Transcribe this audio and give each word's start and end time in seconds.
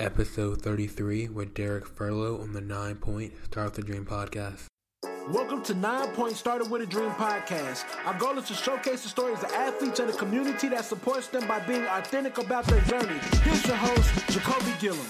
episode 0.00 0.62
33 0.62 1.28
with 1.28 1.52
Derrick 1.52 1.84
Furlow 1.84 2.40
on 2.40 2.54
the 2.54 2.60
Nine 2.62 2.96
Point 2.96 3.34
Start 3.44 3.74
the 3.74 3.82
Dream 3.82 4.06
podcast. 4.06 4.64
Welcome 5.28 5.62
to 5.64 5.74
Nine 5.74 6.08
Point 6.12 6.36
Started 6.36 6.70
with 6.70 6.80
a 6.80 6.86
Dream 6.86 7.10
podcast. 7.10 7.84
Our 8.06 8.18
goal 8.18 8.38
is 8.38 8.46
to 8.48 8.54
showcase 8.54 9.02
the 9.02 9.10
stories 9.10 9.40
of 9.40 9.52
athletes 9.52 10.00
and 10.00 10.08
the 10.08 10.16
community 10.16 10.70
that 10.70 10.86
supports 10.86 11.28
them 11.28 11.46
by 11.46 11.58
being 11.66 11.84
authentic 11.84 12.38
about 12.38 12.64
their 12.64 12.80
journey. 12.82 13.20
Here's 13.42 13.66
your 13.66 13.76
host, 13.76 14.08
Jacolby 14.28 14.80
Gilliam. 14.80 15.06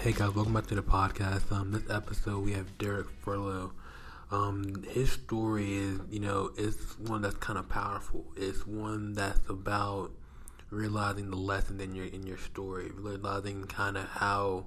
Hey 0.00 0.12
guys, 0.12 0.34
welcome 0.34 0.54
back 0.54 0.66
to 0.68 0.74
the 0.74 0.82
podcast. 0.82 1.52
Um, 1.52 1.72
this 1.72 1.82
episode 1.90 2.46
we 2.46 2.52
have 2.52 2.78
Derrick 2.78 3.08
Furlow. 3.22 3.72
Um, 4.30 4.84
his 4.88 5.12
story 5.12 5.74
is, 5.74 6.00
you 6.10 6.20
know, 6.20 6.50
it's 6.56 6.98
one 6.98 7.20
that's 7.20 7.36
kind 7.36 7.58
of 7.58 7.68
powerful. 7.68 8.24
It's 8.36 8.66
one 8.66 9.12
that's 9.12 9.50
about 9.50 10.12
realizing 10.74 11.30
the 11.30 11.36
lesson 11.36 11.80
in 11.80 11.94
your 11.94 12.06
in 12.06 12.26
your 12.26 12.38
story, 12.38 12.90
realizing 12.94 13.64
kind 13.64 13.96
of 13.96 14.06
how 14.08 14.66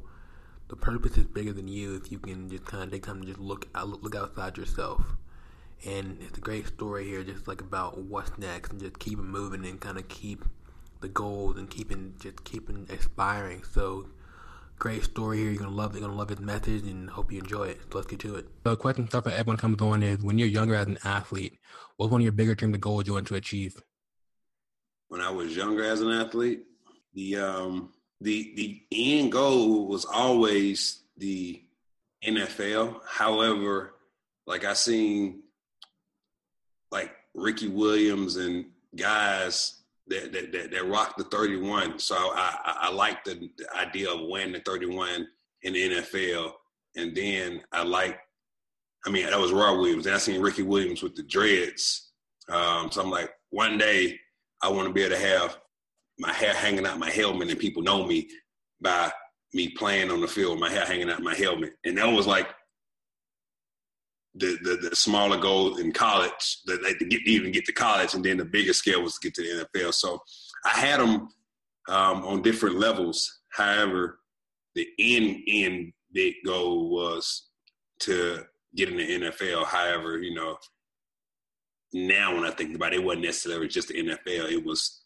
the 0.69 0.75
purpose 0.75 1.17
is 1.17 1.25
bigger 1.25 1.53
than 1.53 1.67
you. 1.67 1.95
If 1.95 2.11
you 2.11 2.19
can 2.19 2.49
just 2.49 2.65
kind 2.65 2.83
of 2.83 2.91
take 2.91 3.05
time 3.05 3.21
to 3.21 3.27
just 3.27 3.39
look 3.39 3.67
out, 3.75 4.01
look 4.03 4.15
outside 4.15 4.57
yourself, 4.57 5.01
and 5.85 6.17
it's 6.21 6.37
a 6.37 6.41
great 6.41 6.67
story 6.67 7.05
here, 7.05 7.23
just 7.23 7.47
like 7.47 7.61
about 7.61 7.97
what's 7.97 8.37
next, 8.37 8.71
and 8.71 8.79
just 8.79 8.99
keep 8.99 9.19
moving 9.19 9.65
and 9.65 9.79
kind 9.79 9.97
of 9.97 10.07
keep 10.07 10.45
the 11.01 11.09
goals 11.09 11.57
and 11.57 11.69
keeping 11.69 12.15
just 12.19 12.43
keeping 12.43 12.87
aspiring. 12.89 13.63
So. 13.63 14.07
Great 14.79 15.03
story 15.03 15.39
here. 15.39 15.49
You're 15.49 15.57
gonna 15.57 15.71
love 15.71 15.95
it. 15.95 15.99
You're 15.99 16.07
gonna 16.07 16.19
love 16.19 16.29
his 16.29 16.39
message, 16.39 16.83
and 16.83 17.09
hope 17.09 17.31
you 17.31 17.39
enjoy 17.39 17.69
it. 17.69 17.81
So 17.91 17.97
let's 17.97 18.05
get 18.05 18.19
to 18.19 18.35
it. 18.35 18.45
So, 18.63 18.69
the 18.69 18.75
question 18.75 19.07
stuff 19.07 19.23
that 19.23 19.33
everyone 19.33 19.57
comes 19.57 19.81
on 19.81 20.03
is: 20.03 20.19
When 20.19 20.37
you're 20.37 20.47
younger 20.47 20.75
as 20.75 20.85
an 20.85 20.99
athlete, 21.03 21.57
what's 21.95 22.11
one 22.11 22.21
of 22.21 22.23
your 22.23 22.31
bigger 22.31 22.53
dreams 22.53 22.75
or 22.75 22.77
goals 22.77 23.07
you 23.07 23.13
want 23.13 23.25
to 23.29 23.33
achieve? 23.33 23.81
When 25.09 25.21
I 25.21 25.29
was 25.29 25.55
younger 25.55 25.83
as 25.83 26.01
an 26.01 26.09
athlete. 26.09 26.63
The 27.13 27.37
um, 27.37 27.89
the 28.21 28.53
the 28.55 28.81
end 28.91 29.31
goal 29.31 29.87
was 29.87 30.05
always 30.05 31.03
the 31.17 31.61
NFL. 32.23 33.01
However, 33.07 33.93
like 34.45 34.65
I 34.65 34.73
seen 34.73 35.41
like 36.91 37.11
Ricky 37.33 37.67
Williams 37.67 38.37
and 38.37 38.65
guys 38.95 39.81
that 40.07 40.31
that 40.31 40.51
that, 40.51 40.71
that 40.71 40.87
rock 40.87 41.17
the 41.17 41.23
31. 41.25 41.99
So 41.99 42.15
I 42.15 42.57
I, 42.65 42.77
I 42.87 42.91
like 42.91 43.23
the, 43.23 43.49
the 43.57 43.75
idea 43.75 44.11
of 44.11 44.27
winning 44.27 44.53
the 44.53 44.59
31 44.59 45.27
in 45.63 45.73
the 45.73 45.89
NFL. 45.89 46.53
And 46.95 47.15
then 47.15 47.61
I 47.71 47.83
like 47.83 48.19
I 49.05 49.09
mean, 49.09 49.25
that 49.25 49.39
was 49.39 49.53
Roy 49.53 49.77
Williams. 49.77 50.05
And 50.05 50.15
I 50.15 50.17
seen 50.17 50.41
Ricky 50.41 50.63
Williams 50.63 51.01
with 51.01 51.15
the 51.15 51.23
dreads. 51.23 52.09
Um, 52.49 52.91
so 52.91 53.01
I'm 53.01 53.09
like, 53.09 53.29
one 53.51 53.77
day 53.77 54.19
I 54.61 54.69
want 54.69 54.87
to 54.87 54.93
be 54.93 55.03
able 55.03 55.15
to 55.15 55.21
have 55.21 55.57
my 56.19 56.33
hair 56.33 56.53
hanging 56.53 56.85
out 56.85 56.99
my 56.99 57.11
helmet 57.11 57.49
and 57.49 57.59
people 57.59 57.83
know 57.83 58.05
me 58.05 58.27
by 58.81 59.11
me 59.53 59.69
playing 59.69 60.11
on 60.11 60.21
the 60.21 60.27
field, 60.27 60.59
my 60.59 60.69
hair 60.69 60.85
hanging 60.85 61.09
out 61.09 61.21
my 61.21 61.35
helmet. 61.35 61.73
And 61.85 61.97
that 61.97 62.07
was 62.11 62.27
like 62.27 62.47
the 64.35 64.57
the, 64.63 64.89
the 64.89 64.95
smaller 64.95 65.37
goal 65.37 65.77
in 65.77 65.91
college, 65.91 66.61
that 66.65 66.95
to 66.99 67.05
get 67.05 67.21
even 67.25 67.51
get 67.51 67.65
to 67.65 67.73
college, 67.73 68.13
and 68.13 68.23
then 68.23 68.37
the 68.37 68.45
bigger 68.45 68.73
scale 68.73 69.01
was 69.01 69.17
to 69.17 69.27
get 69.27 69.35
to 69.35 69.41
the 69.41 69.65
NFL. 69.79 69.93
So 69.93 70.19
I 70.65 70.79
had 70.79 70.99
them 70.99 71.29
um, 71.87 72.25
on 72.25 72.41
different 72.41 72.77
levels. 72.77 73.39
However, 73.49 74.19
the 74.75 74.87
end 74.99 75.41
end 75.47 75.93
big 76.13 76.35
goal 76.45 76.89
was 76.89 77.49
to 78.01 78.43
get 78.75 78.89
in 78.89 78.97
the 78.97 79.27
NFL. 79.27 79.65
However, 79.65 80.19
you 80.19 80.35
know, 80.35 80.57
now 82.05 82.35
when 82.35 82.45
I 82.45 82.51
think 82.51 82.75
about 82.75 82.93
it, 82.93 82.99
it 82.99 83.03
wasn't 83.03 83.25
necessarily 83.25 83.67
just 83.67 83.87
the 83.87 83.95
NFL. 83.95 84.51
It 84.51 84.63
was 84.63 85.01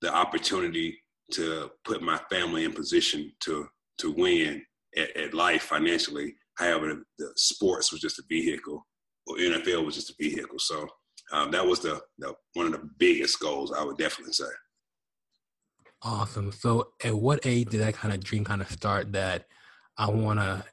the 0.00 0.14
opportunity 0.14 0.98
to 1.32 1.70
put 1.84 2.02
my 2.02 2.18
family 2.30 2.64
in 2.64 2.72
position 2.72 3.32
to 3.40 3.66
to 3.98 4.12
win 4.12 4.62
at, 4.96 5.16
at 5.16 5.34
life 5.34 5.62
financially. 5.62 6.34
However, 6.56 7.02
the, 7.18 7.32
sports 7.36 7.92
was 7.92 8.00
just 8.00 8.18
a 8.18 8.22
vehicle, 8.28 8.86
or 9.26 9.36
NFL 9.36 9.84
was 9.84 9.94
just 9.94 10.10
a 10.10 10.14
vehicle. 10.18 10.58
So 10.58 10.86
um, 11.32 11.50
that 11.50 11.66
was 11.66 11.80
the, 11.80 12.00
the 12.18 12.34
one 12.54 12.66
of 12.66 12.72
the 12.72 12.88
biggest 12.98 13.40
goals 13.40 13.72
I 13.72 13.84
would 13.84 13.98
definitely 13.98 14.32
say. 14.32 14.44
Awesome. 16.02 16.50
So, 16.52 16.92
at 17.04 17.14
what 17.14 17.44
age 17.44 17.68
did 17.68 17.80
that 17.80 17.94
kind 17.94 18.14
of 18.14 18.24
dream 18.24 18.44
kind 18.44 18.62
of 18.62 18.70
start? 18.70 19.12
That 19.12 19.46
I 19.98 20.08
want 20.10 20.40
to 20.40 20.64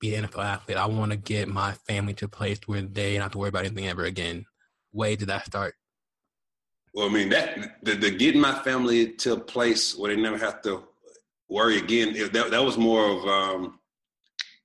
be 0.00 0.14
an 0.14 0.24
NFL 0.24 0.44
athlete. 0.44 0.76
I 0.76 0.86
want 0.86 1.12
to 1.12 1.16
get 1.16 1.48
my 1.48 1.72
family 1.86 2.12
to 2.14 2.24
a 2.24 2.28
place 2.28 2.58
where 2.66 2.82
they 2.82 3.14
don't 3.14 3.22
have 3.22 3.32
to 3.32 3.38
worry 3.38 3.50
about 3.50 3.64
anything 3.64 3.86
ever 3.86 4.04
again 4.04 4.44
way 4.94 5.16
did 5.16 5.28
that 5.28 5.46
start? 5.46 5.74
Well, 6.94 7.08
I 7.08 7.12
mean 7.12 7.28
that 7.30 7.82
the, 7.82 7.96
the 7.96 8.10
getting 8.10 8.40
my 8.40 8.54
family 8.60 9.08
to 9.14 9.34
a 9.34 9.40
place 9.40 9.96
where 9.96 10.14
they 10.14 10.20
never 10.20 10.38
have 10.38 10.62
to 10.62 10.84
worry 11.48 11.78
again. 11.78 12.14
That 12.32 12.50
that 12.50 12.64
was 12.64 12.78
more 12.78 13.04
of 13.10 13.24
um, 13.26 13.80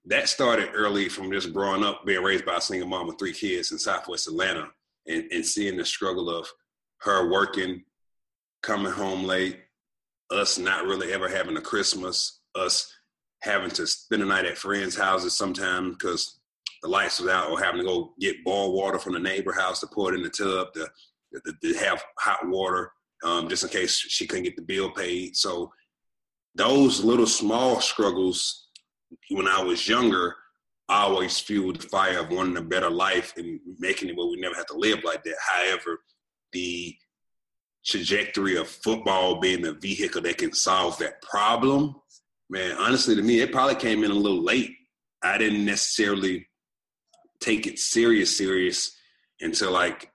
that 0.05 0.29
started 0.29 0.69
early 0.73 1.09
from 1.09 1.31
just 1.31 1.53
growing 1.53 1.83
up, 1.83 2.05
being 2.05 2.23
raised 2.23 2.45
by 2.45 2.57
a 2.57 2.61
single 2.61 2.87
mom 2.87 3.07
with 3.07 3.19
three 3.19 3.33
kids 3.33 3.71
in 3.71 3.79
Southwest 3.79 4.27
Atlanta, 4.27 4.67
and, 5.07 5.25
and 5.31 5.45
seeing 5.45 5.77
the 5.77 5.85
struggle 5.85 6.29
of 6.29 6.47
her 7.01 7.29
working, 7.31 7.83
coming 8.61 8.91
home 8.91 9.23
late, 9.23 9.59
us 10.31 10.57
not 10.57 10.85
really 10.85 11.11
ever 11.11 11.27
having 11.27 11.57
a 11.57 11.61
Christmas, 11.61 12.39
us 12.55 12.93
having 13.41 13.71
to 13.71 13.87
spend 13.87 14.21
the 14.21 14.25
night 14.25 14.45
at 14.45 14.57
friends' 14.57 14.97
houses 14.97 15.35
sometimes 15.35 15.95
because 15.95 16.38
the 16.81 16.89
lights 16.89 17.19
was 17.19 17.29
out 17.29 17.49
or 17.49 17.59
having 17.59 17.81
to 17.81 17.87
go 17.87 18.13
get 18.19 18.43
boiled 18.43 18.73
water 18.73 18.99
from 18.99 19.13
the 19.13 19.19
neighbor 19.19 19.51
house 19.51 19.79
to 19.79 19.87
pour 19.87 20.13
it 20.13 20.17
in 20.17 20.23
the 20.23 20.29
tub 20.29 20.73
to, 20.73 20.87
to, 21.33 21.53
to 21.61 21.77
have 21.79 22.03
hot 22.17 22.39
water 22.47 22.91
um, 23.23 23.49
just 23.49 23.63
in 23.63 23.69
case 23.69 23.97
she 23.97 24.25
couldn't 24.25 24.45
get 24.45 24.55
the 24.55 24.61
bill 24.61 24.91
paid. 24.91 25.35
So 25.35 25.71
those 26.55 27.03
little 27.03 27.27
small 27.27 27.81
struggles 27.81 28.67
when 29.29 29.47
I 29.47 29.61
was 29.63 29.87
younger, 29.87 30.35
I 30.87 31.03
always 31.03 31.39
fueled 31.39 31.81
the 31.81 31.87
fire 31.87 32.19
of 32.19 32.31
wanting 32.31 32.57
a 32.57 32.61
better 32.61 32.89
life 32.89 33.33
and 33.37 33.59
making 33.77 34.09
it 34.09 34.17
where 34.17 34.27
we 34.27 34.39
never 34.39 34.55
have 34.55 34.65
to 34.67 34.77
live 34.77 35.03
like 35.03 35.23
that. 35.23 35.35
However, 35.53 35.99
the 36.51 36.95
trajectory 37.85 38.57
of 38.57 38.67
football 38.67 39.39
being 39.39 39.61
the 39.61 39.73
vehicle 39.73 40.21
that 40.21 40.37
can 40.37 40.53
solve 40.53 40.97
that 40.99 41.21
problem, 41.21 41.95
man, 42.49 42.75
honestly 42.77 43.15
to 43.15 43.21
me, 43.21 43.39
it 43.39 43.51
probably 43.51 43.75
came 43.75 44.03
in 44.03 44.11
a 44.11 44.15
little 44.15 44.43
late. 44.43 44.71
I 45.23 45.37
didn't 45.37 45.65
necessarily 45.65 46.47
take 47.39 47.67
it 47.67 47.79
serious, 47.79 48.37
serious 48.37 48.95
until 49.41 49.71
like 49.71 50.11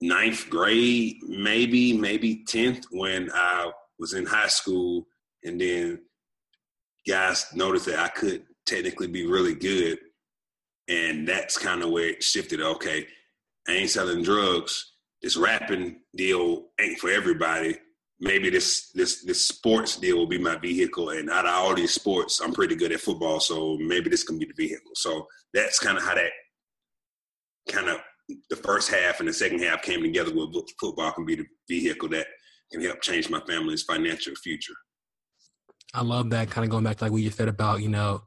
ninth 0.00 0.48
grade, 0.50 1.16
maybe, 1.26 1.92
maybe 1.92 2.44
10th 2.48 2.84
when 2.90 3.30
I 3.32 3.70
was 3.98 4.14
in 4.14 4.26
high 4.26 4.48
school. 4.48 5.06
And 5.44 5.60
then 5.60 6.00
guys 7.06 7.46
noticed 7.54 7.86
that 7.86 7.98
I 7.98 8.08
could 8.08 8.44
technically 8.66 9.08
be 9.08 9.26
really 9.26 9.54
good. 9.54 9.98
And 10.88 11.26
that's 11.26 11.56
kind 11.56 11.82
of 11.82 11.90
where 11.90 12.10
it 12.10 12.22
shifted. 12.22 12.60
Okay, 12.60 13.06
I 13.68 13.72
ain't 13.72 13.90
selling 13.90 14.22
drugs. 14.22 14.92
This 15.22 15.36
rapping 15.36 16.00
deal 16.14 16.66
ain't 16.78 16.98
for 16.98 17.10
everybody. 17.10 17.78
Maybe 18.24 18.48
this 18.48 18.90
this 18.92 19.22
this 19.22 19.44
sports 19.44 19.96
deal 19.96 20.16
will 20.16 20.26
be 20.26 20.38
my 20.38 20.56
vehicle. 20.56 21.10
And 21.10 21.28
out 21.30 21.44
of 21.46 21.52
all 21.52 21.74
these 21.74 21.92
sports, 21.92 22.40
I'm 22.40 22.54
pretty 22.54 22.74
good 22.74 22.92
at 22.92 23.00
football, 23.00 23.38
so 23.38 23.76
maybe 23.78 24.08
this 24.08 24.24
can 24.24 24.38
be 24.38 24.46
the 24.46 24.66
vehicle. 24.66 24.92
So 24.94 25.26
that's 25.52 25.78
kind 25.78 25.98
of 25.98 26.04
how 26.04 26.14
that 26.14 26.30
kind 27.70 27.88
of 27.88 27.98
the 28.48 28.56
first 28.56 28.90
half 28.90 29.20
and 29.20 29.28
the 29.28 29.32
second 29.32 29.60
half 29.60 29.82
came 29.82 30.02
together 30.02 30.34
with 30.34 30.54
football 30.80 31.12
can 31.12 31.26
be 31.26 31.36
the 31.36 31.46
vehicle 31.68 32.08
that 32.08 32.26
can 32.72 32.80
help 32.80 33.02
change 33.02 33.28
my 33.28 33.40
family's 33.46 33.82
financial 33.82 34.34
future. 34.36 34.74
I 35.92 36.02
love 36.02 36.30
that 36.30 36.50
kind 36.50 36.64
of 36.64 36.70
going 36.70 36.84
back 36.84 36.96
to 36.96 37.04
like 37.04 37.12
what 37.12 37.22
you 37.22 37.30
said 37.30 37.48
about, 37.48 37.82
you 37.82 37.88
know, 37.88 38.22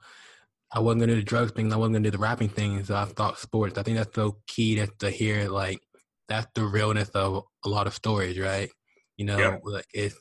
I 0.71 0.79
wasn't 0.79 1.01
gonna 1.01 1.13
do 1.13 1.19
the 1.21 1.25
drugs 1.25 1.51
thing, 1.51 1.73
I 1.73 1.77
wasn't 1.77 1.95
gonna 1.95 2.03
do 2.03 2.11
the 2.11 2.17
rapping 2.17 2.49
thing, 2.49 2.83
so 2.83 2.95
I 2.95 3.05
thought 3.05 3.39
sports. 3.39 3.77
I 3.77 3.83
think 3.83 3.97
that's 3.97 4.15
so 4.15 4.37
key 4.47 4.75
that 4.79 4.99
to 4.99 5.09
hear 5.09 5.49
like 5.49 5.79
that's 6.27 6.47
the 6.55 6.65
realness 6.65 7.09
of 7.09 7.43
a 7.65 7.69
lot 7.69 7.87
of 7.87 7.93
stories, 7.93 8.37
right? 8.37 8.69
You 9.17 9.25
know, 9.25 9.37
yeah. 9.37 9.57
like 9.63 9.87
it's 9.93 10.19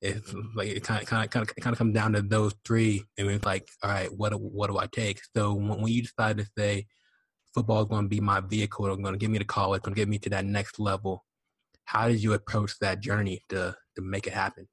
it's 0.00 0.32
like 0.54 0.68
it 0.68 0.84
kind 0.84 1.02
of 1.02 1.08
kind 1.08 1.24
of 1.24 1.30
kind 1.30 1.48
of 1.48 1.56
kind 1.56 1.74
of 1.74 1.78
comes 1.78 1.94
down 1.94 2.12
to 2.12 2.22
those 2.22 2.54
three, 2.64 3.04
and 3.18 3.28
it's 3.28 3.44
like, 3.44 3.68
all 3.82 3.90
right, 3.90 4.08
what 4.16 4.32
what 4.40 4.68
do 4.68 4.78
I 4.78 4.86
take? 4.86 5.20
So 5.36 5.54
when, 5.54 5.82
when 5.82 5.92
you 5.92 6.02
decide 6.02 6.38
to 6.38 6.46
say 6.56 6.86
football 7.54 7.82
is 7.82 7.88
going 7.88 8.04
to 8.04 8.08
be 8.08 8.20
my 8.20 8.40
vehicle, 8.40 8.86
it's 8.86 9.02
going 9.02 9.14
to 9.14 9.18
get 9.18 9.30
me 9.30 9.38
to 9.38 9.44
college, 9.44 9.78
it's 9.78 9.84
going 9.84 9.94
to 9.94 10.00
get 10.00 10.08
me 10.08 10.18
to 10.18 10.30
that 10.30 10.44
next 10.44 10.78
level, 10.78 11.24
how 11.84 12.06
did 12.06 12.22
you 12.22 12.34
approach 12.34 12.78
that 12.80 13.00
journey 13.00 13.42
to 13.48 13.74
to 13.96 14.02
make 14.02 14.26
it 14.26 14.32
happen? 14.32 14.68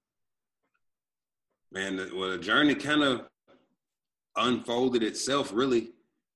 Man, 1.72 1.98
well, 2.16 2.32
the 2.32 2.38
journey 2.38 2.76
kind 2.76 3.02
of 3.04 3.22
unfolded 4.36 5.02
itself. 5.02 5.52
Really, 5.54 5.92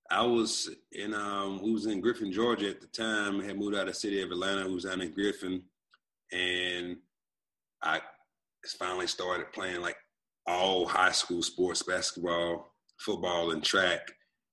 I 0.09 0.23
was 0.25 0.69
in 0.91 1.13
um, 1.13 1.61
we 1.61 1.71
was 1.71 1.85
in 1.85 2.01
Griffin, 2.01 2.31
Georgia 2.31 2.69
at 2.69 2.81
the 2.81 2.87
time. 2.87 3.39
I 3.39 3.45
had 3.45 3.57
moved 3.57 3.75
out 3.75 3.87
of 3.87 3.93
the 3.93 3.93
city 3.93 4.21
of 4.21 4.31
Atlanta. 4.31 4.67
We 4.67 4.75
was 4.75 4.85
down 4.85 5.01
in 5.01 5.11
Griffin, 5.11 5.61
and 6.31 6.97
I 7.83 8.01
finally 8.77 9.07
started 9.07 9.51
playing 9.53 9.81
like 9.81 9.97
all 10.47 10.85
high 10.85 11.11
school 11.11 11.41
sports, 11.41 11.83
basketball, 11.83 12.73
football, 12.99 13.51
and 13.51 13.63
track. 13.63 14.01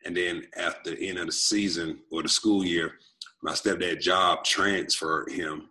And 0.04 0.16
then 0.16 0.44
after 0.56 0.90
the 0.90 1.08
end 1.08 1.18
of 1.18 1.26
the 1.26 1.32
season 1.32 2.00
or 2.12 2.22
the 2.22 2.28
school 2.28 2.64
year, 2.64 2.92
my 3.42 3.52
stepdad 3.52 4.00
job 4.00 4.44
transferred 4.44 5.30
him 5.30 5.70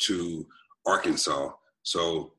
to 0.00 0.46
Arkansas. 0.86 1.50
So 1.82 2.34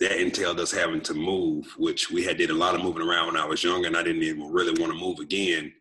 that 0.00 0.20
entailed 0.20 0.60
us 0.60 0.72
having 0.72 1.02
to 1.02 1.14
move, 1.14 1.66
which 1.76 2.10
we 2.10 2.24
had 2.24 2.38
did 2.38 2.50
a 2.50 2.54
lot 2.54 2.74
of 2.74 2.82
moving 2.82 3.06
around 3.06 3.26
when 3.26 3.36
I 3.36 3.44
was 3.44 3.62
younger, 3.62 3.86
and 3.86 3.96
I 3.96 4.02
didn't 4.02 4.22
even 4.22 4.50
really 4.50 4.80
want 4.80 4.92
to 4.92 4.98
move 4.98 5.18
again. 5.18 5.72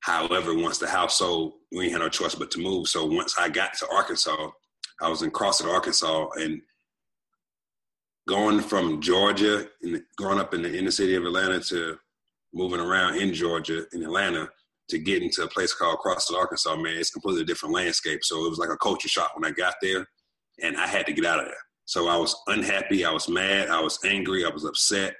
However, 0.00 0.54
once 0.54 0.78
the 0.78 0.88
house 0.88 1.18
sold, 1.18 1.54
we 1.72 1.90
had 1.90 2.00
no 2.00 2.08
choice 2.08 2.34
but 2.36 2.50
to 2.52 2.60
move. 2.60 2.86
So 2.86 3.06
once 3.06 3.34
I 3.38 3.48
got 3.48 3.74
to 3.74 3.88
Arkansas, 3.92 4.50
I 5.00 5.08
was 5.08 5.22
in 5.22 5.30
Crossett, 5.30 5.66
Arkansas, 5.66 6.28
and 6.36 6.60
going 8.28 8.60
from 8.60 9.00
Georgia 9.00 9.68
and 9.82 10.02
growing 10.16 10.38
up 10.38 10.52
in 10.54 10.62
the 10.62 10.76
inner 10.76 10.90
city 10.90 11.14
of 11.14 11.24
Atlanta 11.24 11.60
to 11.60 11.96
moving 12.52 12.80
around 12.80 13.16
in 13.16 13.32
Georgia 13.32 13.84
in 13.92 14.02
Atlanta 14.02 14.48
to 14.88 14.98
get 14.98 15.22
into 15.22 15.42
a 15.42 15.48
place 15.48 15.74
called 15.74 15.98
Crossett, 15.98 16.36
Arkansas, 16.36 16.76
man, 16.76 16.96
it's 16.96 17.10
completely 17.10 17.42
a 17.42 17.46
different 17.46 17.74
landscape. 17.74 18.20
So 18.22 18.46
it 18.46 18.50
was 18.50 18.58
like 18.58 18.70
a 18.70 18.76
culture 18.76 19.08
shock 19.08 19.32
when 19.34 19.44
I 19.44 19.50
got 19.52 19.74
there, 19.82 20.06
and 20.62 20.76
I 20.76 20.86
had 20.86 21.06
to 21.06 21.12
get 21.12 21.24
out 21.24 21.40
of 21.40 21.46
there. 21.46 21.56
So 21.86 22.08
I 22.08 22.16
was 22.16 22.36
unhappy, 22.46 23.04
I 23.04 23.10
was 23.10 23.28
mad, 23.28 23.68
I 23.68 23.80
was 23.80 23.98
angry, 24.04 24.44
I 24.44 24.48
was 24.48 24.64
upset. 24.64 25.14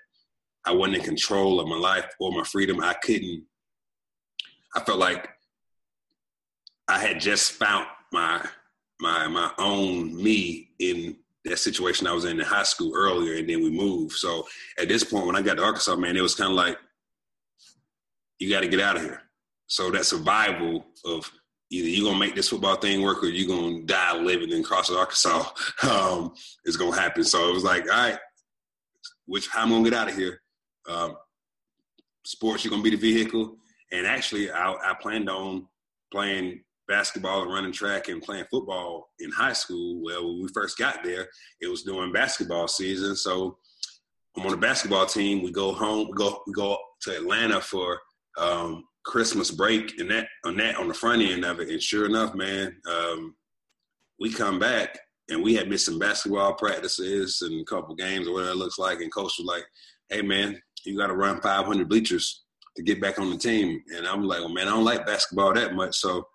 I 0.64 0.72
wasn't 0.72 0.96
in 0.96 1.04
control 1.04 1.60
of 1.60 1.68
my 1.68 1.76
life 1.76 2.06
or 2.18 2.32
my 2.32 2.42
freedom. 2.42 2.80
I 2.80 2.94
couldn't. 2.94 3.44
I 4.74 4.80
felt 4.80 4.98
like 4.98 5.28
I 6.88 6.98
had 6.98 7.20
just 7.20 7.52
found 7.52 7.86
my 8.12 8.44
my 9.00 9.28
my 9.28 9.52
own 9.58 10.20
me 10.20 10.70
in 10.80 11.16
that 11.46 11.58
situation 11.58 12.06
I 12.06 12.12
was 12.12 12.24
in 12.24 12.38
in 12.38 12.46
high 12.46 12.62
school 12.62 12.92
earlier, 12.94 13.38
and 13.38 13.48
then 13.48 13.62
we 13.62 13.70
moved. 13.70 14.12
So 14.12 14.46
at 14.78 14.88
this 14.88 15.04
point, 15.04 15.26
when 15.26 15.36
I 15.36 15.42
got 15.42 15.56
to 15.56 15.64
Arkansas, 15.64 15.96
man, 15.96 16.16
it 16.16 16.22
was 16.22 16.34
kind 16.34 16.50
of 16.50 16.56
like 16.56 16.78
you 18.38 18.50
got 18.50 18.60
to 18.60 18.68
get 18.68 18.80
out 18.80 18.96
of 18.96 19.02
here. 19.02 19.22
So 19.66 19.90
that 19.90 20.04
survival 20.04 20.86
of 21.04 21.30
either 21.70 21.88
you're 21.88 22.06
gonna 22.06 22.18
make 22.18 22.34
this 22.34 22.48
football 22.48 22.76
thing 22.76 23.02
work 23.02 23.22
or 23.22 23.26
you're 23.26 23.48
gonna 23.48 23.82
die 23.82 24.16
living 24.16 24.50
in 24.50 24.62
Crossett, 24.62 24.96
Arkansas 24.96 25.50
um, 25.82 26.34
is 26.64 26.76
gonna 26.76 26.94
happen. 26.94 27.24
So 27.24 27.48
it 27.48 27.52
was 27.52 27.64
like, 27.64 27.82
all 27.82 27.98
right, 27.98 28.18
which 29.26 29.48
how 29.48 29.62
I'm 29.62 29.70
gonna 29.70 29.84
get 29.84 29.98
out 29.98 30.08
of 30.08 30.16
here. 30.16 30.40
Um, 30.88 31.16
sports, 32.24 32.64
you're 32.64 32.70
gonna 32.70 32.82
be 32.82 32.90
the 32.90 32.96
vehicle. 32.96 33.56
And 33.92 34.06
actually, 34.06 34.50
I, 34.50 34.72
I 34.72 34.94
planned 35.00 35.30
on 35.30 35.66
playing 36.12 36.60
basketball 36.88 37.42
and 37.42 37.52
running 37.52 37.72
track 37.72 38.08
and 38.08 38.22
playing 38.22 38.44
football 38.50 39.10
in 39.18 39.30
high 39.30 39.52
school. 39.52 40.00
Well, 40.02 40.26
when 40.26 40.42
we 40.42 40.48
first 40.48 40.78
got 40.78 41.02
there, 41.02 41.28
it 41.60 41.68
was 41.68 41.82
during 41.82 42.12
basketball 42.12 42.68
season. 42.68 43.16
So 43.16 43.58
I'm 44.36 44.44
on 44.44 44.52
the 44.52 44.58
basketball 44.58 45.06
team. 45.06 45.42
We 45.42 45.50
go 45.50 45.72
home. 45.72 46.08
We 46.08 46.14
go 46.14 46.42
we 46.46 46.52
go 46.52 46.76
to 47.02 47.16
Atlanta 47.16 47.60
for 47.60 48.00
um, 48.38 48.84
Christmas 49.04 49.50
break, 49.50 49.98
and 49.98 50.10
that 50.10 50.28
on 50.44 50.56
that 50.58 50.76
on 50.76 50.88
the 50.88 50.94
front 50.94 51.22
end 51.22 51.44
of 51.44 51.60
it. 51.60 51.70
And 51.70 51.82
sure 51.82 52.06
enough, 52.06 52.34
man, 52.34 52.76
um, 52.88 53.34
we 54.20 54.30
come 54.30 54.58
back 54.58 54.98
and 55.28 55.42
we 55.42 55.54
had 55.54 55.68
missed 55.68 55.86
some 55.86 55.98
basketball 55.98 56.54
practices 56.54 57.42
and 57.42 57.60
a 57.60 57.64
couple 57.64 57.94
games 57.94 58.28
or 58.28 58.34
whatever 58.34 58.52
it 58.52 58.56
looks 58.56 58.78
like. 58.78 59.00
And 59.00 59.12
coach 59.12 59.34
was 59.38 59.46
like, 59.46 59.64
"Hey, 60.10 60.22
man, 60.22 60.60
you 60.84 60.96
got 60.96 61.08
to 61.08 61.14
run 61.14 61.40
500 61.40 61.88
bleachers 61.88 62.44
to 62.76 62.82
get 62.82 63.00
back 63.00 63.18
on 63.18 63.30
the 63.30 63.38
team." 63.38 63.82
And 63.96 64.06
I'm 64.06 64.22
like, 64.22 64.40
"Well, 64.40 64.52
man, 64.52 64.68
I 64.68 64.72
don't 64.72 64.84
like 64.84 65.06
basketball 65.06 65.54
that 65.54 65.74
much." 65.74 65.96
So 65.96 66.26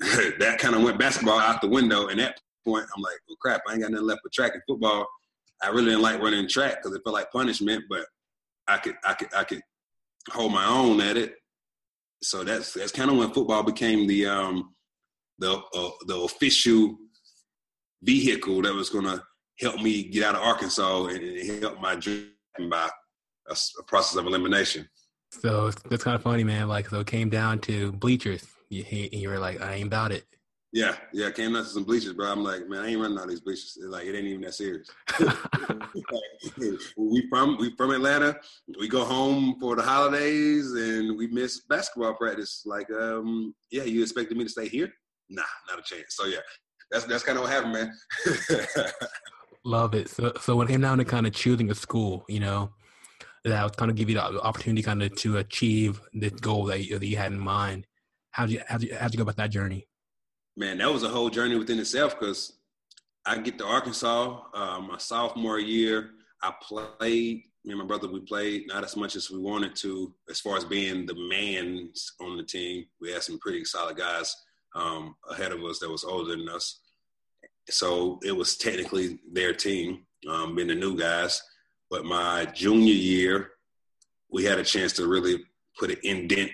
that 0.38 0.58
kind 0.58 0.74
of 0.74 0.82
went 0.82 0.98
basketball 0.98 1.38
out 1.38 1.60
the 1.60 1.68
window. 1.68 2.08
And 2.08 2.20
at 2.20 2.36
that 2.36 2.40
point, 2.64 2.86
I'm 2.94 3.02
like, 3.02 3.18
"Well, 3.28 3.36
crap, 3.40 3.62
I 3.68 3.72
ain't 3.72 3.82
got 3.82 3.90
nothing 3.90 4.06
left 4.06 4.20
for 4.22 4.30
track 4.32 4.54
and 4.54 4.62
football." 4.66 5.06
I 5.62 5.68
really 5.68 5.86
didn't 5.86 6.02
like 6.02 6.20
running 6.20 6.48
track 6.48 6.76
because 6.76 6.96
it 6.96 7.02
felt 7.02 7.14
like 7.14 7.32
punishment, 7.32 7.84
but 7.88 8.06
I 8.68 8.78
could, 8.78 8.94
I 9.04 9.14
could, 9.14 9.34
I 9.34 9.44
could 9.44 9.62
hold 10.30 10.52
my 10.52 10.66
own 10.66 11.00
at 11.00 11.16
it. 11.16 11.34
So 12.22 12.44
that's 12.44 12.72
that's 12.72 12.92
kind 12.92 13.10
of 13.10 13.16
when 13.16 13.32
football 13.32 13.62
became 13.62 14.06
the 14.06 14.26
um, 14.26 14.74
the 15.38 15.60
uh, 15.74 15.90
the 16.06 16.16
official 16.16 16.96
vehicle 18.02 18.62
that 18.62 18.74
was 18.74 18.90
going 18.90 19.04
to 19.04 19.22
help 19.60 19.80
me 19.80 20.04
get 20.04 20.22
out 20.22 20.36
of 20.36 20.42
Arkansas 20.42 21.06
and, 21.06 21.22
and 21.22 21.62
help 21.62 21.80
my 21.80 21.96
dream 21.96 22.30
by 22.70 22.88
a, 23.48 23.56
a, 23.80 23.82
process 23.84 24.16
of 24.16 24.26
elimination. 24.26 24.88
So 25.32 25.70
that's 25.88 26.04
kind 26.04 26.14
of 26.14 26.22
funny, 26.22 26.44
man. 26.44 26.68
Like, 26.68 26.88
so 26.88 27.00
it 27.00 27.08
came 27.08 27.28
down 27.28 27.58
to 27.60 27.92
bleachers. 27.92 28.46
You, 28.70 28.84
you 29.12 29.28
were 29.28 29.38
like, 29.38 29.60
I 29.60 29.74
ain't 29.74 29.86
about 29.86 30.12
it. 30.12 30.24
Yeah, 30.70 30.96
yeah, 31.14 31.30
came 31.30 31.54
down 31.54 31.64
to 31.64 31.68
some 31.68 31.84
bleachers, 31.84 32.12
bro. 32.12 32.30
I'm 32.30 32.44
like, 32.44 32.68
man, 32.68 32.80
I 32.80 32.88
ain't 32.88 33.00
running 33.00 33.18
all 33.18 33.26
these 33.26 33.40
bleachers. 33.40 33.78
Like, 33.80 34.04
it 34.04 34.14
ain't 34.14 34.26
even 34.26 34.42
that 34.42 34.54
serious. 34.54 34.90
we 36.98 37.26
from 37.30 37.56
we 37.58 37.74
from 37.76 37.92
Atlanta. 37.92 38.38
We 38.78 38.86
go 38.86 39.04
home 39.04 39.56
for 39.58 39.76
the 39.76 39.82
holidays, 39.82 40.72
and 40.72 41.16
we 41.16 41.26
miss 41.28 41.60
basketball 41.60 42.14
practice. 42.14 42.64
Like, 42.66 42.90
um, 42.90 43.54
yeah, 43.70 43.84
you 43.84 44.02
expected 44.02 44.36
me 44.36 44.44
to 44.44 44.50
stay 44.50 44.68
here? 44.68 44.92
Nah, 45.30 45.42
not 45.70 45.78
a 45.78 45.82
chance. 45.82 46.16
So 46.16 46.26
yeah, 46.26 46.40
that's 46.90 47.06
that's 47.06 47.24
kind 47.24 47.38
of 47.38 47.44
what 47.44 47.52
happened, 47.52 47.72
man. 47.72 47.94
Love 49.64 49.94
it. 49.94 50.10
So 50.10 50.32
so 50.38 50.56
when 50.56 50.68
it 50.68 50.70
came 50.70 50.82
down 50.82 50.98
to 50.98 51.04
kind 51.04 51.26
of 51.26 51.32
choosing 51.32 51.70
a 51.70 51.74
school, 51.74 52.26
you 52.28 52.40
know, 52.40 52.70
that 53.44 53.62
was 53.62 53.72
kind 53.72 53.90
of 53.90 53.96
give 53.96 54.10
you 54.10 54.16
the 54.16 54.42
opportunity 54.42 54.82
kind 54.82 55.02
of 55.02 55.14
to 55.16 55.38
achieve 55.38 56.00
the 56.12 56.28
goal 56.28 56.64
that 56.64 56.84
you, 56.84 56.98
that 56.98 57.06
you 57.06 57.16
had 57.16 57.32
in 57.32 57.38
mind. 57.38 57.86
How'd 58.38 58.50
you 58.50 58.60
how'd 58.68 58.84
you 58.84 58.94
how'd 58.94 59.12
you 59.12 59.16
go 59.16 59.24
about 59.24 59.34
that 59.38 59.50
journey? 59.50 59.88
man, 60.56 60.78
that 60.78 60.92
was 60.92 61.02
a 61.02 61.08
whole 61.08 61.28
journey 61.28 61.56
within 61.56 61.80
itself 61.80 62.18
because 62.18 62.52
I 63.26 63.38
get 63.38 63.58
to 63.58 63.66
Arkansas 63.66 64.40
uh, 64.54 64.80
my 64.80 64.96
sophomore 64.98 65.58
year. 65.58 66.10
I 66.40 66.52
played. 66.62 67.42
Me 67.64 67.72
and 67.72 67.78
my 67.80 67.84
brother, 67.84 68.06
we 68.06 68.20
played 68.20 68.68
not 68.68 68.84
as 68.84 68.96
much 68.96 69.16
as 69.16 69.28
we 69.28 69.40
wanted 69.40 69.74
to, 69.76 70.14
as 70.30 70.38
far 70.38 70.56
as 70.56 70.64
being 70.64 71.04
the 71.04 71.16
man 71.16 71.90
on 72.20 72.36
the 72.36 72.44
team. 72.44 72.84
We 73.00 73.10
had 73.10 73.24
some 73.24 73.40
pretty 73.40 73.64
solid 73.64 73.96
guys 73.96 74.36
um, 74.76 75.16
ahead 75.28 75.50
of 75.50 75.64
us 75.64 75.80
that 75.80 75.90
was 75.90 76.04
older 76.04 76.36
than 76.36 76.48
us. 76.48 76.80
So 77.68 78.20
it 78.22 78.30
was 78.30 78.56
technically 78.56 79.18
their 79.32 79.52
team, 79.52 80.06
um, 80.30 80.54
being 80.54 80.68
the 80.68 80.76
new 80.76 80.96
guys. 80.96 81.42
But 81.90 82.04
my 82.04 82.44
junior 82.46 82.94
year, 82.94 83.50
we 84.30 84.44
had 84.44 84.60
a 84.60 84.64
chance 84.64 84.92
to 84.94 85.08
really 85.08 85.44
put 85.76 85.90
an 85.90 85.98
indent 86.04 86.52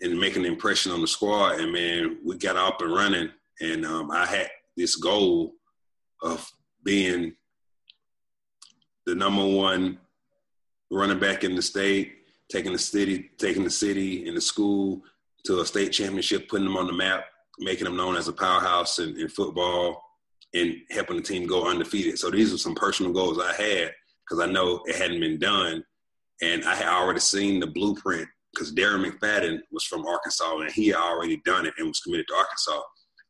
and 0.00 0.18
make 0.18 0.36
an 0.36 0.44
impression 0.44 0.92
on 0.92 1.00
the 1.00 1.08
squad. 1.08 1.60
And 1.60 1.72
man, 1.72 2.18
we 2.24 2.36
got 2.36 2.56
up 2.56 2.80
and 2.82 2.92
running. 2.92 3.30
And 3.60 3.86
um, 3.86 4.10
I 4.10 4.26
had 4.26 4.50
this 4.76 4.96
goal 4.96 5.54
of 6.22 6.50
being 6.84 7.34
the 9.06 9.14
number 9.14 9.44
one 9.44 9.98
running 10.90 11.18
back 11.18 11.44
in 11.44 11.54
the 11.54 11.62
state, 11.62 12.12
taking 12.50 12.72
the 12.72 12.78
city, 12.78 13.30
taking 13.38 13.64
the 13.64 13.70
city 13.70 14.28
and 14.28 14.36
the 14.36 14.40
school 14.40 15.02
to 15.46 15.60
a 15.60 15.66
state 15.66 15.92
championship, 15.92 16.48
putting 16.48 16.66
them 16.66 16.76
on 16.76 16.86
the 16.86 16.92
map, 16.92 17.24
making 17.58 17.84
them 17.84 17.96
known 17.96 18.16
as 18.16 18.28
a 18.28 18.32
powerhouse 18.32 18.98
in, 18.98 19.18
in 19.18 19.28
football, 19.28 20.02
and 20.54 20.76
helping 20.90 21.16
the 21.16 21.22
team 21.22 21.46
go 21.46 21.68
undefeated. 21.68 22.18
So 22.18 22.30
these 22.30 22.52
are 22.52 22.58
some 22.58 22.74
personal 22.74 23.12
goals 23.12 23.38
I 23.38 23.52
had 23.52 23.92
because 24.24 24.42
I 24.42 24.50
know 24.50 24.82
it 24.86 24.96
hadn't 24.96 25.20
been 25.20 25.38
done, 25.38 25.84
and 26.42 26.64
I 26.64 26.74
had 26.74 26.88
already 26.88 27.20
seen 27.20 27.60
the 27.60 27.66
blueprint 27.66 28.28
because 28.56 28.72
Darren 28.72 29.04
McFadden 29.04 29.58
was 29.70 29.84
from 29.84 30.06
Arkansas 30.06 30.58
and 30.58 30.70
he 30.70 30.88
had 30.88 30.96
already 30.96 31.40
done 31.44 31.66
it 31.66 31.74
and 31.78 31.88
was 31.88 32.00
committed 32.00 32.26
to 32.28 32.34
Arkansas. 32.34 32.80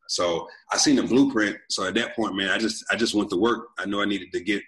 So 0.09 0.47
I 0.73 0.77
seen 0.77 0.97
the 0.97 1.03
blueprint. 1.03 1.57
So 1.69 1.87
at 1.87 1.95
that 1.95 2.15
point, 2.15 2.37
man, 2.37 2.51
I 2.51 2.59
just 2.59 2.85
I 2.91 2.97
just 2.97 3.15
went 3.15 3.31
to 3.31 3.37
work. 3.37 3.69
I 3.79 3.87
know 3.87 4.01
I 4.01 4.05
needed 4.05 4.31
to 4.33 4.41
get 4.41 4.63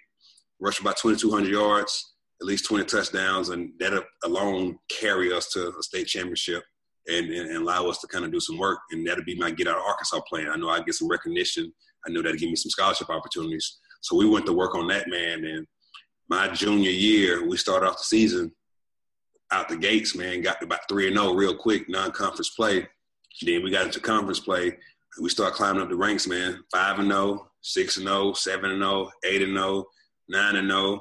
rush 0.59 0.81
about 0.81 0.97
2,200 0.97 1.49
yards, 1.49 2.13
at 2.41 2.47
least 2.47 2.65
20 2.65 2.85
touchdowns, 2.85 3.49
and 3.49 3.71
that 3.79 4.03
alone 4.25 4.77
carry 4.89 5.31
us 5.31 5.49
to 5.53 5.73
a 5.77 5.83
state 5.83 6.07
championship 6.07 6.63
and, 7.07 7.27
and, 7.27 7.49
and 7.49 7.57
allow 7.57 7.87
us 7.87 7.99
to 7.99 8.07
kind 8.07 8.25
of 8.25 8.31
do 8.31 8.41
some 8.41 8.57
work. 8.57 8.79
And 8.91 9.07
that'd 9.07 9.25
be 9.25 9.35
my 9.35 9.51
get 9.51 9.67
out 9.67 9.77
of 9.77 9.83
Arkansas 9.83 10.19
plan. 10.27 10.49
I 10.49 10.57
know 10.57 10.69
I'd 10.69 10.85
get 10.85 10.95
some 10.95 11.07
recognition. 11.07 11.71
I 12.05 12.11
knew 12.11 12.21
that'd 12.21 12.39
give 12.39 12.49
me 12.49 12.55
some 12.57 12.69
scholarship 12.69 13.09
opportunities. 13.09 13.77
So 14.01 14.17
we 14.17 14.27
went 14.27 14.45
to 14.47 14.53
work 14.53 14.75
on 14.75 14.87
that, 14.87 15.07
man. 15.07 15.45
And 15.45 15.65
my 16.29 16.49
junior 16.49 16.91
year, 16.91 17.47
we 17.47 17.55
started 17.55 17.87
off 17.87 17.97
the 17.97 18.03
season 18.03 18.51
out 19.51 19.69
the 19.69 19.77
gates, 19.77 20.15
man, 20.15 20.41
got 20.41 20.61
about 20.61 20.87
three 20.87 21.07
and 21.07 21.15
zero 21.15 21.29
oh 21.29 21.35
real 21.35 21.55
quick, 21.55 21.89
non-conference 21.89 22.49
play. 22.51 22.87
Then 23.41 23.63
we 23.63 23.71
got 23.71 23.85
into 23.85 23.99
conference 23.99 24.39
play. 24.39 24.77
We 25.19 25.29
start 25.29 25.53
climbing 25.53 25.81
up 25.81 25.89
the 25.89 25.95
ranks, 25.95 26.27
man. 26.27 26.63
Five 26.71 26.99
and 26.99 27.09
0, 27.09 27.49
6 27.61 27.97
and 27.97 28.07
0, 28.07 28.33
7 28.33 28.71
and 28.71 28.81
0, 28.81 29.09
8 29.23 29.41
and 29.41 29.55
0, 29.55 29.85
9 30.29 30.55
and 30.55 30.69
0, 30.69 30.99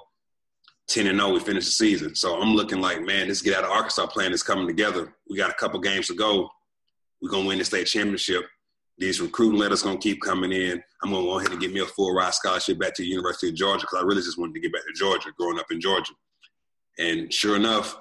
10 0.88 1.07
and 1.07 1.19
0. 1.19 1.33
We 1.33 1.40
finished 1.40 1.69
the 1.69 1.73
season. 1.73 2.14
So 2.14 2.40
I'm 2.40 2.55
looking 2.55 2.81
like, 2.81 3.02
man, 3.02 3.28
this 3.28 3.43
get 3.43 3.57
out 3.57 3.64
of 3.64 3.71
Arkansas 3.71 4.07
plan 4.07 4.33
is 4.33 4.43
coming 4.43 4.67
together. 4.67 5.14
We 5.28 5.37
got 5.37 5.50
a 5.50 5.55
couple 5.55 5.81
games 5.81 6.07
to 6.09 6.14
go. 6.14 6.49
We're 7.21 7.31
gonna 7.31 7.47
win 7.47 7.59
the 7.59 7.64
state 7.64 7.87
championship. 7.87 8.45
These 8.97 9.21
recruiting 9.21 9.59
letters 9.59 9.83
gonna 9.83 9.99
keep 9.99 10.21
coming 10.23 10.52
in. 10.52 10.83
I'm 11.02 11.11
gonna 11.11 11.23
go 11.23 11.38
ahead 11.38 11.52
and 11.52 11.61
get 11.61 11.73
me 11.73 11.81
a 11.81 11.87
full 11.87 12.14
ride 12.14 12.35
scholarship 12.35 12.78
back 12.78 12.95
to 12.95 13.02
the 13.02 13.09
University 13.09 13.49
of 13.49 13.55
Georgia 13.55 13.83
because 13.83 14.02
I 14.02 14.07
really 14.07 14.23
just 14.23 14.38
wanted 14.38 14.55
to 14.55 14.61
get 14.61 14.73
back 14.73 14.83
to 14.83 14.93
Georgia, 14.95 15.31
growing 15.38 15.59
up 15.59 15.71
in 15.71 15.81
Georgia. 15.81 16.12
And 16.99 17.33
sure 17.33 17.57
enough, 17.57 17.97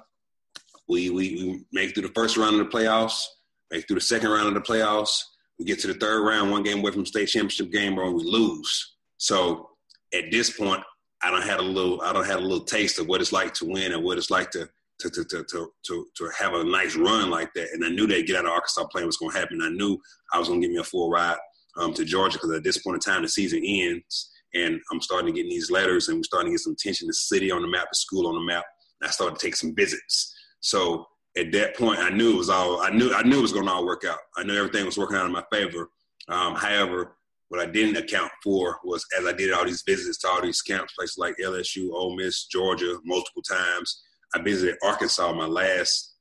we, 0.88 1.10
we, 1.10 1.44
we 1.44 1.64
make 1.72 1.94
through 1.94 2.06
the 2.06 2.14
first 2.14 2.36
round 2.36 2.60
of 2.60 2.70
the 2.70 2.76
playoffs, 2.76 3.24
make 3.70 3.86
through 3.86 3.96
the 3.96 4.00
second 4.00 4.30
round 4.30 4.48
of 4.48 4.54
the 4.54 4.60
playoffs. 4.60 5.22
We 5.58 5.64
get 5.64 5.80
to 5.80 5.88
the 5.88 5.94
third 5.94 6.24
round, 6.24 6.50
one 6.50 6.62
game 6.62 6.78
away 6.78 6.92
from 6.92 7.04
state 7.04 7.28
championship 7.28 7.70
game, 7.72 7.96
bro, 7.96 8.06
and 8.06 8.16
we 8.16 8.24
lose. 8.24 8.96
So 9.16 9.70
at 10.14 10.30
this 10.30 10.56
point, 10.56 10.82
I 11.22 11.30
don't 11.30 11.42
have 11.42 11.58
a 11.58 11.64
little, 11.64 12.00
I 12.00 12.12
don't 12.12 12.26
have 12.26 12.38
a 12.38 12.42
little 12.42 12.64
taste 12.64 12.98
of 12.98 13.08
what 13.08 13.20
it's 13.20 13.32
like 13.32 13.54
to 13.54 13.66
win 13.66 13.92
and 13.92 14.04
what 14.04 14.18
it's 14.18 14.30
like 14.30 14.50
to 14.52 14.68
to 15.00 15.10
to 15.10 15.24
to 15.24 15.44
to 15.84 16.06
to, 16.16 16.30
have 16.36 16.54
a 16.54 16.64
nice 16.64 16.96
run 16.96 17.30
like 17.30 17.52
that. 17.54 17.68
And 17.72 17.84
I 17.84 17.88
knew 17.88 18.06
that 18.06 18.26
get 18.26 18.36
out 18.36 18.46
of 18.46 18.52
Arkansas 18.52 18.86
playing 18.86 19.06
was 19.06 19.16
going 19.16 19.32
to 19.32 19.38
happen. 19.38 19.60
I 19.62 19.68
knew 19.68 19.98
I 20.32 20.38
was 20.38 20.48
going 20.48 20.60
to 20.60 20.66
give 20.66 20.74
me 20.74 20.80
a 20.80 20.84
full 20.84 21.10
ride 21.10 21.36
um, 21.76 21.92
to 21.94 22.04
Georgia 22.04 22.38
because 22.38 22.56
at 22.56 22.64
this 22.64 22.78
point 22.78 22.94
in 22.94 23.00
time, 23.00 23.22
the 23.22 23.28
season 23.28 23.62
ends 23.64 24.30
and 24.54 24.80
I'm 24.90 25.00
starting 25.00 25.34
to 25.34 25.42
get 25.42 25.48
these 25.48 25.70
letters, 25.70 26.08
and 26.08 26.18
we're 26.18 26.24
starting 26.24 26.48
to 26.48 26.52
get 26.52 26.60
some 26.60 26.72
attention. 26.72 27.06
The 27.06 27.14
city 27.14 27.50
on 27.50 27.62
the 27.62 27.68
map, 27.68 27.88
the 27.90 27.96
school 27.96 28.26
on 28.26 28.34
the 28.34 28.40
map. 28.40 28.64
I 29.02 29.08
started 29.10 29.38
to 29.38 29.46
take 29.46 29.56
some 29.56 29.74
visits. 29.74 30.34
So 30.60 31.06
at 31.36 31.52
that 31.52 31.76
point, 31.76 32.00
I 32.00 32.10
knew 32.10 32.34
it 32.34 32.38
was 32.38 32.50
all. 32.50 32.80
I 32.80 32.90
knew 32.90 33.12
I 33.14 33.22
knew 33.22 33.38
it 33.38 33.42
was 33.42 33.52
going 33.52 33.66
to 33.66 33.72
all 33.72 33.86
work 33.86 34.04
out. 34.04 34.18
I 34.36 34.42
knew 34.42 34.56
everything 34.56 34.84
was 34.84 34.98
working 34.98 35.16
out 35.16 35.26
in 35.26 35.32
my 35.32 35.44
favor. 35.52 35.90
Um, 36.28 36.54
however, 36.54 37.16
what 37.48 37.60
I 37.60 37.66
didn't 37.66 37.96
account 37.96 38.30
for 38.42 38.78
was 38.84 39.04
as 39.18 39.26
I 39.26 39.32
did 39.32 39.52
all 39.52 39.64
these 39.64 39.82
visits 39.86 40.18
to 40.18 40.28
all 40.28 40.42
these 40.42 40.60
camps, 40.60 40.94
places 40.94 41.18
like 41.18 41.36
LSU, 41.42 41.90
Ole 41.92 42.16
Miss, 42.16 42.46
Georgia, 42.46 42.98
multiple 43.04 43.42
times. 43.42 44.02
I 44.34 44.42
visited 44.42 44.76
Arkansas 44.82 45.32
my 45.32 45.46
last 45.46 46.14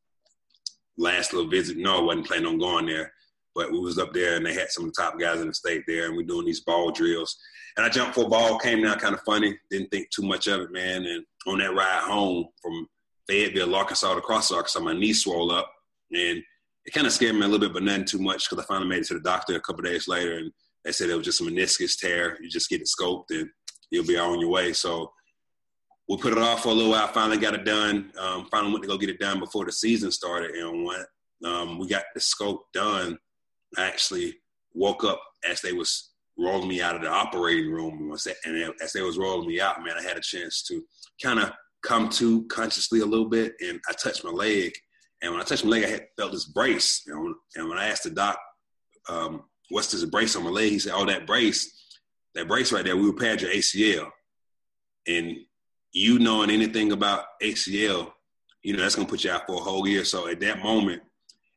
last 0.98 1.34
little 1.34 1.50
visit. 1.50 1.78
No, 1.78 2.00
I 2.00 2.02
wasn't 2.02 2.28
planning 2.28 2.48
on 2.48 2.60
going 2.60 2.86
there, 2.86 3.12
but 3.56 3.72
we 3.72 3.80
was 3.80 4.00
up 4.00 4.14
there 4.14 4.38
and 4.38 4.46
they 4.46 4.54
had 4.54 4.70
some 4.70 4.86
of 4.86 4.94
the 4.94 5.02
top 5.02 5.20
guys 5.20 5.42
in 5.42 5.48
the 5.48 5.54
state 5.54 5.84
there, 5.88 6.08
and 6.08 6.16
we're 6.16 6.24
doing 6.24 6.46
these 6.46 6.62
ball 6.62 6.92
drills. 6.92 7.38
And 7.76 7.86
I 7.86 7.90
jumped 7.90 8.16
for 8.16 8.26
a 8.26 8.30
ball, 8.30 8.58
came 8.58 8.82
down 8.82 8.98
kind 8.98 9.14
of 9.14 9.22
funny, 9.22 9.58
didn't 9.70 9.92
think 9.92 10.10
too 10.10 10.24
much 10.24 10.48
of 10.48 10.62
it, 10.62 10.72
man. 10.72 11.06
And 11.06 11.24
on 11.46 11.60
that 11.60 11.76
ride 11.76 12.04
home 12.04 12.48
from 12.62 12.88
Fayetteville, 13.28 13.76
Arkansas 13.76 14.14
to 14.14 14.22
Crossett 14.22 14.58
Arkansas, 14.58 14.80
my 14.80 14.94
knee 14.94 15.14
swelled 15.14 15.52
up, 15.52 15.72
and 16.12 16.42
it 16.86 16.94
kind 16.94 17.06
of 17.06 17.14
scared 17.14 17.36
me 17.36 17.42
a 17.42 17.48
little 17.48 17.60
bit, 17.60 17.74
but 17.74 17.84
nothing 17.84 18.06
too 18.06 18.20
much 18.20 18.50
because 18.50 18.64
I 18.64 18.68
finally 18.68 18.90
made 18.90 19.00
it 19.00 19.08
to 19.08 19.16
the 19.16 19.20
doctor 19.20 19.56
a 19.56 19.62
couple 19.62 19.84
days 19.84 20.08
later, 20.08 20.38
and 20.38 20.52
they 20.86 20.92
said 20.92 21.10
it 21.10 21.16
was 21.16 21.26
just 21.26 21.42
a 21.42 21.44
meniscus 21.44 22.00
tear. 22.00 22.38
You 22.42 22.50
just 22.50 22.70
get 22.70 22.82
it 22.82 22.88
scoped, 22.88 23.32
and 23.32 23.50
you'll 23.92 24.06
be 24.06 24.18
on 24.18 24.40
your 24.40 24.50
way. 24.50 24.72
So 24.72 25.12
we 26.08 26.16
put 26.18 26.32
it 26.32 26.40
off 26.40 26.64
for 26.64 26.70
a 26.70 26.74
little 26.74 26.92
while. 26.92 27.08
Finally 27.10 27.40
got 27.40 27.56
it 27.56 27.66
done. 27.66 28.14
Um, 28.18 28.48
finally 28.50 28.72
went 28.72 28.84
to 28.84 28.88
go 28.88 28.98
get 28.98 29.10
it 29.10 29.20
done 29.20 29.40
before 29.40 29.66
the 29.66 29.72
season 29.74 30.12
started, 30.12 30.52
and 30.52 30.86
when 30.86 31.04
um, 31.46 31.78
we 31.78 31.88
got 31.88 32.06
the 32.14 32.22
scope 32.22 32.68
done, 32.74 33.18
I 33.78 33.86
actually 33.86 34.36
woke 34.74 35.04
up 35.04 35.22
as 35.50 35.60
they 35.62 35.74
was 35.74 36.12
rolling 36.40 36.70
me 36.70 36.82
out 36.82 36.96
of 36.96 37.02
the 37.02 37.10
operating 37.10 37.72
room, 37.72 38.12
and 38.46 38.74
as 38.82 38.94
they 38.94 39.02
was 39.02 39.18
rolling 39.18 39.48
me 39.48 39.60
out, 39.60 39.84
man, 39.84 39.96
I 39.98 40.04
had 40.04 40.18
a 40.18 40.22
chance 40.22 40.64
to 40.64 40.84
kind 41.22 41.40
of 41.40 41.52
come 41.84 42.10
to 42.10 42.44
consciously 42.48 43.00
a 43.00 43.06
little 43.06 43.30
bit, 43.30 43.56
and 43.62 43.80
I 43.88 43.94
touched 43.94 44.24
my 44.24 44.32
leg. 44.32 44.74
And 45.22 45.32
when 45.32 45.42
I 45.42 45.46
touched 45.46 45.64
my 45.64 45.72
leg, 45.72 45.84
I 45.84 45.90
had 45.90 46.08
felt 46.18 46.32
this 46.32 46.46
brace. 46.46 47.04
And 47.08 47.70
when 47.70 47.78
I 47.78 47.88
asked 47.88 48.04
the 48.04 48.12
doc, 48.12 48.40
um, 49.10 49.44
"What's 49.70 49.92
this 49.92 50.04
brace 50.06 50.36
on 50.36 50.44
my 50.44 50.50
leg?" 50.50 50.72
He 50.72 50.80
said, 50.80 50.94
"Oh, 50.94 51.06
that 51.06 51.26
brace, 51.26 51.72
that 52.36 52.48
brace 52.48 52.72
right 52.72 52.86
there, 52.86 52.98
we 52.98 53.08
repaired 53.08 53.42
your 53.42 53.52
ACL." 53.52 54.12
And 55.08 55.46
you 55.92 56.20
knowing 56.20 56.52
anything 56.52 56.92
about 56.92 57.26
ACL, 57.42 58.14
you 58.62 58.74
know 58.74 58.80
that's 58.80 58.96
gonna 58.96 59.08
put 59.08 59.24
you 59.24 59.32
out 59.32 59.48
for 59.48 59.56
a 59.56 59.64
whole 59.64 59.88
year. 59.88 60.04
So 60.06 60.28
at 60.28 60.40
that 60.42 60.60
moment, 60.60 61.02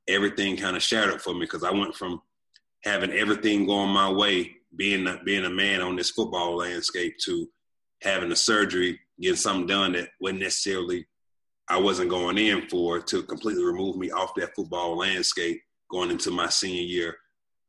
everything 0.08 0.56
kind 0.56 0.76
of 0.76 0.82
shattered 0.82 1.20
for 1.20 1.34
me 1.34 1.40
because 1.40 1.64
I 1.64 1.70
went 1.70 1.96
from 1.96 2.22
having 2.84 3.12
everything 3.12 3.66
going 3.66 3.90
my 3.90 4.10
way, 4.10 4.56
being 4.76 5.06
being 5.24 5.44
a 5.44 5.50
man 5.50 5.82
on 5.82 5.96
this 5.96 6.10
football 6.10 6.56
landscape, 6.56 7.18
to 7.24 7.50
having 8.02 8.32
a 8.32 8.36
surgery 8.36 8.98
getting 9.20 9.36
something 9.36 9.66
done 9.66 9.92
that 9.92 10.08
wasn't 10.20 10.40
necessarily 10.40 11.06
I 11.68 11.78
wasn't 11.78 12.10
going 12.10 12.36
in 12.36 12.68
for 12.68 12.98
to 12.98 13.22
completely 13.22 13.64
remove 13.64 13.96
me 13.96 14.10
off 14.10 14.34
that 14.36 14.56
football 14.56 14.96
landscape 14.96 15.62
going 15.88 16.10
into 16.10 16.32
my 16.32 16.48
senior 16.48 16.82
year 16.82 17.16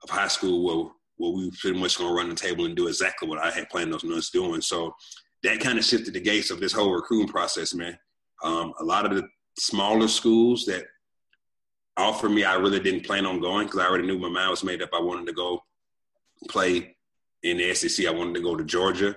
of 0.04 0.10
high 0.10 0.28
school 0.28 0.66
where, 0.66 0.92
where 1.18 1.32
we 1.32 1.52
pretty 1.52 1.80
much 1.80 2.00
going 2.00 2.10
to 2.10 2.16
run 2.16 2.30
the 2.30 2.36
table 2.36 2.66
and 2.66 2.76
do 2.76 2.88
exactly 2.88 3.30
what 3.30 3.38
I 3.38 3.52
had 3.52 3.70
planned 3.70 3.94
on 3.94 4.14
us 4.14 4.32
doing. 4.32 4.62
So 4.62 4.96
that 5.44 5.60
kind 5.60 5.78
of 5.78 5.86
shifted 5.86 6.16
the 6.16 6.20
gates 6.20 6.50
of 6.50 6.60
this 6.60 6.74
whole 6.74 6.92
recruiting 6.92 7.28
process, 7.28 7.76
man. 7.76 7.96
Um, 8.44 8.74
a 8.80 8.84
lot 8.84 9.06
of 9.06 9.16
the 9.16 9.28
smaller 9.60 10.08
schools 10.08 10.66
that 10.66 10.86
offered 11.96 12.30
me, 12.30 12.44
I 12.44 12.56
really 12.56 12.80
didn't 12.80 13.06
plan 13.06 13.28
on 13.28 13.40
going 13.40 13.68
because 13.68 13.82
I 13.82 13.88
already 13.88 14.08
knew 14.08 14.18
my 14.18 14.30
mind 14.30 14.50
was 14.50 14.64
made 14.64 14.82
up. 14.82 14.90
I 14.94 15.00
wanted 15.00 15.28
to 15.28 15.34
go 15.34 15.62
play 16.50 16.96
in 17.44 17.58
the 17.58 17.74
SEC. 17.76 18.08
I 18.08 18.12
wanted 18.12 18.34
to 18.36 18.42
go 18.42 18.56
to 18.56 18.64
Georgia 18.64 19.16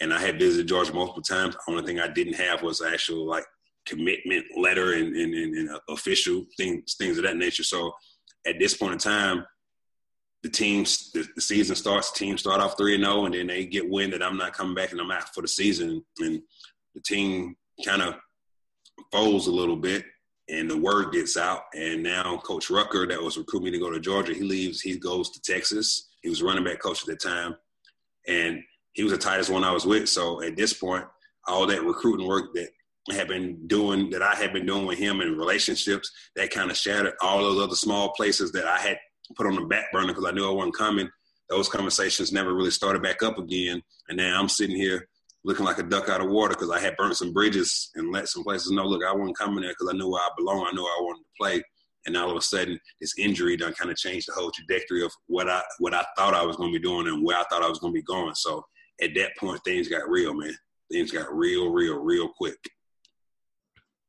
and 0.00 0.12
I 0.12 0.18
had 0.18 0.38
visited 0.38 0.68
Georgia 0.68 0.92
multiple 0.92 1.22
times. 1.22 1.54
The 1.54 1.72
only 1.72 1.84
thing 1.84 2.00
I 2.00 2.08
didn't 2.08 2.34
have 2.34 2.62
was 2.62 2.82
actual 2.82 3.26
like 3.26 3.44
commitment 3.86 4.44
letter 4.56 4.94
and, 4.94 5.14
and, 5.14 5.34
and, 5.34 5.54
and 5.56 5.78
official 5.88 6.44
things, 6.56 6.94
things 6.94 7.18
of 7.18 7.24
that 7.24 7.36
nature. 7.36 7.62
So 7.62 7.92
at 8.46 8.58
this 8.58 8.74
point 8.74 8.94
in 8.94 8.98
time, 8.98 9.44
the 10.42 10.50
teams, 10.50 11.10
the, 11.12 11.26
the 11.34 11.40
season 11.40 11.74
starts. 11.74 12.12
Teams 12.12 12.40
start 12.40 12.60
off 12.60 12.76
three 12.76 12.94
and 12.94 13.04
zero, 13.04 13.22
oh, 13.22 13.24
and 13.24 13.34
then 13.34 13.46
they 13.46 13.64
get 13.64 13.88
wind 13.88 14.12
that 14.12 14.22
I'm 14.22 14.36
not 14.36 14.52
coming 14.52 14.74
back 14.74 14.92
and 14.92 15.00
I'm 15.00 15.10
out 15.10 15.34
for 15.34 15.40
the 15.40 15.48
season, 15.48 16.04
and 16.20 16.42
the 16.94 17.00
team 17.00 17.56
kind 17.84 18.02
of 18.02 18.14
folds 19.10 19.46
a 19.46 19.50
little 19.52 19.76
bit, 19.76 20.04
and 20.50 20.70
the 20.70 20.76
word 20.76 21.12
gets 21.12 21.38
out. 21.38 21.62
And 21.74 22.02
now 22.02 22.36
Coach 22.38 22.68
Rucker, 22.68 23.06
that 23.06 23.22
was 23.22 23.38
recruiting 23.38 23.64
me 23.64 23.70
to 23.70 23.78
go 23.78 23.90
to 23.90 23.98
Georgia, 23.98 24.34
he 24.34 24.42
leaves. 24.42 24.82
He 24.82 24.98
goes 24.98 25.30
to 25.30 25.40
Texas. 25.40 26.10
He 26.20 26.28
was 26.28 26.42
running 26.42 26.64
back 26.64 26.78
coach 26.78 27.00
at 27.00 27.06
the 27.06 27.16
time, 27.16 27.56
and 28.28 28.62
he 28.94 29.02
was 29.02 29.12
the 29.12 29.18
tightest 29.18 29.50
one 29.50 29.64
I 29.64 29.72
was 29.72 29.84
with. 29.84 30.08
So 30.08 30.42
at 30.42 30.56
this 30.56 30.72
point, 30.72 31.04
all 31.46 31.66
that 31.66 31.84
recruiting 31.84 32.26
work 32.26 32.54
that 32.54 32.70
I 33.10 33.14
had 33.14 33.28
been 33.28 33.66
doing, 33.66 34.08
that 34.10 34.22
I 34.22 34.34
had 34.34 34.52
been 34.52 34.64
doing 34.66 34.86
with 34.86 34.98
him 34.98 35.20
in 35.20 35.36
relationships, 35.36 36.10
that 36.36 36.50
kind 36.50 36.70
of 36.70 36.76
shattered 36.76 37.14
all 37.20 37.40
those 37.40 37.62
other 37.62 37.76
small 37.76 38.12
places 38.12 38.50
that 38.52 38.66
I 38.66 38.78
had 38.78 38.98
put 39.36 39.46
on 39.46 39.56
the 39.56 39.66
back 39.66 39.92
burner 39.92 40.08
because 40.08 40.24
I 40.24 40.30
knew 40.30 40.48
I 40.48 40.52
wasn't 40.52 40.76
coming. 40.76 41.08
Those 41.50 41.68
conversations 41.68 42.32
never 42.32 42.54
really 42.54 42.70
started 42.70 43.02
back 43.02 43.22
up 43.22 43.38
again. 43.38 43.82
And 44.08 44.16
now 44.16 44.40
I'm 44.40 44.48
sitting 44.48 44.76
here 44.76 45.06
looking 45.44 45.66
like 45.66 45.78
a 45.78 45.82
duck 45.82 46.08
out 46.08 46.22
of 46.22 46.30
water 46.30 46.54
because 46.54 46.70
I 46.70 46.80
had 46.80 46.96
burnt 46.96 47.16
some 47.16 47.32
bridges 47.32 47.90
and 47.96 48.10
let 48.10 48.28
some 48.28 48.42
places 48.42 48.72
know, 48.72 48.86
look, 48.86 49.02
I 49.04 49.12
wasn't 49.12 49.36
coming 49.36 49.60
there 49.62 49.72
because 49.72 49.92
I 49.92 49.96
knew 49.96 50.08
where 50.08 50.22
I 50.22 50.30
belong. 50.38 50.66
I 50.66 50.74
knew 50.74 50.82
I 50.82 51.02
wanted 51.02 51.20
to 51.20 51.30
play. 51.38 51.62
And 52.06 52.16
all 52.16 52.30
of 52.30 52.36
a 52.36 52.40
sudden, 52.40 52.78
this 53.00 53.18
injury 53.18 53.56
done 53.56 53.74
kind 53.74 53.90
of 53.90 53.96
changed 53.96 54.28
the 54.28 54.32
whole 54.32 54.50
trajectory 54.50 55.02
of 55.04 55.12
what 55.26 55.48
I 55.48 55.62
what 55.78 55.94
I 55.94 56.04
thought 56.16 56.34
I 56.34 56.44
was 56.44 56.56
going 56.56 56.72
to 56.72 56.78
be 56.78 56.82
doing 56.82 57.06
and 57.08 57.24
where 57.24 57.38
I 57.38 57.44
thought 57.44 57.62
I 57.62 57.68
was 57.68 57.78
going 57.78 57.92
to 57.92 57.98
be 57.98 58.02
going. 58.02 58.34
So 58.34 58.64
at 59.02 59.14
that 59.14 59.36
point, 59.38 59.60
things 59.64 59.88
got 59.88 60.08
real, 60.08 60.34
man. 60.34 60.54
Things 60.90 61.10
got 61.10 61.32
real, 61.34 61.70
real, 61.70 61.98
real 61.98 62.28
quick. 62.28 62.58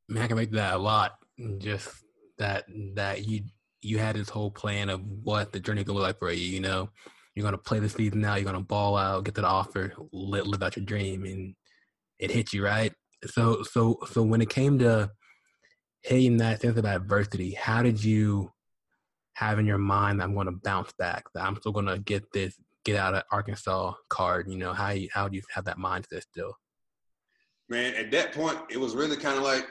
Man, 0.07 0.23
I 0.23 0.27
can 0.27 0.37
make 0.37 0.51
that 0.51 0.75
a 0.75 0.77
lot. 0.77 1.13
Just 1.57 1.89
that 2.37 2.65
that 2.95 3.25
you 3.27 3.43
you 3.81 3.97
had 3.97 4.15
this 4.15 4.29
whole 4.29 4.51
plan 4.51 4.89
of 4.89 5.01
what 5.23 5.51
the 5.51 5.59
journey 5.59 5.83
could 5.83 5.93
look 5.93 6.03
like 6.03 6.19
for 6.19 6.31
you. 6.31 6.47
You 6.47 6.59
know, 6.61 6.89
you're 7.33 7.43
gonna 7.43 7.57
play 7.57 7.79
the 7.79 7.89
season 7.89 8.21
now. 8.21 8.35
You're 8.35 8.45
gonna 8.45 8.61
ball 8.61 8.97
out, 8.97 9.23
get 9.23 9.35
that 9.35 9.45
offer, 9.45 9.93
live, 10.11 10.47
live 10.47 10.63
out 10.63 10.75
your 10.75 10.85
dream, 10.85 11.25
and 11.25 11.55
it 12.19 12.31
hit 12.31 12.53
you 12.53 12.63
right. 12.63 12.93
So, 13.25 13.63
so, 13.63 13.99
so 14.11 14.23
when 14.23 14.41
it 14.41 14.49
came 14.49 14.79
to 14.79 15.11
hitting 16.01 16.37
that 16.37 16.61
sense 16.61 16.77
of 16.77 16.85
adversity, 16.85 17.51
how 17.51 17.81
did 17.83 18.03
you 18.03 18.51
have 19.33 19.59
in 19.59 19.65
your 19.65 19.77
mind 19.77 20.19
that 20.19 20.25
I'm 20.25 20.33
going 20.33 20.47
to 20.47 20.59
bounce 20.63 20.93
back? 20.97 21.25
That 21.33 21.43
I'm 21.43 21.55
still 21.57 21.71
going 21.71 21.87
to 21.87 21.99
get 21.99 22.31
this 22.31 22.55
get 22.85 22.95
out 22.95 23.13
of 23.13 23.23
Arkansas 23.31 23.93
card? 24.09 24.49
You 24.49 24.57
know, 24.57 24.73
how 24.73 24.91
you, 24.91 25.09
how 25.11 25.27
do 25.27 25.35
you 25.35 25.41
have 25.53 25.65
that 25.65 25.77
mindset 25.77 26.21
still? 26.21 26.53
Man, 27.67 27.95
at 27.95 28.11
that 28.11 28.31
point, 28.31 28.57
it 28.69 28.79
was 28.79 28.95
really 28.95 29.17
kind 29.17 29.37
of 29.37 29.43
like, 29.43 29.67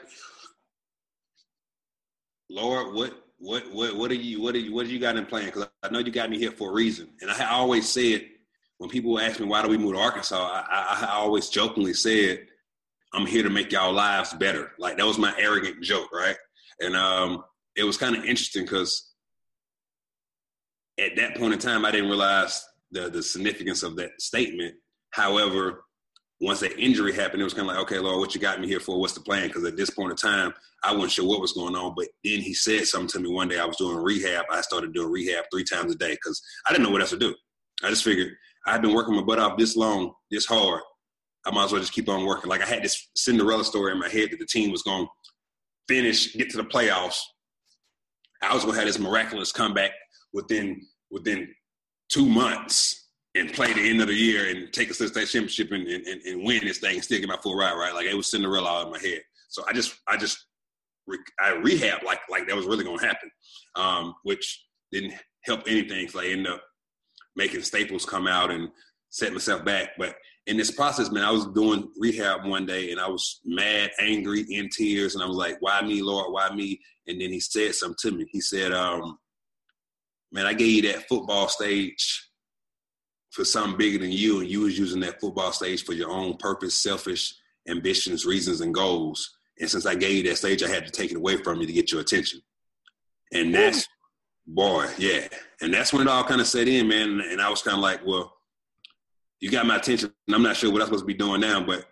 Lord, 2.49 2.93
what 2.93 3.13
what 3.37 3.63
what 3.73 3.95
what 3.95 4.11
are 4.11 4.15
you 4.15 4.41
what 4.41 4.55
are 4.55 4.59
you 4.59 4.73
what 4.73 4.85
do 4.85 4.93
you 4.93 4.99
got 4.99 5.17
in 5.17 5.25
plan? 5.25 5.45
Because 5.45 5.67
I 5.81 5.89
know 5.89 5.99
you 5.99 6.11
got 6.11 6.29
me 6.29 6.37
here 6.37 6.51
for 6.51 6.69
a 6.69 6.73
reason, 6.73 7.09
and 7.21 7.31
I 7.31 7.49
always 7.51 7.89
said 7.89 8.27
when 8.77 8.89
people 8.89 9.19
ask 9.19 9.39
me 9.39 9.45
why 9.45 9.63
do 9.63 9.69
we 9.69 9.77
move 9.77 9.93
to 9.93 9.99
Arkansas, 9.99 10.35
I, 10.37 10.65
I, 10.69 11.05
I 11.05 11.13
always 11.15 11.49
jokingly 11.49 11.93
said 11.93 12.47
I'm 13.13 13.25
here 13.25 13.43
to 13.43 13.49
make 13.49 13.71
y'all 13.71 13.93
lives 13.93 14.33
better. 14.33 14.73
Like 14.77 14.97
that 14.97 15.05
was 15.05 15.17
my 15.17 15.33
arrogant 15.39 15.81
joke, 15.81 16.11
right? 16.13 16.35
And 16.81 16.95
um, 16.95 17.43
it 17.75 17.83
was 17.83 17.97
kind 17.97 18.15
of 18.15 18.25
interesting 18.25 18.63
because 18.63 19.13
at 20.99 21.15
that 21.15 21.37
point 21.37 21.53
in 21.53 21.59
time, 21.59 21.85
I 21.85 21.91
didn't 21.91 22.09
realize 22.09 22.65
the 22.95 23.09
the 23.09 23.21
significance 23.21 23.83
of 23.83 23.95
that 23.97 24.19
statement. 24.19 24.73
However, 25.11 25.83
once 26.41 26.59
that 26.59 26.77
injury 26.77 27.13
happened, 27.13 27.41
it 27.41 27.45
was 27.45 27.53
kind 27.53 27.69
of 27.69 27.75
like, 27.75 27.83
okay, 27.83 27.99
Lord, 27.99 28.19
what 28.19 28.35
you 28.35 28.41
got 28.41 28.59
me 28.59 28.67
here 28.67 28.79
for? 28.79 28.99
What's 28.99 29.13
the 29.13 29.21
plan? 29.21 29.47
Because 29.47 29.63
at 29.63 29.77
this 29.77 29.89
point 29.89 30.11
in 30.11 30.17
time, 30.17 30.53
I 30.83 30.91
wasn't 30.91 31.11
sure 31.11 31.27
what 31.27 31.39
was 31.39 31.53
going 31.53 31.75
on. 31.75 31.93
But 31.95 32.07
then 32.23 32.39
he 32.39 32.53
said 32.53 32.85
something 32.87 33.07
to 33.09 33.19
me 33.19 33.33
one 33.33 33.47
day. 33.47 33.59
I 33.59 33.65
was 33.65 33.77
doing 33.77 33.97
rehab. 33.97 34.45
I 34.51 34.61
started 34.61 34.93
doing 34.93 35.11
rehab 35.11 35.45
three 35.51 35.63
times 35.63 35.93
a 35.93 35.97
day 35.97 36.11
because 36.11 36.41
I 36.67 36.71
didn't 36.71 36.83
know 36.83 36.91
what 36.91 37.01
else 37.01 37.11
to 37.11 37.17
do. 37.17 37.33
I 37.83 37.89
just 37.89 38.03
figured 38.03 38.33
I've 38.67 38.81
been 38.81 38.93
working 38.93 39.15
my 39.15 39.23
butt 39.23 39.39
off 39.39 39.57
this 39.57 39.75
long, 39.75 40.13
this 40.31 40.45
hard. 40.45 40.81
I 41.45 41.51
might 41.51 41.65
as 41.65 41.71
well 41.71 41.81
just 41.81 41.93
keep 41.93 42.09
on 42.09 42.25
working. 42.25 42.49
Like 42.49 42.63
I 42.63 42.65
had 42.65 42.83
this 42.83 43.09
Cinderella 43.15 43.63
story 43.63 43.91
in 43.91 43.99
my 43.99 44.09
head 44.09 44.31
that 44.31 44.39
the 44.39 44.47
team 44.47 44.71
was 44.71 44.81
going 44.81 45.05
to 45.05 45.93
finish, 45.93 46.33
get 46.33 46.49
to 46.49 46.57
the 46.57 46.63
playoffs. 46.63 47.19
I 48.41 48.53
was 48.53 48.63
going 48.63 48.73
to 48.73 48.79
have 48.79 48.87
this 48.87 48.99
miraculous 48.99 49.51
comeback 49.51 49.91
within 50.33 50.81
within 51.11 51.47
two 52.09 52.25
months 52.25 53.09
and 53.35 53.51
play 53.51 53.73
the 53.73 53.89
end 53.89 54.01
of 54.01 54.07
the 54.07 54.13
year 54.13 54.49
and 54.49 54.71
take 54.71 54.89
a 54.89 54.93
state 54.93 55.13
championship 55.13 55.71
and, 55.71 55.87
and, 55.87 56.05
and, 56.05 56.43
win 56.43 56.63
this 56.63 56.77
thing 56.77 56.95
and 56.95 57.03
still 57.03 57.19
get 57.19 57.27
my 57.27 57.37
full 57.37 57.55
ride, 57.55 57.73
right? 57.73 57.93
Like 57.93 58.05
it 58.05 58.15
was 58.15 58.31
Cinderella 58.31 58.69
out 58.69 58.87
of 58.87 58.93
my 58.93 58.99
head. 58.99 59.21
So 59.49 59.63
I 59.67 59.73
just, 59.73 59.99
I 60.07 60.15
just, 60.17 60.45
I 61.39 61.51
rehab 61.51 62.03
like 62.03 62.21
like 62.29 62.47
that 62.47 62.55
was 62.55 62.65
really 62.65 62.83
gonna 62.83 63.05
happen, 63.05 63.29
um, 63.75 64.15
which 64.23 64.65
didn't 64.91 65.13
help 65.43 65.61
anything. 65.67 66.07
So 66.07 66.21
I 66.21 66.27
ended 66.27 66.47
up 66.47 66.63
making 67.35 67.61
staples 67.61 68.05
come 68.05 68.27
out 68.27 68.51
and 68.51 68.69
set 69.09 69.33
myself 69.33 69.63
back. 69.63 69.89
But 69.97 70.15
in 70.47 70.57
this 70.57 70.71
process, 70.71 71.11
man, 71.11 71.23
I 71.23 71.31
was 71.31 71.45
doing 71.47 71.91
rehab 71.97 72.45
one 72.45 72.65
day 72.65 72.91
and 72.91 72.99
I 72.99 73.07
was 73.07 73.41
mad, 73.45 73.91
angry, 73.99 74.41
in 74.49 74.69
tears, 74.69 75.15
and 75.15 75.23
I 75.23 75.27
was 75.27 75.37
like, 75.37 75.57
"Why 75.59 75.81
me, 75.81 76.01
Lord? 76.01 76.33
Why 76.33 76.53
me?" 76.53 76.79
And 77.07 77.21
then 77.21 77.31
he 77.31 77.39
said 77.39 77.75
something 77.75 78.11
to 78.11 78.17
me. 78.17 78.25
He 78.31 78.41
said, 78.41 78.71
um, 78.73 79.17
man, 80.31 80.45
I 80.45 80.53
gave 80.53 80.83
you 80.83 80.91
that 80.93 81.07
football 81.07 81.47
stage 81.47 82.29
for 83.31 83.43
something 83.43 83.77
bigger 83.77 83.97
than 83.97 84.11
you, 84.11 84.39
and 84.39 84.49
you 84.49 84.61
was 84.61 84.77
using 84.77 85.01
that 85.01 85.19
football 85.19 85.51
stage 85.51 85.83
for 85.83 85.93
your 85.93 86.09
own 86.09 86.37
purpose, 86.37 86.75
selfish 86.75 87.35
ambitions, 87.67 88.25
reasons, 88.25 88.61
and 88.61 88.73
goals. 88.73 89.37
And 89.59 89.69
since 89.69 89.85
I 89.85 89.95
gave 89.95 90.15
you 90.17 90.29
that 90.29 90.37
stage, 90.37 90.63
I 90.63 90.69
had 90.69 90.85
to 90.85 90.91
take 90.91 91.11
it 91.11 91.17
away 91.17 91.37
from 91.37 91.59
you 91.59 91.67
to 91.67 91.73
get 91.73 91.91
your 91.91 92.01
attention. 92.01 92.41
And 93.33 93.53
that's 93.53 93.87
boy, 94.47 94.87
yeah. 94.97 95.27
And 95.61 95.73
that's 95.73 95.91
when 95.91 96.03
it 96.03 96.07
all 96.07 96.23
kind 96.23 96.41
of 96.41 96.47
set 96.47 96.67
in, 96.67 96.87
man. 96.87 97.21
And 97.21 97.41
I 97.41 97.49
was 97.49 97.61
kind 97.61 97.75
of 97.75 97.81
like, 97.81 98.05
well, 98.05 98.33
you 99.39 99.51
got 99.51 99.65
my 99.65 99.77
attention. 99.77 100.13
I'm 100.33 100.43
not 100.43 100.55
sure 100.55 100.71
what 100.71 100.81
I'm 100.81 100.87
supposed 100.87 101.03
to 101.03 101.07
be 101.07 101.13
doing 101.13 101.41
now, 101.41 101.63
but 101.63 101.85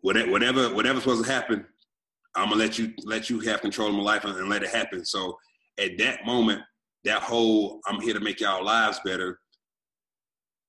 whatever 0.00 0.74
whatever's 0.74 1.02
supposed 1.02 1.24
to 1.24 1.32
happen, 1.32 1.66
I'm 2.34 2.50
gonna 2.50 2.60
let 2.60 2.78
you 2.78 2.92
let 3.04 3.28
you 3.28 3.40
have 3.40 3.60
control 3.60 3.88
of 3.88 3.94
my 3.94 4.02
life 4.02 4.24
and 4.24 4.48
let 4.48 4.62
it 4.62 4.70
happen. 4.70 5.04
So 5.04 5.36
at 5.78 5.98
that 5.98 6.24
moment, 6.24 6.62
that 7.06 7.22
whole 7.22 7.80
I'm 7.86 8.00
here 8.00 8.14
to 8.14 8.20
make 8.20 8.40
y'all 8.40 8.64
lives 8.64 9.00
better, 9.04 9.38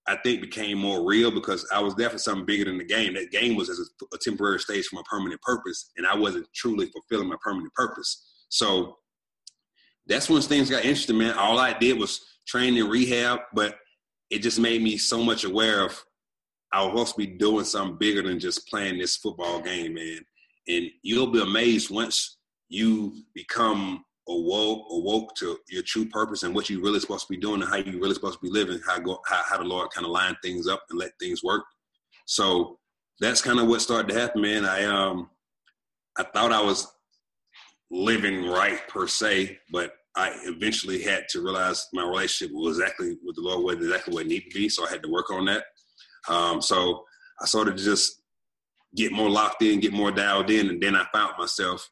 I 0.07 0.15
think 0.23 0.39
became 0.39 0.77
more 0.77 1.05
real 1.05 1.31
because 1.31 1.67
I 1.73 1.81
was 1.81 1.93
definitely 1.95 2.19
something 2.19 2.45
bigger 2.45 2.65
than 2.65 2.77
the 2.77 2.85
game. 2.85 3.13
That 3.15 3.31
game 3.31 3.57
was 3.57 3.69
as 3.69 3.79
a, 3.79 4.15
a 4.15 4.17
temporary 4.19 4.59
stage 4.59 4.85
for 4.85 4.95
my 4.95 5.01
permanent 5.09 5.41
purpose, 5.41 5.91
and 5.97 6.07
I 6.07 6.15
wasn't 6.15 6.47
truly 6.55 6.85
fulfilling 6.85 7.27
my 7.27 7.35
permanent 7.43 7.73
purpose. 7.73 8.45
So 8.49 8.97
that's 10.05 10.29
when 10.29 10.41
things 10.41 10.69
got 10.69 10.85
interesting, 10.85 11.17
man. 11.17 11.35
All 11.35 11.59
I 11.59 11.73
did 11.73 11.99
was 11.99 12.21
train 12.47 12.77
and 12.77 12.89
rehab, 12.89 13.39
but 13.53 13.75
it 14.29 14.39
just 14.39 14.59
made 14.59 14.81
me 14.81 14.97
so 14.97 15.23
much 15.23 15.43
aware 15.43 15.83
of 15.83 16.01
I 16.71 16.83
was 16.83 16.91
supposed 16.91 17.15
to 17.15 17.17
be 17.17 17.37
doing 17.37 17.65
something 17.65 17.97
bigger 17.97 18.21
than 18.21 18.39
just 18.39 18.67
playing 18.67 18.99
this 18.99 19.17
football 19.17 19.61
game, 19.61 19.95
man. 19.95 20.19
And 20.67 20.85
you'll 21.01 21.31
be 21.31 21.41
amazed 21.41 21.89
once 21.89 22.37
you 22.69 23.15
become 23.33 24.03
awoke, 24.29 24.85
awoke 24.91 25.35
to 25.35 25.57
your 25.69 25.83
true 25.83 26.05
purpose 26.05 26.43
and 26.43 26.53
what 26.53 26.69
you're 26.69 26.81
really 26.81 26.99
supposed 26.99 27.27
to 27.27 27.33
be 27.33 27.39
doing 27.39 27.61
and 27.61 27.69
how 27.69 27.77
you're 27.77 28.01
really 28.01 28.13
supposed 28.13 28.39
to 28.39 28.45
be 28.45 28.51
living, 28.51 28.79
how 28.85 28.99
go, 28.99 29.19
how, 29.25 29.41
how 29.47 29.57
the 29.57 29.63
Lord 29.63 29.89
kind 29.91 30.05
of 30.05 30.11
line 30.11 30.35
things 30.43 30.67
up 30.67 30.83
and 30.89 30.99
let 30.99 31.11
things 31.19 31.43
work. 31.43 31.63
So 32.25 32.79
that's 33.19 33.41
kind 33.41 33.59
of 33.59 33.67
what 33.67 33.81
started 33.81 34.09
to 34.09 34.19
happen, 34.19 34.41
man. 34.41 34.65
I 34.65 34.83
um 34.85 35.29
I 36.17 36.23
thought 36.23 36.51
I 36.51 36.61
was 36.61 36.87
living 37.89 38.49
right 38.49 38.85
per 38.87 39.07
se, 39.07 39.57
but 39.71 39.93
I 40.15 40.35
eventually 40.45 41.01
had 41.01 41.27
to 41.29 41.41
realize 41.41 41.87
my 41.93 42.03
relationship 42.03 42.53
was 42.55 42.79
exactly 42.79 43.17
with 43.23 43.35
the 43.35 43.41
Lord 43.41 43.63
wasn't 43.63 43.83
exactly 43.83 44.13
what 44.13 44.25
it 44.25 44.29
needed 44.29 44.51
to 44.51 44.59
be. 44.59 44.67
So 44.67 44.85
I 44.85 44.89
had 44.89 45.03
to 45.03 45.11
work 45.11 45.31
on 45.31 45.45
that. 45.45 45.63
Um, 46.27 46.61
so 46.61 47.03
I 47.41 47.45
sort 47.45 47.67
of 47.67 47.77
just 47.77 48.21
get 48.95 49.11
more 49.11 49.29
locked 49.29 49.61
in, 49.61 49.79
get 49.79 49.93
more 49.93 50.11
dialed 50.11 50.49
in, 50.49 50.69
and 50.69 50.81
then 50.81 50.95
I 50.95 51.05
found 51.13 51.33
myself 51.37 51.87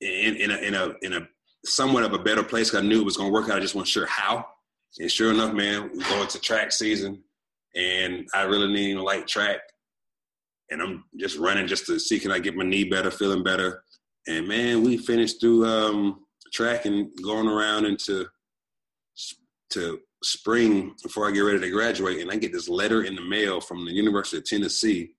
in, 0.00 0.36
in 0.36 0.50
a 0.50 0.56
in 0.56 0.74
a 0.74 0.94
in 1.02 1.12
a 1.14 1.28
somewhat 1.64 2.04
of 2.04 2.12
a 2.12 2.18
better 2.18 2.42
place. 2.42 2.74
I 2.74 2.80
knew 2.80 3.00
it 3.00 3.04
was 3.04 3.16
going 3.16 3.28
to 3.28 3.32
work 3.32 3.50
out. 3.50 3.56
I 3.56 3.60
just 3.60 3.74
wasn't 3.74 3.88
sure 3.88 4.06
how. 4.06 4.46
And 4.98 5.10
sure 5.10 5.30
enough, 5.30 5.54
man, 5.54 5.90
we 5.92 6.02
go 6.04 6.22
into 6.22 6.40
track 6.40 6.72
season, 6.72 7.22
and 7.76 8.26
I 8.34 8.42
really 8.42 8.72
need 8.72 8.96
a 8.96 9.02
light 9.02 9.28
track, 9.28 9.60
and 10.70 10.82
I'm 10.82 11.04
just 11.18 11.38
running 11.38 11.66
just 11.66 11.86
to 11.86 11.98
see 11.98 12.18
can 12.18 12.32
I 12.32 12.38
get 12.38 12.56
my 12.56 12.64
knee 12.64 12.84
better, 12.84 13.10
feeling 13.10 13.44
better. 13.44 13.84
And 14.26 14.48
man, 14.48 14.82
we 14.82 14.96
finished 14.96 15.40
through 15.40 15.64
um, 15.66 16.26
track 16.52 16.86
and 16.86 17.10
going 17.22 17.48
around 17.48 17.86
into 17.86 18.26
to 19.70 20.00
spring 20.22 20.94
before 21.02 21.28
I 21.28 21.30
get 21.30 21.40
ready 21.40 21.60
to 21.60 21.70
graduate, 21.70 22.20
and 22.20 22.30
I 22.30 22.36
get 22.36 22.52
this 22.52 22.68
letter 22.68 23.04
in 23.04 23.14
the 23.14 23.22
mail 23.22 23.60
from 23.60 23.84
the 23.84 23.92
University 23.92 24.38
of 24.38 24.44
Tennessee, 24.44 25.14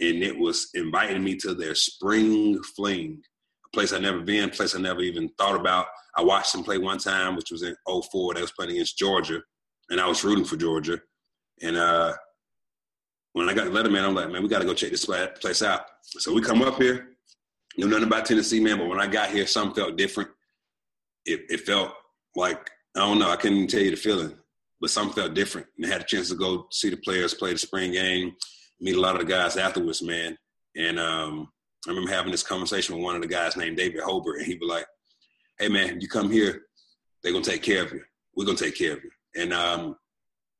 and 0.00 0.22
it 0.22 0.38
was 0.38 0.70
inviting 0.74 1.24
me 1.24 1.36
to 1.36 1.54
their 1.54 1.74
spring 1.74 2.62
fling, 2.76 3.22
a 3.66 3.76
place 3.76 3.92
I 3.92 3.98
never 3.98 4.20
been, 4.20 4.50
place 4.50 4.74
I 4.74 4.80
never 4.80 5.00
even 5.00 5.28
thought 5.38 5.58
about. 5.58 5.86
I 6.16 6.22
watched 6.22 6.52
them 6.52 6.64
play 6.64 6.78
one 6.78 6.98
time, 6.98 7.36
which 7.36 7.50
was 7.50 7.62
in 7.62 7.74
04. 7.86 8.34
They 8.34 8.40
was 8.40 8.52
playing 8.52 8.72
against 8.72 8.98
Georgia, 8.98 9.40
and 9.90 10.00
I 10.00 10.06
was 10.06 10.24
rooting 10.24 10.44
for 10.44 10.56
Georgia. 10.56 10.98
And 11.62 11.76
uh, 11.76 12.14
when 13.32 13.48
I 13.48 13.54
got 13.54 13.64
the 13.64 13.70
letter, 13.70 13.90
man, 13.90 14.04
I'm 14.04 14.14
like, 14.14 14.30
man, 14.30 14.42
we 14.42 14.48
got 14.48 14.60
to 14.60 14.66
go 14.66 14.74
check 14.74 14.90
this 14.90 15.04
place 15.04 15.62
out. 15.62 15.82
So 16.02 16.32
we 16.32 16.40
come 16.40 16.62
up 16.62 16.80
here, 16.80 17.08
knew 17.76 17.88
nothing 17.88 18.06
about 18.06 18.26
Tennessee, 18.26 18.60
man, 18.60 18.78
but 18.78 18.88
when 18.88 19.00
I 19.00 19.06
got 19.06 19.30
here, 19.30 19.46
something 19.46 19.74
felt 19.74 19.96
different. 19.96 20.30
It, 21.24 21.42
it 21.48 21.60
felt 21.60 21.92
like 22.34 22.70
I 22.96 23.00
don't 23.00 23.18
know. 23.18 23.30
I 23.30 23.36
couldn't 23.36 23.58
even 23.58 23.68
tell 23.68 23.82
you 23.82 23.90
the 23.90 23.96
feeling 23.96 24.36
but 24.80 24.90
something 24.90 25.14
felt 25.14 25.34
different. 25.34 25.66
And 25.76 25.86
I 25.86 25.88
had 25.88 26.02
a 26.02 26.04
chance 26.04 26.28
to 26.28 26.34
go 26.34 26.66
see 26.70 26.90
the 26.90 26.96
players 26.98 27.34
play 27.34 27.52
the 27.52 27.58
spring 27.58 27.92
game, 27.92 28.34
meet 28.80 28.96
a 28.96 29.00
lot 29.00 29.14
of 29.14 29.20
the 29.20 29.32
guys 29.32 29.56
afterwards, 29.56 30.02
man. 30.02 30.36
And 30.76 30.98
um, 30.98 31.48
I 31.86 31.90
remember 31.90 32.10
having 32.10 32.32
this 32.32 32.42
conversation 32.42 32.94
with 32.94 33.04
one 33.04 33.16
of 33.16 33.22
the 33.22 33.28
guys 33.28 33.56
named 33.56 33.76
David 33.76 34.00
Holbert, 34.00 34.38
and 34.38 34.46
he 34.46 34.56
was 34.56 34.68
like, 34.68 34.86
"Hey, 35.58 35.68
man, 35.68 36.00
you 36.00 36.08
come 36.08 36.30
here, 36.30 36.66
they're 37.22 37.32
gonna 37.32 37.44
take 37.44 37.62
care 37.62 37.84
of 37.84 37.92
you. 37.92 38.02
We're 38.34 38.46
gonna 38.46 38.58
take 38.58 38.76
care 38.76 38.94
of 38.94 39.04
you." 39.04 39.10
And 39.36 39.52
um, 39.52 39.96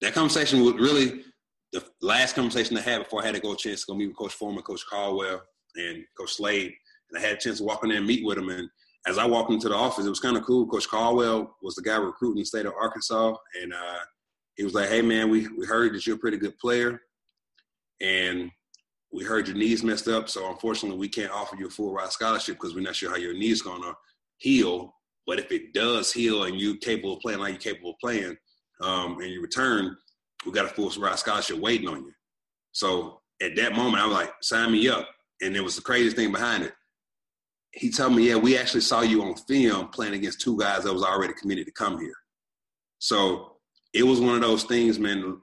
that 0.01 0.15
conversation 0.15 0.63
was 0.65 0.75
really 0.75 1.25
the 1.73 1.85
last 2.01 2.35
conversation 2.35 2.77
I 2.77 2.83
had 2.83 3.03
before 3.03 3.23
I 3.23 3.27
had 3.27 3.35
to 3.35 3.41
go 3.41 3.53
a 3.53 3.57
chance 3.57 3.81
to 3.81 3.93
go 3.93 3.99
meet 3.99 4.09
with 4.09 4.17
Coach 4.17 4.35
Fulmer, 4.35 4.63
Coach 4.63 4.85
Caldwell, 4.89 5.43
and 5.77 6.05
Coach 6.17 6.35
Slade. 6.35 6.73
And 7.11 7.19
I 7.19 7.27
had 7.27 7.37
a 7.37 7.41
chance 7.41 7.59
to 7.59 7.65
walk 7.65 7.83
in 7.83 7.91
there 7.91 7.99
and 7.99 8.07
meet 8.07 8.25
with 8.25 8.37
them. 8.37 8.49
And 8.49 8.69
as 9.07 9.19
I 9.19 9.27
walked 9.27 9.51
into 9.51 9.69
the 9.69 9.75
office, 9.75 10.07
it 10.07 10.11
was 10.11 10.21
kind 10.21 10.37
of 10.37 10.45
cool. 10.45 10.67
Coach 10.67 10.89
Caldwell 10.89 11.57
was 11.63 11.75
the 11.75 11.83
guy 11.83 11.97
recruiting 11.97 12.41
the 12.41 12.45
state 12.45 12.67
of 12.67 12.75
Arkansas, 12.81 13.35
and 13.61 13.73
uh, 13.73 13.99
he 14.57 14.65
was 14.65 14.75
like, 14.75 14.89
"Hey 14.89 15.03
man, 15.03 15.31
we 15.31 15.49
we 15.49 15.67
heard 15.67 15.95
that 15.95 16.07
you're 16.07 16.17
a 16.17 16.21
pretty 16.21 16.39
good 16.39 16.59
player, 16.59 17.01
and 18.01 18.51
we 19.13 19.25
heard 19.25 19.47
your 19.47 19.57
knees 19.57 19.83
messed 19.83 20.09
up. 20.09 20.29
So 20.29 20.51
unfortunately, 20.51 20.99
we 20.99 21.09
can't 21.09 21.33
offer 21.33 21.57
you 21.57 21.67
a 21.67 21.71
full 21.71 21.93
ride 21.93 22.13
scholarship 22.13 22.57
because 22.57 22.75
we're 22.75 22.83
not 22.83 22.97
sure 22.97 23.11
how 23.11 23.17
your 23.17 23.35
knees 23.35 23.63
gonna 23.63 23.95
heal. 24.39 24.95
But 25.27 25.39
if 25.39 25.51
it 25.51 25.73
does 25.73 26.13
heal 26.13 26.45
and 26.45 26.61
you're 26.61 26.77
capable 26.77 27.15
of 27.15 27.21
playing 27.21 27.41
like 27.41 27.53
you're 27.53 27.75
capable 27.75 27.91
of 27.91 27.99
playing, 28.01 28.37
um, 28.81 29.21
and 29.21 29.31
you 29.31 29.41
return, 29.41 29.97
we 30.45 30.53
got 30.53 30.67
a 30.67 30.69
full 30.69 30.91
ride 30.99 31.19
scholarship 31.19 31.59
waiting 31.59 31.89
on 31.89 32.05
you." 32.05 32.13
So 32.73 33.23
at 33.41 33.57
that 33.57 33.75
moment, 33.75 34.03
I 34.03 34.07
was 34.07 34.15
like, 34.15 34.35
"Sign 34.43 34.73
me 34.73 34.89
up!" 34.89 35.09
And 35.41 35.57
it 35.57 35.63
was 35.63 35.77
the 35.77 35.83
craziest 35.83 36.17
thing 36.17 36.33
behind 36.33 36.65
it 36.65 36.73
he 37.77 37.91
told 37.91 38.15
me, 38.15 38.29
yeah, 38.29 38.37
we 38.37 38.57
actually 38.57 38.81
saw 38.81 39.03
you 39.03 39.23
on 39.23 39.35
film 39.35 39.89
playing 39.89 40.15
against 40.15 40.41
two 40.41 40.59
guys 40.59 40.85
that 40.85 40.93
was 40.93 41.03
already 41.03 41.35
committed 41.35 41.67
to 41.67 41.73
come 41.73 42.01
here. 42.01 42.15
So 42.99 43.59
it 43.93 44.03
was 44.03 44.19
one 44.19 44.35
of 44.35 44.41
those 44.41 44.65
things, 44.65 44.99
man. 44.99 45.41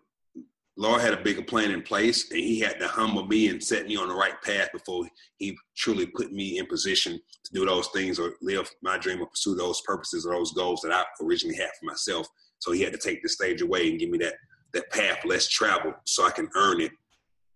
Lord 0.75 1.01
had 1.01 1.13
a 1.13 1.21
bigger 1.21 1.43
plan 1.43 1.71
in 1.71 1.83
place, 1.83 2.31
and 2.31 2.39
He 2.39 2.59
had 2.59 2.79
to 2.79 2.87
humble 2.87 3.25
me 3.27 3.49
and 3.49 3.63
set 3.63 3.87
me 3.87 3.95
on 3.95 4.07
the 4.07 4.15
right 4.15 4.41
path 4.41 4.69
before 4.71 5.07
He 5.37 5.57
truly 5.77 6.07
put 6.07 6.31
me 6.31 6.57
in 6.57 6.65
position 6.65 7.19
to 7.43 7.53
do 7.53 7.65
those 7.65 7.87
things 7.89 8.19
or 8.19 8.33
live 8.41 8.69
my 8.81 8.97
dream 8.97 9.21
or 9.21 9.27
pursue 9.27 9.55
those 9.55 9.81
purposes 9.81 10.25
or 10.25 10.33
those 10.33 10.53
goals 10.53 10.81
that 10.81 10.91
I 10.91 11.03
originally 11.23 11.57
had 11.57 11.69
for 11.79 11.85
myself. 11.85 12.27
So 12.59 12.71
He 12.71 12.81
had 12.81 12.93
to 12.93 12.99
take 12.99 13.21
the 13.21 13.29
stage 13.29 13.61
away 13.61 13.89
and 13.89 13.99
give 13.99 14.09
me 14.09 14.17
that 14.19 14.35
that 14.73 14.89
path 14.89 15.23
less 15.23 15.47
traveled 15.47 15.93
so 16.05 16.25
I 16.25 16.31
can 16.31 16.49
earn 16.55 16.81
it 16.81 16.91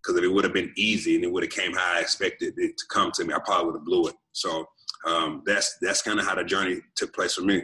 because 0.07 0.17
if 0.17 0.23
it 0.23 0.31
would 0.31 0.43
have 0.43 0.53
been 0.53 0.71
easy 0.77 1.15
and 1.15 1.23
it 1.23 1.31
would 1.31 1.43
have 1.43 1.51
came 1.51 1.73
how 1.73 1.95
I 1.95 1.99
expected 1.99 2.53
it 2.57 2.77
to 2.77 2.85
come 2.89 3.11
to 3.13 3.25
me, 3.25 3.33
I 3.33 3.39
probably 3.43 3.65
would 3.65 3.79
have 3.79 3.85
blew 3.85 4.07
it. 4.07 4.15
So 4.31 4.65
um, 5.05 5.43
that's 5.45 5.77
that's 5.81 6.01
kind 6.01 6.19
of 6.19 6.25
how 6.25 6.35
the 6.35 6.43
journey 6.43 6.79
took 6.95 7.13
place 7.13 7.33
for 7.33 7.41
me. 7.41 7.63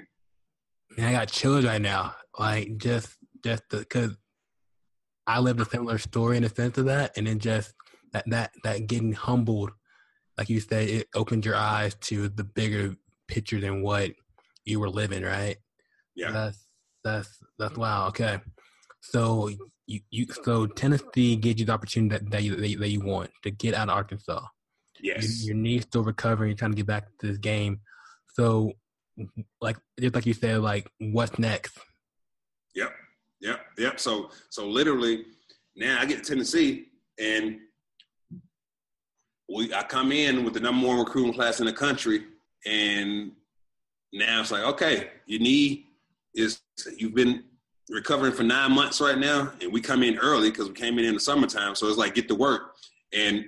Man, 0.97 1.07
I 1.07 1.11
got 1.13 1.29
chills 1.29 1.65
right 1.65 1.81
now. 1.81 2.15
Like 2.37 2.77
just 2.77 3.15
just 3.43 3.63
because 3.69 4.17
I 5.25 5.39
lived 5.39 5.62
a 5.62 5.65
similar 5.65 5.97
story 5.97 6.38
in 6.38 6.43
a 6.43 6.49
sense 6.49 6.77
of 6.77 6.86
that, 6.86 7.17
and 7.17 7.27
then 7.27 7.39
just 7.39 7.73
that 8.12 8.25
that 8.27 8.51
that 8.63 8.88
getting 8.88 9.13
humbled, 9.13 9.71
like 10.38 10.49
you 10.49 10.59
said, 10.59 10.89
it 10.89 11.07
opened 11.15 11.45
your 11.45 11.55
eyes 11.55 11.95
to 12.01 12.29
the 12.29 12.43
bigger 12.43 12.95
picture 13.27 13.59
than 13.59 13.81
what 13.81 14.12
you 14.65 14.79
were 14.79 14.89
living, 14.89 15.23
right? 15.23 15.57
Yeah. 16.15 16.31
That's 16.31 16.67
that's 17.03 17.39
that's 17.57 17.77
wow. 17.77 18.07
Okay, 18.07 18.39
so 19.01 19.49
you, 19.88 19.99
you 20.09 20.25
so 20.43 20.67
Tennessee 20.67 21.36
gives 21.36 21.59
you 21.59 21.65
the 21.65 21.73
opportunity 21.73 22.17
that, 22.17 22.31
that 22.31 22.43
you 22.43 22.55
that, 22.55 22.79
that 22.79 22.89
you 22.89 23.01
want 23.01 23.31
to 23.43 23.51
get 23.51 23.73
out 23.73 23.89
of 23.89 23.95
Arkansas. 23.95 24.41
Yes. 25.01 25.43
Your, 25.43 25.55
your 25.55 25.62
knee's 25.62 25.83
still 25.83 26.03
recovering. 26.03 26.49
You're 26.49 26.57
trying 26.57 26.71
to 26.71 26.77
get 26.77 26.88
back 26.88 27.07
to 27.19 27.27
this 27.27 27.38
game. 27.38 27.81
So, 28.33 28.71
like 29.62 29.77
just 29.99 30.15
like 30.15 30.25
you 30.25 30.33
said, 30.33 30.59
like 30.62 30.89
what's 30.99 31.38
next? 31.38 31.77
Yep. 32.75 32.93
Yep. 33.43 33.60
Yep. 33.77 33.99
So 33.99 34.32
so 34.49 34.67
literally, 34.67 35.25
now 35.75 35.97
I 35.99 36.06
get 36.06 36.23
to 36.23 36.29
Tennessee 36.29 36.88
and 37.19 37.60
we 39.53 39.73
I 39.73 39.84
come 39.84 40.12
in 40.12 40.43
with 40.43 40.53
the 40.53 40.60
number 40.60 40.88
one 40.88 40.97
recruiting 40.97 41.34
class 41.34 41.60
in 41.60 41.65
the 41.65 41.73
country, 41.73 42.23
and 42.65 43.32
now 44.12 44.41
it's 44.41 44.51
like, 44.51 44.63
okay, 44.63 45.10
your 45.27 45.41
knee 45.41 45.88
is 46.34 46.62
you've 46.97 47.13
been 47.13 47.43
recovering 47.89 48.32
for 48.34 48.43
nine 48.43 48.71
months 48.71 49.01
right 49.01 49.17
now, 49.17 49.51
and 49.62 49.71
we 49.71 49.82
come 49.82 50.03
in 50.03 50.17
early 50.17 50.49
because 50.49 50.69
we 50.69 50.73
came 50.73 50.97
in 50.97 51.06
in 51.06 51.13
the 51.13 51.19
summertime. 51.19 51.75
So 51.75 51.88
it's 51.88 51.97
like 51.97 52.15
get 52.15 52.27
to 52.29 52.36
work. 52.36 52.73
And 53.13 53.45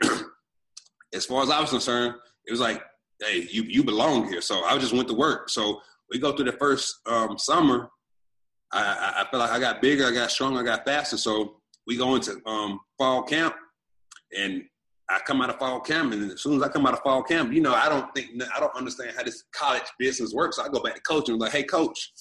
as 1.14 1.26
far 1.26 1.42
as 1.42 1.50
I 1.50 1.60
was 1.60 1.70
concerned, 1.70 2.16
it 2.46 2.52
was 2.52 2.60
like, 2.60 2.84
hey, 3.22 3.48
you 3.50 3.64
you 3.64 3.84
belong 3.84 4.28
here. 4.28 4.42
So 4.42 4.64
I 4.64 4.78
just 4.78 4.94
went 4.94 5.08
to 5.08 5.14
work. 5.16 5.50
So 5.50 5.82
we 6.12 6.20
go 6.20 6.36
through 6.36 6.46
the 6.46 6.58
first 6.58 7.00
um, 7.08 7.38
summer. 7.38 7.90
I, 8.76 8.82
I, 8.82 9.22
I 9.22 9.32
felt 9.32 9.42
like 9.42 9.52
I 9.52 9.60
got 9.60 9.82
bigger, 9.82 10.06
I 10.06 10.12
got 10.12 10.32
stronger, 10.32 10.60
I 10.60 10.64
got 10.64 10.86
faster. 10.86 11.18
So 11.18 11.62
we 11.88 11.98
go 11.98 12.16
into 12.16 12.40
um, 12.46 12.80
fall 12.98 13.24
camp, 13.24 13.56
and 14.38 14.64
I 15.10 15.20
come 15.26 15.42
out 15.42 15.50
of 15.50 15.58
fall 15.58 15.80
camp, 15.80 16.14
and 16.14 16.32
as 16.32 16.42
soon 16.42 16.58
as 16.58 16.64
I 16.64 16.68
come 16.68 16.86
out 16.86 16.94
of 16.94 17.00
fall 17.00 17.24
camp, 17.24 17.54
you 17.54 17.62
know, 17.62 17.74
I 17.74 17.90
don't 17.90 18.14
think 18.16 18.32
I 18.56 18.60
don't 18.60 18.76
understand 18.76 19.14
how 19.16 19.24
this 19.24 19.44
college 19.54 19.84
business 20.00 20.34
works. 20.34 20.58
So 20.58 20.64
I 20.64 20.70
go 20.70 20.82
back 20.82 20.96
to 20.96 21.02
coach 21.02 21.30
and 21.30 21.40
was 21.40 21.48
like, 21.48 21.58
hey, 21.58 21.64
coach, 21.64 22.12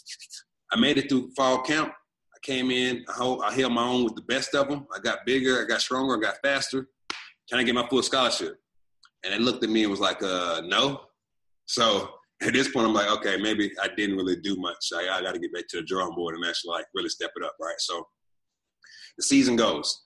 I 0.72 0.78
made 0.78 0.98
it 0.98 1.08
through 1.08 1.30
fall 1.36 1.60
camp 1.62 1.92
I 2.34 2.38
came 2.42 2.70
in. 2.70 3.04
I, 3.08 3.12
hold, 3.12 3.42
I 3.42 3.52
held 3.52 3.72
my 3.72 3.84
own 3.84 4.04
with 4.04 4.16
the 4.16 4.22
best 4.22 4.54
of 4.54 4.68
them. 4.68 4.86
I 4.94 4.98
got 4.98 5.24
bigger. 5.24 5.62
I 5.62 5.66
got 5.66 5.80
stronger. 5.80 6.16
I 6.16 6.20
got 6.20 6.36
faster. 6.42 6.88
Trying 7.48 7.64
to 7.64 7.72
get 7.72 7.74
my 7.74 7.88
full 7.88 8.02
scholarship. 8.02 8.58
And 9.24 9.32
they 9.32 9.38
looked 9.38 9.64
at 9.64 9.70
me 9.70 9.82
and 9.82 9.90
was 9.90 10.00
like, 10.00 10.22
uh, 10.22 10.62
no. 10.66 11.02
So 11.66 12.10
at 12.46 12.52
this 12.52 12.68
point, 12.68 12.87
I'm 12.87 12.94
like, 12.94 13.11
okay, 13.18 13.37
maybe 13.37 13.72
I 13.83 13.88
didn't 13.96 14.16
really 14.16 14.37
do 14.37 14.57
much. 14.57 14.90
I, 14.94 15.18
I 15.18 15.22
got 15.22 15.33
to 15.33 15.38
get 15.38 15.52
back 15.52 15.68
to 15.68 15.78
the 15.78 15.83
drawing 15.83 16.14
board 16.14 16.35
and 16.35 16.44
actually 16.44 16.72
like 16.72 16.87
really 16.94 17.09
step 17.09 17.30
it 17.37 17.44
up, 17.44 17.54
right? 17.61 17.78
So 17.78 18.07
the 19.16 19.22
season 19.22 19.57
goes. 19.57 20.02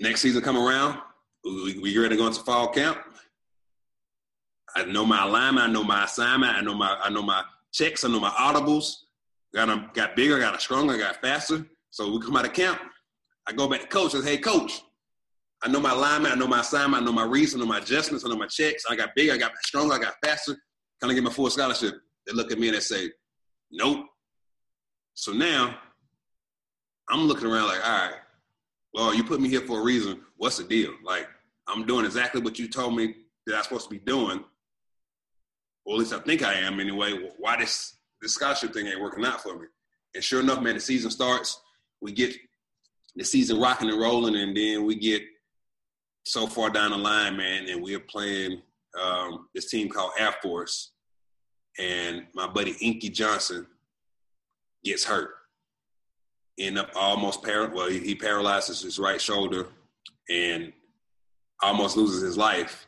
Next 0.00 0.20
season 0.20 0.42
come 0.42 0.56
around, 0.56 0.98
we, 1.44 1.78
we 1.78 1.96
ready 1.98 2.10
to 2.10 2.16
go 2.16 2.26
into 2.26 2.40
fall 2.40 2.68
camp. 2.68 2.98
I 4.74 4.84
know 4.84 5.06
my 5.06 5.24
alignment, 5.24 5.68
I 5.68 5.72
know 5.72 5.84
my 5.84 6.04
assignment, 6.04 6.54
I 6.54 6.60
know 6.60 6.74
my 6.74 6.98
I 7.02 7.08
know 7.08 7.22
my 7.22 7.42
checks, 7.72 8.04
I 8.04 8.08
know 8.08 8.20
my 8.20 8.30
audibles. 8.30 8.92
Got 9.54 9.70
a, 9.70 9.90
got 9.94 10.16
bigger, 10.16 10.38
got 10.38 10.60
stronger, 10.60 10.98
got 10.98 11.20
faster. 11.22 11.64
So 11.90 12.12
we 12.12 12.20
come 12.20 12.36
out 12.36 12.44
of 12.44 12.52
camp. 12.52 12.78
I 13.48 13.52
go 13.52 13.68
back 13.68 13.80
to 13.80 13.86
coach 13.86 14.12
and 14.12 14.22
say, 14.22 14.32
hey 14.32 14.38
coach, 14.38 14.82
I 15.62 15.68
know 15.68 15.80
my 15.80 15.92
alignment, 15.92 16.34
I 16.34 16.38
know 16.38 16.46
my 16.46 16.60
assignment, 16.60 17.02
I 17.02 17.06
know 17.06 17.12
my 17.12 17.24
reason, 17.24 17.60
I 17.60 17.64
know 17.64 17.68
my 17.68 17.78
adjustments, 17.78 18.24
I 18.24 18.28
know 18.28 18.36
my 18.36 18.48
checks. 18.48 18.84
I 18.90 18.96
got 18.96 19.14
bigger, 19.16 19.32
I 19.32 19.38
got 19.38 19.52
stronger, 19.64 19.94
I 19.94 19.98
got 19.98 20.14
faster. 20.22 20.56
Can 21.00 21.10
I 21.10 21.14
get 21.14 21.22
my 21.22 21.30
full 21.30 21.50
scholarship? 21.50 21.94
They 22.26 22.32
look 22.32 22.50
at 22.50 22.58
me 22.58 22.68
and 22.68 22.76
they 22.76 22.80
say, 22.80 23.10
nope. 23.70 24.06
So 25.14 25.32
now 25.32 25.76
I'm 27.08 27.22
looking 27.22 27.46
around 27.46 27.68
like, 27.68 27.84
all 27.84 28.08
right, 28.08 28.14
well, 28.92 29.14
you 29.14 29.24
put 29.24 29.40
me 29.40 29.48
here 29.48 29.60
for 29.60 29.80
a 29.80 29.82
reason. 29.82 30.22
What's 30.36 30.58
the 30.58 30.64
deal? 30.64 30.92
Like, 31.04 31.26
I'm 31.68 31.86
doing 31.86 32.04
exactly 32.04 32.40
what 32.40 32.58
you 32.58 32.68
told 32.68 32.96
me 32.96 33.14
that 33.46 33.56
I'm 33.56 33.62
supposed 33.62 33.84
to 33.84 33.90
be 33.90 33.98
doing, 33.98 34.42
or 35.84 35.94
at 35.94 35.98
least 35.98 36.12
I 36.12 36.18
think 36.18 36.42
I 36.42 36.54
am 36.54 36.80
anyway. 36.80 37.12
Why 37.38 37.56
this 37.56 37.96
this 38.22 38.34
scholarship 38.34 38.72
thing 38.72 38.86
ain't 38.86 39.00
working 39.00 39.24
out 39.24 39.42
for 39.42 39.58
me? 39.58 39.66
And 40.14 40.24
sure 40.24 40.40
enough, 40.40 40.62
man, 40.62 40.74
the 40.74 40.80
season 40.80 41.10
starts. 41.10 41.60
We 42.00 42.12
get 42.12 42.34
the 43.14 43.24
season 43.24 43.60
rocking 43.60 43.88
and 43.90 44.00
rolling, 44.00 44.36
and 44.36 44.56
then 44.56 44.84
we 44.84 44.96
get 44.96 45.22
so 46.24 46.46
far 46.46 46.70
down 46.70 46.90
the 46.90 46.96
line, 46.96 47.36
man, 47.36 47.68
and 47.68 47.82
we're 47.82 48.00
playing 48.00 48.62
um, 49.02 49.48
this 49.54 49.70
team 49.70 49.88
called 49.88 50.12
Air 50.18 50.34
Force, 50.42 50.92
and 51.78 52.26
my 52.34 52.46
buddy 52.46 52.74
Inky 52.80 53.10
Johnson 53.10 53.66
gets 54.84 55.04
hurt. 55.04 55.30
End 56.58 56.78
up 56.78 56.90
almost 56.94 57.42
par- 57.42 57.70
well, 57.74 57.88
he, 57.88 57.98
he 57.98 58.14
paralyzes 58.14 58.80
his 58.80 58.98
right 58.98 59.20
shoulder 59.20 59.66
and 60.30 60.72
almost 61.62 61.96
loses 61.96 62.22
his 62.22 62.36
life. 62.36 62.86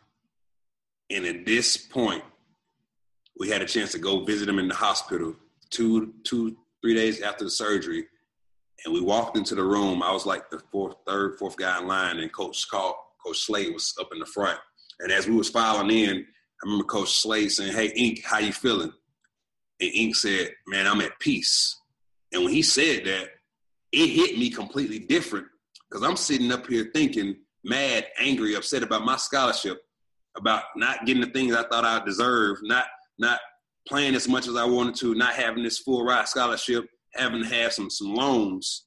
And 1.11 1.25
at 1.27 1.45
this 1.45 1.77
point, 1.77 2.23
we 3.39 3.49
had 3.51 3.63
a 3.63 3.67
chance 3.67 3.93
to 3.93 3.99
go 3.99 4.25
visit 4.25 4.49
him 4.49 4.59
in 4.59 4.69
the 4.69 4.75
hospital 4.75 5.35
two, 5.71 6.15
two, 6.25 6.57
three 6.83 6.95
days 6.95 7.21
after 7.21 7.45
the 7.45 7.51
surgery. 7.51 8.07
And 8.85 8.95
we 8.95 9.01
walked 9.01 9.37
into 9.37 9.55
the 9.55 9.65
room. 9.65 10.03
I 10.03 10.13
was 10.13 10.27
like 10.27 10.51
the 10.51 10.61
fourth, 10.71 10.97
third, 11.07 11.39
fourth 11.39 11.57
guy 11.57 11.79
in 11.81 11.87
line, 11.87 12.19
and 12.19 12.33
Coach 12.33 12.69
called, 12.71 12.95
Coach 13.25 13.41
Slade 13.41 13.75
was 13.75 13.95
up 14.01 14.11
in 14.13 14.19
the 14.19 14.27
front. 14.27 14.59
And 15.01 15.13
as 15.13 15.27
we 15.27 15.35
was 15.35 15.51
filing 15.51 15.91
in, 15.91 16.19
I 16.19 16.65
remember 16.65 16.85
Coach 16.85 17.21
Slade 17.21 17.53
saying, 17.53 17.73
"Hey, 17.73 17.93
Ink, 17.95 18.25
how 18.25 18.39
you 18.39 18.53
feeling?" 18.53 18.93
And 19.81 19.91
Ink 19.95 20.17
said, 20.17 20.55
"Man, 20.67 20.87
I'm 20.87 21.01
at 21.01 21.19
peace." 21.21 21.77
And 22.33 22.45
when 22.45 22.53
he 22.53 22.63
said 22.63 23.05
that, 23.05 23.31
it 23.93 24.07
hit 24.09 24.39
me 24.39 24.51
completely 24.51 24.99
different 24.99 25.47
because 25.89 26.07
I'm 26.07 26.17
sitting 26.17 26.53
up 26.53 26.67
here 26.67 26.91
thinking, 26.93 27.37
mad, 27.65 28.07
angry, 28.19 28.55
upset 28.55 28.83
about 28.83 29.05
my 29.05 29.17
scholarship, 29.17 29.81
about 30.37 30.65
not 30.77 31.07
getting 31.07 31.23
the 31.23 31.31
things 31.31 31.55
I 31.55 31.65
thought 31.65 31.85
I 31.85 32.05
deserved, 32.05 32.61
not 32.65 32.87
not 33.19 33.41
playing 33.87 34.15
as 34.15 34.29
much 34.29 34.47
as 34.47 34.57
I 34.57 34.65
wanted 34.65 34.95
to, 34.97 35.15
not 35.15 35.35
having 35.35 35.65
this 35.65 35.79
full 35.79 36.05
ride 36.05 36.29
scholarship, 36.29 36.89
having 37.15 37.43
to 37.43 37.49
have 37.49 37.73
some 37.73 37.91
some 37.91 38.15
loans. 38.15 38.85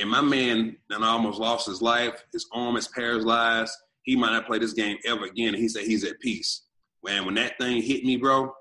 And 0.00 0.08
my 0.08 0.22
man 0.22 0.78
then 0.88 1.02
almost 1.02 1.38
lost 1.38 1.66
his 1.66 1.82
life. 1.82 2.24
His 2.32 2.46
arm 2.52 2.76
is 2.76 2.88
paralyzed. 2.88 3.72
He 4.02 4.16
might 4.16 4.32
not 4.32 4.46
play 4.46 4.58
this 4.58 4.72
game 4.72 4.98
ever 5.06 5.24
again. 5.24 5.54
And 5.54 5.62
he 5.62 5.68
said 5.68 5.84
he's 5.84 6.04
at 6.04 6.20
peace. 6.20 6.62
Man, 7.04 7.24
when 7.24 7.34
that 7.34 7.58
thing 7.58 7.82
hit 7.82 8.04
me, 8.04 8.16
bro, 8.16 8.52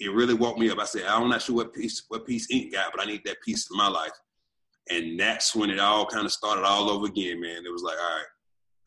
it 0.00 0.12
really 0.12 0.34
woke 0.34 0.58
me 0.58 0.70
up. 0.70 0.78
I 0.78 0.84
said, 0.84 1.04
I'm 1.06 1.28
not 1.28 1.42
sure 1.42 1.56
what 1.56 1.72
peace 1.72 2.04
what 2.08 2.26
peace 2.26 2.46
Ink 2.50 2.72
got, 2.72 2.92
but 2.92 3.02
I 3.02 3.06
need 3.06 3.22
that 3.24 3.40
peace 3.44 3.68
in 3.70 3.76
my 3.76 3.88
life. 3.88 4.12
And 4.90 5.18
that's 5.18 5.54
when 5.54 5.70
it 5.70 5.80
all 5.80 6.06
kind 6.06 6.26
of 6.26 6.32
started 6.32 6.64
all 6.64 6.90
over 6.90 7.06
again, 7.06 7.40
man. 7.40 7.64
It 7.66 7.72
was 7.72 7.82
like, 7.82 7.96
all 7.98 8.16
right, 8.16 8.26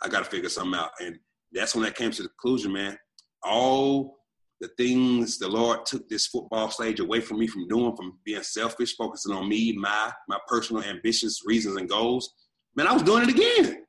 I 0.03 0.07
got 0.07 0.23
to 0.23 0.29
figure 0.29 0.49
something 0.49 0.79
out. 0.79 0.91
And 0.99 1.17
that's 1.51 1.75
when 1.75 1.85
I 1.85 1.89
came 1.89 2.11
to 2.11 2.23
the 2.23 2.29
conclusion, 2.29 2.71
man. 2.71 2.97
All 3.43 4.19
the 4.61 4.69
things 4.77 5.37
the 5.37 5.47
Lord 5.47 5.85
took 5.85 6.07
this 6.07 6.27
football 6.27 6.69
stage 6.69 6.99
away 6.99 7.21
from 7.21 7.39
me 7.39 7.47
from 7.47 7.67
doing, 7.67 7.95
from 7.95 8.19
being 8.23 8.43
selfish, 8.43 8.95
focusing 8.95 9.33
on 9.33 9.47
me, 9.47 9.73
my 9.73 10.11
my 10.27 10.37
personal 10.47 10.83
ambitions, 10.83 11.41
reasons, 11.45 11.77
and 11.77 11.89
goals. 11.89 12.33
Man, 12.75 12.87
I 12.87 12.93
was 12.93 13.03
doing 13.03 13.23
it 13.23 13.29
again. 13.29 13.83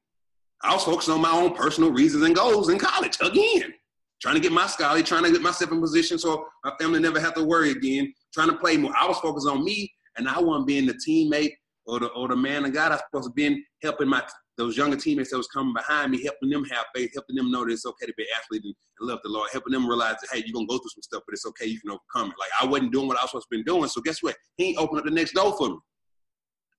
I 0.62 0.74
was 0.74 0.84
focusing 0.84 1.14
on 1.14 1.22
my 1.22 1.32
own 1.32 1.54
personal 1.54 1.90
reasons 1.90 2.24
and 2.24 2.34
goals 2.34 2.68
in 2.68 2.78
college 2.78 3.16
again. 3.20 3.72
Trying 4.20 4.34
to 4.34 4.40
get 4.40 4.52
my 4.52 4.66
scholarship, 4.66 5.06
trying 5.06 5.24
to 5.24 5.32
get 5.32 5.40
myself 5.40 5.72
in 5.72 5.80
position 5.80 6.18
so 6.18 6.46
my 6.62 6.72
family 6.78 7.00
never 7.00 7.18
have 7.18 7.34
to 7.34 7.44
worry 7.44 7.70
again. 7.70 8.12
Trying 8.34 8.50
to 8.50 8.56
play 8.56 8.76
more. 8.76 8.92
I 8.94 9.06
was 9.06 9.18
focused 9.18 9.48
on 9.48 9.64
me, 9.64 9.90
and 10.18 10.28
I 10.28 10.38
wasn't 10.38 10.66
being 10.66 10.86
the 10.86 10.94
teammate 10.94 11.52
or 11.86 12.00
the 12.00 12.08
or 12.08 12.28
the 12.28 12.36
man 12.36 12.66
of 12.66 12.74
God 12.74 12.92
I 12.92 12.96
was 12.96 13.02
supposed 13.10 13.28
to 13.28 13.32
be 13.32 13.64
helping 13.82 14.08
my 14.08 14.22
those 14.58 14.76
younger 14.76 14.96
teammates 14.96 15.30
that 15.30 15.38
was 15.38 15.48
coming 15.48 15.72
behind 15.72 16.12
me, 16.12 16.22
helping 16.22 16.50
them 16.50 16.64
have 16.66 16.84
faith, 16.94 17.10
helping 17.14 17.36
them 17.36 17.50
know 17.50 17.64
that 17.64 17.72
it's 17.72 17.86
okay 17.86 18.04
to 18.04 18.12
be 18.18 18.24
an 18.24 18.28
athlete 18.38 18.62
and, 18.64 18.74
love 19.00 19.18
the 19.22 19.30
Lord, 19.30 19.48
helping 19.50 19.72
them 19.72 19.88
realize 19.88 20.16
that 20.20 20.28
hey, 20.30 20.42
you're 20.44 20.52
gonna 20.52 20.66
go 20.66 20.76
through 20.76 20.90
some 20.90 21.02
stuff, 21.02 21.22
but 21.26 21.32
it's 21.32 21.46
okay, 21.46 21.64
you 21.64 21.80
can 21.80 21.90
overcome 21.90 22.30
it. 22.30 22.36
Like 22.38 22.50
I 22.60 22.66
wasn't 22.66 22.92
doing 22.92 23.08
what 23.08 23.16
I 23.16 23.22
was 23.22 23.30
supposed 23.30 23.46
to 23.50 23.56
be 23.56 23.64
doing, 23.64 23.88
so 23.88 24.02
guess 24.02 24.22
what? 24.22 24.36
He 24.58 24.76
opened 24.76 24.98
up 24.98 25.06
the 25.06 25.10
next 25.10 25.32
door 25.32 25.56
for 25.56 25.70
me. 25.70 25.78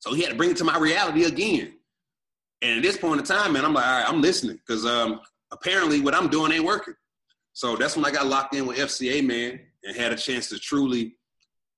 So 0.01 0.13
he 0.13 0.21
had 0.21 0.31
to 0.31 0.35
bring 0.35 0.51
it 0.51 0.57
to 0.57 0.63
my 0.63 0.77
reality 0.77 1.23
again. 1.23 1.73
And 2.61 2.77
at 2.77 2.83
this 2.83 2.97
point 2.97 3.19
in 3.19 3.25
time, 3.25 3.53
man, 3.53 3.65
I'm 3.65 3.73
like, 3.73 3.85
all 3.85 3.99
right, 3.99 4.07
I'm 4.07 4.21
listening 4.21 4.57
because 4.57 4.85
um, 4.85 5.21
apparently 5.51 5.99
what 5.99 6.13
I'm 6.13 6.27
doing 6.27 6.51
ain't 6.51 6.65
working. 6.65 6.93
So 7.53 7.75
that's 7.75 7.95
when 7.95 8.05
I 8.05 8.11
got 8.11 8.27
locked 8.27 8.55
in 8.55 8.65
with 8.65 8.77
FCA, 8.77 9.25
man, 9.25 9.59
and 9.83 9.95
had 9.95 10.13
a 10.13 10.17
chance 10.17 10.47
to 10.49 10.59
truly 10.59 11.15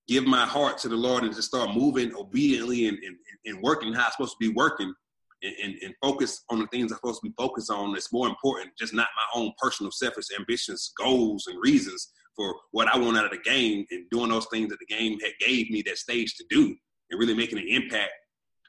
give 0.08 0.26
my 0.26 0.46
heart 0.46 0.78
to 0.80 0.90
the 0.90 0.96
Lord 0.96 1.24
and 1.24 1.34
just 1.34 1.48
start 1.48 1.74
moving 1.74 2.14
obediently 2.16 2.88
and, 2.88 2.98
and, 3.00 3.16
and 3.46 3.62
working 3.62 3.94
how 3.94 4.06
I'm 4.06 4.12
supposed 4.12 4.36
to 4.40 4.48
be 4.48 4.54
working 4.54 4.94
and, 5.42 5.56
and, 5.64 5.76
and, 5.82 5.94
focus 6.02 6.44
on 6.50 6.60
the 6.60 6.68
things 6.68 6.92
I'm 6.92 6.98
supposed 6.98 7.22
to 7.22 7.30
be 7.30 7.36
focused 7.38 7.72
on. 7.72 7.96
It's 7.96 8.14
more 8.14 8.28
important, 8.28 8.72
just 8.78 8.94
not 8.94 9.08
my 9.16 9.42
own 9.42 9.54
personal 9.58 9.92
selfish 9.92 10.26
ambitions, 10.38 10.92
goals, 10.98 11.48
and 11.48 11.58
reasons 11.62 12.12
for 12.36 12.56
what 12.72 12.88
I 12.88 12.98
want 12.98 13.18
out 13.18 13.26
of 13.26 13.32
the 13.32 13.50
game 13.50 13.86
and 13.92 14.10
doing 14.10 14.30
those 14.30 14.48
things 14.52 14.70
that 14.70 14.80
the 14.80 14.94
game 14.94 15.20
had 15.20 15.32
gave 15.40 15.70
me 15.70 15.82
that 15.84 15.98
stage 15.98 16.36
to 16.36 16.46
do 16.50 16.76
and 17.10 17.20
really 17.20 17.34
making 17.34 17.60
an 17.60 17.68
impact 17.68 18.12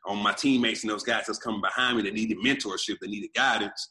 on 0.07 0.19
my 0.19 0.33
teammates 0.33 0.83
and 0.83 0.91
those 0.91 1.03
guys 1.03 1.25
that's 1.27 1.39
coming 1.39 1.61
behind 1.61 1.97
me 1.97 2.03
that 2.03 2.15
needed 2.15 2.39
mentorship, 2.39 2.99
that 3.01 3.11
needed 3.11 3.31
guidance. 3.35 3.89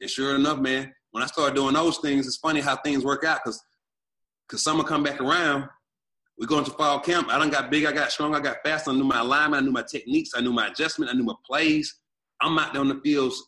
And 0.00 0.10
sure 0.10 0.34
enough, 0.34 0.58
man, 0.58 0.92
when 1.12 1.22
I 1.22 1.26
started 1.26 1.54
doing 1.54 1.74
those 1.74 1.98
things, 1.98 2.26
it's 2.26 2.36
funny 2.36 2.60
how 2.60 2.76
things 2.76 3.04
work 3.04 3.24
out 3.24 3.40
because 3.44 3.62
because 4.46 4.62
summer 4.62 4.84
come 4.84 5.02
back 5.02 5.20
around 5.20 5.68
we 6.38 6.46
go 6.46 6.58
into 6.58 6.72
fall 6.72 6.98
camp. 7.00 7.28
I 7.30 7.38
done 7.38 7.50
got 7.50 7.70
big, 7.70 7.84
I 7.84 7.92
got 7.92 8.10
strong, 8.10 8.34
I 8.34 8.40
got 8.40 8.56
fast. 8.64 8.88
I 8.88 8.92
knew 8.92 9.04
my 9.04 9.20
alignment, 9.20 9.62
I 9.62 9.64
knew 9.64 9.72
my 9.72 9.82
techniques, 9.82 10.30
I 10.34 10.40
knew 10.40 10.52
my 10.52 10.68
adjustment, 10.68 11.10
I 11.10 11.14
knew 11.14 11.22
my 11.22 11.34
plays. 11.46 11.94
I'm 12.40 12.58
out 12.58 12.72
there 12.72 12.80
on 12.80 12.88
the 12.88 13.00
fields 13.04 13.40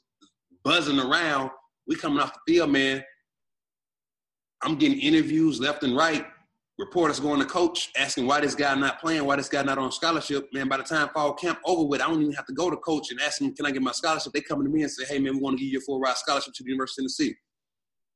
buzzing 0.63 1.01
around. 1.01 1.51
We 1.89 1.97
coming 1.97 2.21
off 2.21 2.33
the 2.33 2.53
field, 2.53 2.71
man. 2.71 3.03
I'm 4.63 4.77
getting 4.77 4.99
interviews 4.99 5.61
left 5.61 5.83
and 5.83 5.97
right. 5.97 6.27
Reporters 6.79 7.21
going 7.21 7.41
to 7.41 7.47
coach 7.47 7.91
asking 7.97 8.27
why 8.27 8.41
this 8.41 8.55
guy 8.55 8.75
not 8.75 9.01
playing, 9.01 9.25
why 9.25 9.37
this 9.37 9.49
guy 9.49 9.63
not 9.63 9.79
on 9.79 9.91
scholarship. 9.91 10.47
Man, 10.53 10.69
by 10.69 10.77
the 10.77 10.83
time 10.83 11.09
fall 11.09 11.33
camp 11.33 11.59
over 11.65 11.89
with, 11.89 12.03
I 12.03 12.07
don't 12.07 12.21
even 12.21 12.35
have 12.35 12.45
to 12.47 12.53
go 12.53 12.69
to 12.69 12.77
coach 12.77 13.11
and 13.11 13.21
ask 13.21 13.41
him, 13.41 13.55
can 13.55 13.65
I 13.65 13.71
get 13.71 13.81
my 13.81 13.93
scholarship? 13.93 14.35
They 14.35 14.43
coming 14.43 14.67
to 14.67 14.71
me 14.71 14.83
and 14.83 14.91
say, 14.91 15.07
hey, 15.07 15.19
man, 15.19 15.35
we 15.35 15.41
want 15.41 15.59
to 15.59 15.65
give 15.65 15.73
you 15.73 15.79
a 15.79 15.83
full 15.83 16.01
ride 16.01 16.17
scholarship 16.17 16.53
to 16.53 16.63
the 16.63 16.71
University 16.71 17.03
of 17.03 17.05
Tennessee. 17.05 17.35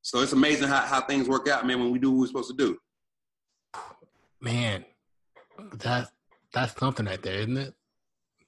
So 0.03 0.21
it's 0.21 0.33
amazing 0.33 0.69
how, 0.69 0.81
how 0.81 1.01
things 1.01 1.27
work 1.27 1.49
out, 1.49 1.67
man, 1.67 1.81
when 1.81 1.91
we 1.91 1.99
do 1.99 2.11
what 2.11 2.21
we're 2.21 2.27
supposed 2.27 2.51
to 2.51 2.57
do. 2.57 2.77
Man, 4.43 4.85
that 5.79 6.09
that's 6.53 6.79
something 6.79 7.07
right 7.07 7.23
there, 7.23 7.41
isn't 7.41 7.57
it? 7.57 7.75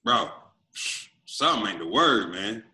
Bro, 0.05 0.29
something 1.25 1.71
ain't 1.71 1.79
the 1.79 1.89
word, 1.89 2.33
man. 2.33 2.65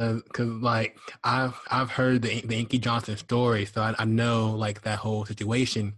Uh, 0.00 0.14
because 0.14 0.48
like 0.48 0.98
I've 1.22 1.58
I've 1.70 1.90
heard 1.90 2.22
the 2.22 2.40
the 2.40 2.56
Inky 2.56 2.78
Johnson 2.78 3.16
story, 3.16 3.66
so 3.66 3.82
I, 3.82 3.94
I 3.98 4.04
know 4.04 4.50
like 4.50 4.82
that 4.82 4.98
whole 4.98 5.24
situation 5.24 5.94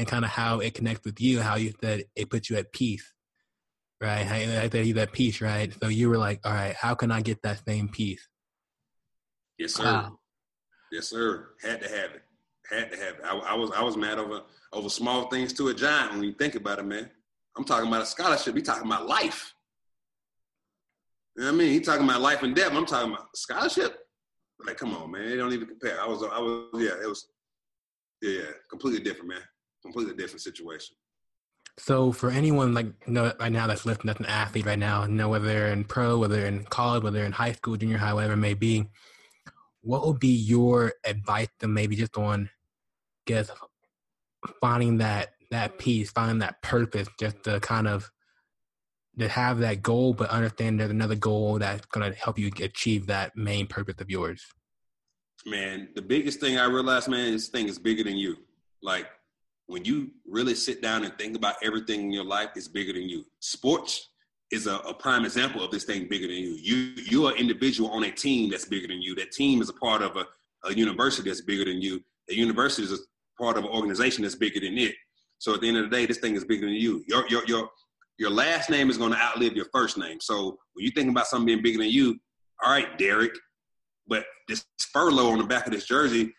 and 0.00 0.08
kind 0.08 0.24
of 0.24 0.30
how 0.30 0.60
it 0.60 0.72
connects 0.72 1.04
with 1.04 1.20
you, 1.20 1.42
how 1.42 1.56
you 1.56 1.74
said 1.78 2.04
it 2.16 2.30
puts 2.30 2.48
you 2.48 2.56
at 2.56 2.72
peace, 2.72 3.12
right? 4.00 4.24
How 4.24 4.36
I 4.36 4.70
said 4.70 4.86
he's 4.86 4.96
at 4.96 5.12
peace, 5.12 5.42
right? 5.42 5.70
So 5.78 5.88
you 5.88 6.08
were 6.08 6.16
like, 6.16 6.40
all 6.46 6.54
right, 6.54 6.74
how 6.74 6.94
can 6.94 7.12
I 7.12 7.20
get 7.20 7.42
that 7.42 7.62
same 7.68 7.86
peace? 7.90 8.26
Yes, 9.58 9.74
sir. 9.74 9.84
Wow. 9.84 10.18
Yes, 10.90 11.08
sir. 11.08 11.50
Had 11.62 11.82
to 11.82 11.88
have 11.90 12.12
it. 12.12 12.22
Had 12.70 12.90
to 12.92 12.96
have 12.96 13.14
it. 13.16 13.20
I, 13.24 13.36
I 13.36 13.54
was 13.54 13.70
I 13.72 13.82
was 13.82 13.98
mad 13.98 14.18
over 14.18 14.40
over 14.72 14.88
small 14.88 15.28
things 15.28 15.52
to 15.52 15.68
a 15.68 15.74
giant 15.74 16.14
when 16.14 16.22
you 16.22 16.32
think 16.32 16.54
about 16.54 16.78
it, 16.78 16.86
man. 16.86 17.10
I'm 17.58 17.64
talking 17.64 17.88
about 17.88 18.00
a 18.00 18.06
scholarship. 18.06 18.56
He 18.56 18.62
talking 18.62 18.86
about 18.86 19.06
life. 19.06 19.52
You 21.36 21.42
know 21.42 21.48
what 21.50 21.56
I 21.56 21.58
mean? 21.58 21.72
He 21.74 21.80
talking 21.80 22.04
about 22.04 22.22
life 22.22 22.42
and 22.42 22.56
death. 22.56 22.72
I'm 22.72 22.86
talking 22.86 23.12
about 23.12 23.36
scholarship. 23.36 23.98
Like, 24.66 24.78
come 24.78 24.94
on, 24.94 25.10
man. 25.10 25.28
They 25.28 25.36
don't 25.36 25.52
even 25.52 25.68
compare. 25.68 26.00
I 26.00 26.06
was, 26.06 26.22
I 26.22 26.38
was, 26.38 26.68
yeah, 26.74 27.02
it 27.02 27.06
was, 27.06 27.26
yeah, 28.22 28.50
completely 28.70 29.02
different, 29.02 29.28
man. 29.28 29.42
Completely 29.82 30.14
different 30.14 30.42
situation. 30.42 30.96
So 31.78 32.12
for 32.12 32.30
anyone 32.30 32.74
like 32.74 32.86
you 33.06 33.12
know 33.12 33.32
right 33.40 33.52
now 33.52 33.66
that's 33.66 33.86
listening, 33.86 34.08
that's 34.08 34.20
an 34.20 34.26
athlete 34.26 34.66
right 34.66 34.78
now, 34.78 35.04
you 35.04 35.12
know 35.12 35.28
whether 35.28 35.46
they're 35.46 35.72
in 35.72 35.84
pro, 35.84 36.18
whether 36.18 36.36
they're 36.36 36.46
in 36.46 36.64
college, 36.64 37.02
whether 37.02 37.18
they're 37.18 37.26
in 37.26 37.32
high 37.32 37.52
school, 37.52 37.76
junior 37.76 37.96
high, 37.96 38.12
whatever 38.12 38.34
it 38.34 38.38
may 38.38 38.54
be, 38.54 38.86
what 39.80 40.06
would 40.06 40.20
be 40.20 40.34
your 40.34 40.92
advice 41.04 41.48
to 41.60 41.68
maybe 41.68 41.96
just 41.96 42.16
on, 42.18 42.50
guess, 43.26 43.50
finding 44.60 44.98
that 44.98 45.30
that 45.50 45.78
peace, 45.78 46.10
finding 46.10 46.38
that 46.40 46.60
purpose, 46.62 47.08
just 47.18 47.42
to 47.44 47.60
kind 47.60 47.88
of 47.88 48.10
to 49.18 49.28
have 49.28 49.58
that 49.58 49.82
goal, 49.82 50.14
but 50.14 50.30
understand 50.30 50.80
there's 50.80 50.90
another 50.90 51.16
goal 51.16 51.58
that's 51.58 51.84
going 51.86 52.10
to 52.10 52.18
help 52.18 52.38
you 52.38 52.50
achieve 52.60 53.06
that 53.06 53.36
main 53.36 53.66
purpose 53.66 53.96
of 54.00 54.10
yours. 54.10 54.44
Man, 55.46 55.88
the 55.94 56.02
biggest 56.02 56.40
thing 56.40 56.58
I 56.58 56.66
realized, 56.66 57.08
man, 57.08 57.32
this 57.32 57.48
thing 57.48 57.68
is 57.68 57.78
bigger 57.78 58.04
than 58.04 58.16
you. 58.16 58.36
Like 58.82 59.06
when 59.70 59.84
you 59.84 60.10
really 60.26 60.54
sit 60.56 60.82
down 60.82 61.04
and 61.04 61.16
think 61.16 61.36
about 61.36 61.54
everything 61.62 62.00
in 62.00 62.10
your 62.10 62.24
life, 62.24 62.50
it's 62.56 62.66
bigger 62.66 62.92
than 62.92 63.08
you. 63.08 63.24
Sports 63.38 64.08
is 64.50 64.66
a, 64.66 64.78
a, 64.78 64.92
prime 64.92 65.24
example 65.24 65.62
of 65.62 65.70
this 65.70 65.84
thing 65.84 66.08
bigger 66.08 66.26
than 66.26 66.36
you. 66.36 66.58
You 66.60 66.92
you're 67.08 67.30
an 67.30 67.36
individual 67.36 67.88
on 67.90 68.02
a 68.02 68.10
team 68.10 68.50
that's 68.50 68.64
bigger 68.64 68.88
than 68.88 69.00
you. 69.00 69.14
That 69.14 69.30
team 69.30 69.62
is 69.62 69.68
a 69.68 69.72
part 69.74 70.02
of 70.02 70.16
a, 70.16 70.26
a 70.64 70.74
university 70.74 71.30
that's 71.30 71.40
bigger 71.40 71.64
than 71.66 71.80
you. 71.80 72.02
The 72.26 72.36
university 72.36 72.82
is 72.82 72.92
a 72.92 72.96
part 73.40 73.56
of 73.56 73.64
an 73.64 73.70
organization 73.70 74.24
that's 74.24 74.34
bigger 74.34 74.58
than 74.58 74.76
it. 74.76 74.96
So 75.38 75.54
at 75.54 75.60
the 75.60 75.68
end 75.68 75.76
of 75.76 75.88
the 75.88 75.96
day, 75.96 76.04
this 76.04 76.18
thing 76.18 76.34
is 76.34 76.44
bigger 76.44 76.66
than 76.66 76.74
you. 76.74 77.04
Your 77.06 77.28
your 77.28 77.46
your 77.46 77.68
your 78.18 78.30
last 78.30 78.70
name 78.70 78.90
is 78.90 78.98
going 78.98 79.12
to 79.12 79.18
outlive 79.18 79.54
your 79.54 79.66
first 79.72 79.96
name. 79.96 80.18
So 80.20 80.58
when 80.72 80.84
you 80.84 80.90
think 80.90 81.08
about 81.10 81.28
something 81.28 81.46
being 81.46 81.62
bigger 81.62 81.78
than 81.78 81.90
you, 81.90 82.18
all 82.64 82.72
right, 82.72 82.98
Derrick, 82.98 83.32
but 84.08 84.24
this 84.48 84.66
Furlow 84.92 85.30
on 85.30 85.38
the 85.38 85.44
back 85.44 85.66
of 85.66 85.72
this 85.72 85.86
jersey, 85.86 86.34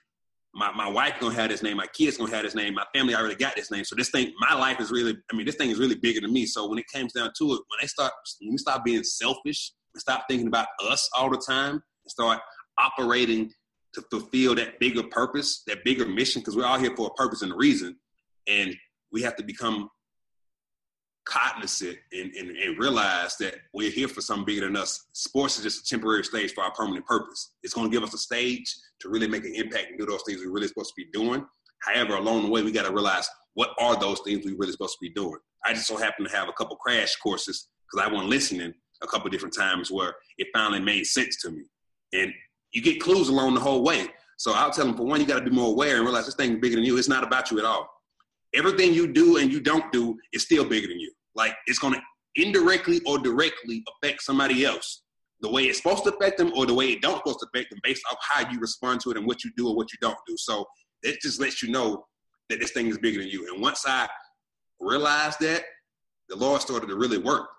my, 0.54 0.72
my 0.74 0.90
wife 0.90 1.16
gonna 1.20 1.36
have 1.36 1.50
this 1.50 1.64
name, 1.64 1.78
my 1.78 1.88
kids 1.88 2.18
gonna 2.18 2.32
have 2.32 2.44
this 2.44 2.56
name, 2.56 2.74
my 2.74 2.86
family 2.94 3.16
already 3.16 3.36
got 3.36 3.56
this 3.56 3.72
name. 3.72 3.86
So 3.86 3.96
this 3.96 4.10
thing, 4.10 4.34
my 4.40 4.54
life 4.54 4.80
is 4.80 4.92
really, 4.92 5.18
I 5.32 5.36
mean, 5.36 5.46
this 5.46 5.56
thing 5.56 5.70
is 5.70 5.80
really 5.80 5.96
bigger 5.96 6.22
than 6.22 6.34
me. 6.34 6.46
So 6.46 6.68
when 6.68 6.78
it 6.78 6.86
comes 6.94 7.14
down 7.14 7.32
to 7.38 7.46
it, 7.54 7.62
when 7.68 7.80
they 7.82 7.88
start, 7.88 8.12
when 8.42 8.52
we 8.52 8.58
stop 8.58 8.84
being 8.84 9.04
selfish 9.04 9.72
and 9.94 10.02
stop 10.02 10.26
thinking 10.30 10.48
about 10.48 10.68
us 10.84 11.10
all 11.18 11.30
the 11.30 11.42
time 11.48 11.74
and 11.74 12.12
start 12.12 12.40
operating 12.78 13.52
to 13.94 14.02
fulfill 14.10 14.56
that 14.56 14.80
bigger 14.80 15.04
purpose, 15.04 15.64
that 15.68 15.84
bigger 15.84 16.06
mission, 16.06 16.42
because 16.42 16.56
we're 16.56 16.66
all 16.66 16.80
here 16.80 16.96
for 16.96 17.08
a 17.08 17.14
purpose 17.14 17.42
and 17.42 17.52
a 17.52 17.56
reason. 17.56 17.96
And 18.48 18.76
we 19.12 19.22
have 19.22 19.36
to 19.38 19.44
become 19.44 19.90
cognizant 21.32 21.98
and, 22.12 22.34
and, 22.34 22.50
and, 22.50 22.78
realize 22.78 23.38
that 23.38 23.56
we're 23.74 23.90
here 23.90 24.10
for 24.10 24.20
something 24.20 24.44
bigger 24.44 24.66
than 24.66 24.76
us. 24.76 25.08
Sports 25.14 25.58
is 25.58 25.64
just 25.64 25.86
a 25.86 25.90
temporary 25.90 26.26
stage 26.26 26.54
for 26.54 26.62
our 26.62 26.74
permanent 26.74 27.06
purpose. 27.06 27.54
It's 27.64 27.74
going 27.74 27.90
to 27.90 27.96
give 27.96 28.04
us 28.04 28.14
a 28.14 28.18
stage 28.18 28.76
to 29.00 29.10
really 29.10 29.30
make 29.30 29.46
an 29.46 29.56
impact 29.56 29.88
and 29.90 29.98
do 30.00 30.06
those 30.06 30.24
things 30.28 30.42
we're 30.42 30.52
really 30.52 30.68
supposed 30.68 30.90
to 30.90 31.04
be 31.04 31.10
doing. 31.14 31.46
However, 31.80 32.16
along 32.16 32.44
the 32.44 32.50
way, 32.50 32.64
we 32.64 32.72
got 32.74 32.86
to 32.86 32.94
realize 32.94 33.30
what 33.54 33.70
are 33.80 33.98
those 33.98 34.20
things 34.26 34.46
we 34.46 34.54
really 34.54 34.74
supposed 34.74 34.98
to 35.02 35.08
be 35.08 35.14
doing. 35.14 35.38
I 35.66 35.74
just 35.74 35.88
so 35.88 35.96
happen 35.96 36.26
to 36.26 36.36
have 36.36 36.50
a 36.50 36.54
couple 36.54 36.76
crash 36.76 37.16
courses 37.16 37.70
because 37.90 38.06
I 38.06 38.12
wasn't 38.12 38.30
listening 38.30 38.74
a 39.02 39.08
couple 39.08 39.30
different 39.30 39.56
times 39.56 39.90
where 39.90 40.16
it 40.38 40.48
finally 40.54 40.82
made 40.82 41.06
sense 41.06 41.42
to 41.44 41.52
me. 41.52 41.64
And 42.14 42.34
you 42.74 42.82
get 42.82 43.02
clues 43.02 43.30
along 43.30 43.54
the 43.54 43.62
whole 43.62 43.84
way. 43.84 44.08
So 44.38 44.54
I'll 44.54 44.72
tell 44.72 44.86
them 44.86 44.98
for 44.98 45.04
one, 45.04 45.22
you 45.22 45.28
got 45.28 45.40
to 45.40 45.50
be 45.50 45.56
more 45.56 45.70
aware 45.70 45.96
and 45.96 46.04
realize 46.04 46.26
this 46.26 46.36
thing 46.36 46.54
is 46.54 46.60
bigger 46.60 46.76
than 46.76 46.84
you. 46.84 46.98
It's 46.98 47.08
not 47.08 47.24
about 47.24 47.52
you 47.52 47.60
at 47.60 47.66
all 47.66 47.90
everything 48.54 48.94
you 48.94 49.08
do 49.08 49.38
and 49.38 49.52
you 49.52 49.60
don't 49.60 49.92
do 49.92 50.18
is 50.34 50.44
still 50.44 50.66
bigger 50.66 50.88
than 50.88 51.00
you. 51.00 51.12
Like 51.36 51.56
it's 51.68 51.80
going 51.80 51.94
to 51.94 52.02
indirectly 52.36 53.02
or 53.06 53.20
directly 53.20 53.84
affect 53.96 54.22
somebody 54.22 54.66
else 54.66 55.04
the 55.42 55.50
way 55.50 55.64
it's 55.64 55.78
supposed 55.78 56.04
to 56.04 56.14
affect 56.14 56.38
them 56.38 56.52
or 56.56 56.66
the 56.66 56.74
way 56.74 56.92
it 56.92 57.02
don't 57.02 57.18
supposed 57.18 57.40
to 57.40 57.48
affect 57.52 57.72
them 57.72 57.80
based 57.84 58.04
off 58.12 58.18
how 58.22 58.50
you 58.50 58.60
respond 58.60 59.02
to 59.02 59.10
it 59.10 59.18
and 59.18 59.26
what 59.26 59.44
you 59.44 59.52
do 59.58 59.68
or 59.68 59.76
what 59.76 59.92
you 59.92 59.98
don't 60.00 60.18
do. 60.28 60.36
So 60.38 60.66
it 61.04 61.20
just 61.22 61.40
lets 61.40 61.64
you 61.64 61.72
know 61.72 62.06
that 62.50 62.60
this 62.60 62.72
thing 62.72 62.88
is 62.88 62.98
bigger 62.98 63.20
than 63.20 63.28
you. 63.28 63.52
And 63.52 63.62
once 63.62 63.84
I 63.88 64.08
realized 64.80 65.40
that, 65.40 65.64
the 66.30 66.36
Lord 66.36 66.62
started 66.62 66.88
to 66.88 66.96
really 66.96 67.18
work. 67.18 67.50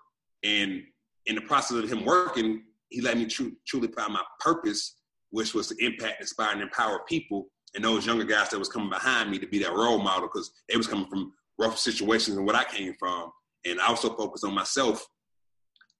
And 0.43 0.81
in 1.25 1.35
the 1.35 1.41
process 1.41 1.77
of 1.77 1.91
him 1.91 2.05
working, 2.05 2.63
he 2.89 3.01
let 3.01 3.17
me 3.17 3.25
tr- 3.25 3.49
truly 3.67 3.89
find 3.89 4.13
my 4.13 4.23
purpose, 4.39 4.95
which 5.31 5.53
was 5.53 5.67
to 5.67 5.85
impact, 5.85 6.21
inspire, 6.21 6.53
and 6.53 6.61
empower 6.61 7.01
people 7.07 7.47
and 7.75 7.83
those 7.83 8.05
younger 8.05 8.23
guys 8.23 8.49
that 8.49 8.59
was 8.59 8.69
coming 8.69 8.89
behind 8.89 9.31
me 9.31 9.39
to 9.39 9.47
be 9.47 9.59
that 9.59 9.73
role 9.73 9.99
model 9.99 10.29
because 10.31 10.51
they 10.69 10.77
was 10.77 10.87
coming 10.87 11.07
from 11.07 11.33
rough 11.57 11.77
situations 11.77 12.37
and 12.37 12.45
what 12.45 12.55
I 12.55 12.63
came 12.63 12.93
from. 12.99 13.31
And 13.65 13.79
I 13.79 13.91
was 13.91 14.01
so 14.01 14.13
focused 14.15 14.45
on 14.45 14.53
myself, 14.53 15.05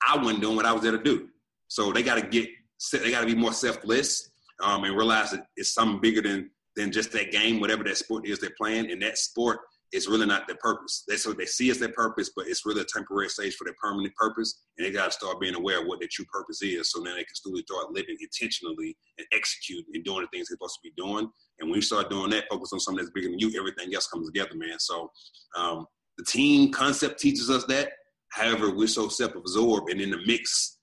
I 0.05 0.17
wasn't 0.17 0.41
doing 0.41 0.55
what 0.55 0.65
I 0.65 0.73
was 0.73 0.81
there 0.81 0.91
to 0.91 1.01
do. 1.01 1.29
So 1.67 1.91
they 1.91 2.03
got 2.03 2.15
to 2.15 2.27
get, 2.27 2.49
they 2.91 3.11
got 3.11 3.21
to 3.21 3.27
be 3.27 3.35
more 3.35 3.53
selfless 3.53 4.29
um, 4.61 4.83
and 4.83 4.95
realize 4.95 5.31
that 5.31 5.45
it's 5.55 5.73
something 5.73 6.01
bigger 6.01 6.21
than 6.21 6.49
than 6.75 6.91
just 6.91 7.11
that 7.11 7.31
game, 7.31 7.59
whatever 7.59 7.83
that 7.83 7.97
sport 7.97 8.27
is 8.27 8.39
they're 8.39 8.49
playing. 8.57 8.91
And 8.91 8.99
that 9.03 9.19
sport 9.19 9.59
it's 9.93 10.09
really 10.09 10.25
not 10.25 10.47
their 10.47 10.57
purpose. 10.57 11.03
They 11.07 11.17
so 11.17 11.33
they 11.33 11.45
see 11.45 11.69
as 11.69 11.77
their 11.77 11.91
purpose, 11.91 12.31
but 12.35 12.47
it's 12.47 12.65
really 12.65 12.81
a 12.81 12.85
temporary 12.85 13.29
stage 13.29 13.55
for 13.55 13.63
their 13.63 13.75
permanent 13.81 14.13
purpose. 14.15 14.63
And 14.77 14.85
they 14.85 14.91
got 14.91 15.05
to 15.05 15.11
start 15.11 15.39
being 15.39 15.53
aware 15.53 15.81
of 15.81 15.87
what 15.87 15.99
their 15.99 16.09
true 16.11 16.25
purpose 16.33 16.63
is, 16.63 16.91
so 16.91 17.01
then 17.03 17.13
they 17.13 17.23
can 17.23 17.35
slowly 17.35 17.61
start 17.61 17.91
living 17.91 18.17
intentionally 18.19 18.97
and 19.19 19.27
executing 19.31 19.85
and 19.93 20.03
doing 20.03 20.21
the 20.21 20.27
things 20.35 20.49
they're 20.49 20.57
supposed 20.57 20.79
to 20.83 20.89
be 20.89 20.93
doing. 20.97 21.29
And 21.59 21.69
when 21.69 21.75
you 21.75 21.83
start 21.83 22.09
doing 22.09 22.31
that, 22.31 22.45
focus 22.49 22.73
on 22.73 22.79
something 22.79 23.03
that's 23.03 23.13
bigger 23.13 23.29
than 23.29 23.39
you, 23.39 23.53
everything 23.57 23.93
else 23.93 24.07
comes 24.07 24.27
together, 24.27 24.55
man. 24.55 24.79
So 24.79 25.11
um, 25.55 25.85
the 26.17 26.25
team 26.25 26.71
concept 26.71 27.19
teaches 27.19 27.49
us 27.49 27.65
that. 27.65 27.89
However, 28.29 28.73
we're 28.73 28.87
so 28.87 29.09
self-absorbed 29.09 29.91
and 29.91 30.01
in 30.01 30.09
the 30.09 30.19
mix, 30.25 30.77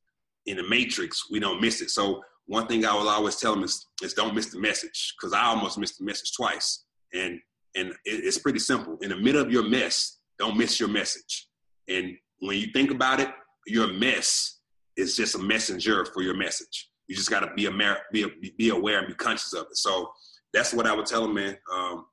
in 0.46 0.56
the 0.56 0.68
matrix, 0.68 1.30
we 1.30 1.40
don't 1.40 1.60
miss 1.60 1.80
it. 1.80 1.90
So 1.90 2.22
one 2.46 2.66
thing 2.66 2.84
I 2.84 2.94
will 2.94 3.08
always 3.08 3.36
tell 3.36 3.54
them 3.54 3.64
is, 3.64 3.86
is 4.02 4.14
don't 4.14 4.34
miss 4.34 4.46
the 4.46 4.60
message 4.60 5.14
because 5.16 5.32
I 5.32 5.44
almost 5.44 5.78
missed 5.78 5.98
the 5.98 6.04
message 6.04 6.32
twice. 6.36 6.84
And 7.12 7.40
and 7.76 7.94
it's 8.04 8.38
pretty 8.38 8.58
simple. 8.58 8.98
In 9.00 9.10
the 9.10 9.16
middle 9.16 9.40
of 9.40 9.52
your 9.52 9.68
mess, 9.68 10.18
don't 10.38 10.58
miss 10.58 10.80
your 10.80 10.88
message. 10.88 11.48
And 11.88 12.16
when 12.40 12.58
you 12.58 12.68
think 12.72 12.90
about 12.90 13.20
it, 13.20 13.28
your 13.66 13.92
mess 13.92 14.58
is 14.96 15.16
just 15.16 15.36
a 15.36 15.38
messenger 15.38 16.04
for 16.06 16.22
your 16.22 16.34
message. 16.36 16.88
You 17.06 17.14
just 17.14 17.30
got 17.30 17.40
to 17.40 17.52
be, 17.54 17.68
be, 18.12 18.52
be 18.58 18.70
aware 18.70 18.98
and 18.98 19.06
be 19.06 19.14
conscious 19.14 19.52
of 19.52 19.66
it. 19.70 19.76
So 19.76 20.10
that's 20.52 20.74
what 20.74 20.86
I 20.86 20.94
would 20.94 21.06
tell 21.06 21.22
them, 21.22 21.34
man. 21.34 21.56
Um, 21.72 22.06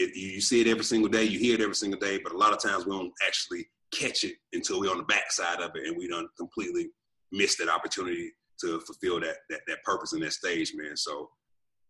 it, 0.00 0.16
you 0.16 0.40
see 0.40 0.60
it 0.60 0.66
every 0.66 0.84
single 0.84 1.08
day, 1.08 1.24
you 1.24 1.38
hear 1.38 1.54
it 1.54 1.60
every 1.60 1.74
single 1.74 2.00
day, 2.00 2.18
but 2.22 2.32
a 2.32 2.36
lot 2.36 2.52
of 2.52 2.60
times 2.60 2.86
we 2.86 2.92
don't 2.92 3.12
actually 3.26 3.68
catch 3.92 4.24
it 4.24 4.34
until 4.52 4.80
we're 4.80 4.90
on 4.90 4.98
the 4.98 5.04
backside 5.04 5.60
of 5.60 5.72
it 5.74 5.86
and 5.86 5.96
we 5.96 6.08
don't 6.08 6.28
completely 6.38 6.88
miss 7.32 7.56
that 7.56 7.68
opportunity 7.68 8.32
to 8.60 8.80
fulfill 8.80 9.20
that, 9.20 9.36
that, 9.48 9.60
that 9.66 9.82
purpose 9.84 10.12
in 10.12 10.20
that 10.20 10.32
stage, 10.32 10.72
man. 10.74 10.96
So 10.96 11.28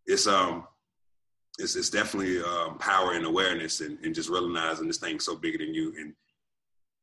it's, 0.07 0.27
um, 0.27 0.65
it's, 1.59 1.77
it's 1.77 1.91
definitely 1.91 2.43
um, 2.43 2.79
power 2.79 3.13
and 3.13 3.25
awareness 3.25 3.81
and, 3.81 3.99
and 4.05 4.15
just 4.15 4.29
realizing 4.29 4.87
this 4.87 4.99
thing's 4.99 5.25
so 5.25 5.37
bigger 5.37 5.59
than 5.59 5.75
you 5.75 5.95
and 5.99 6.15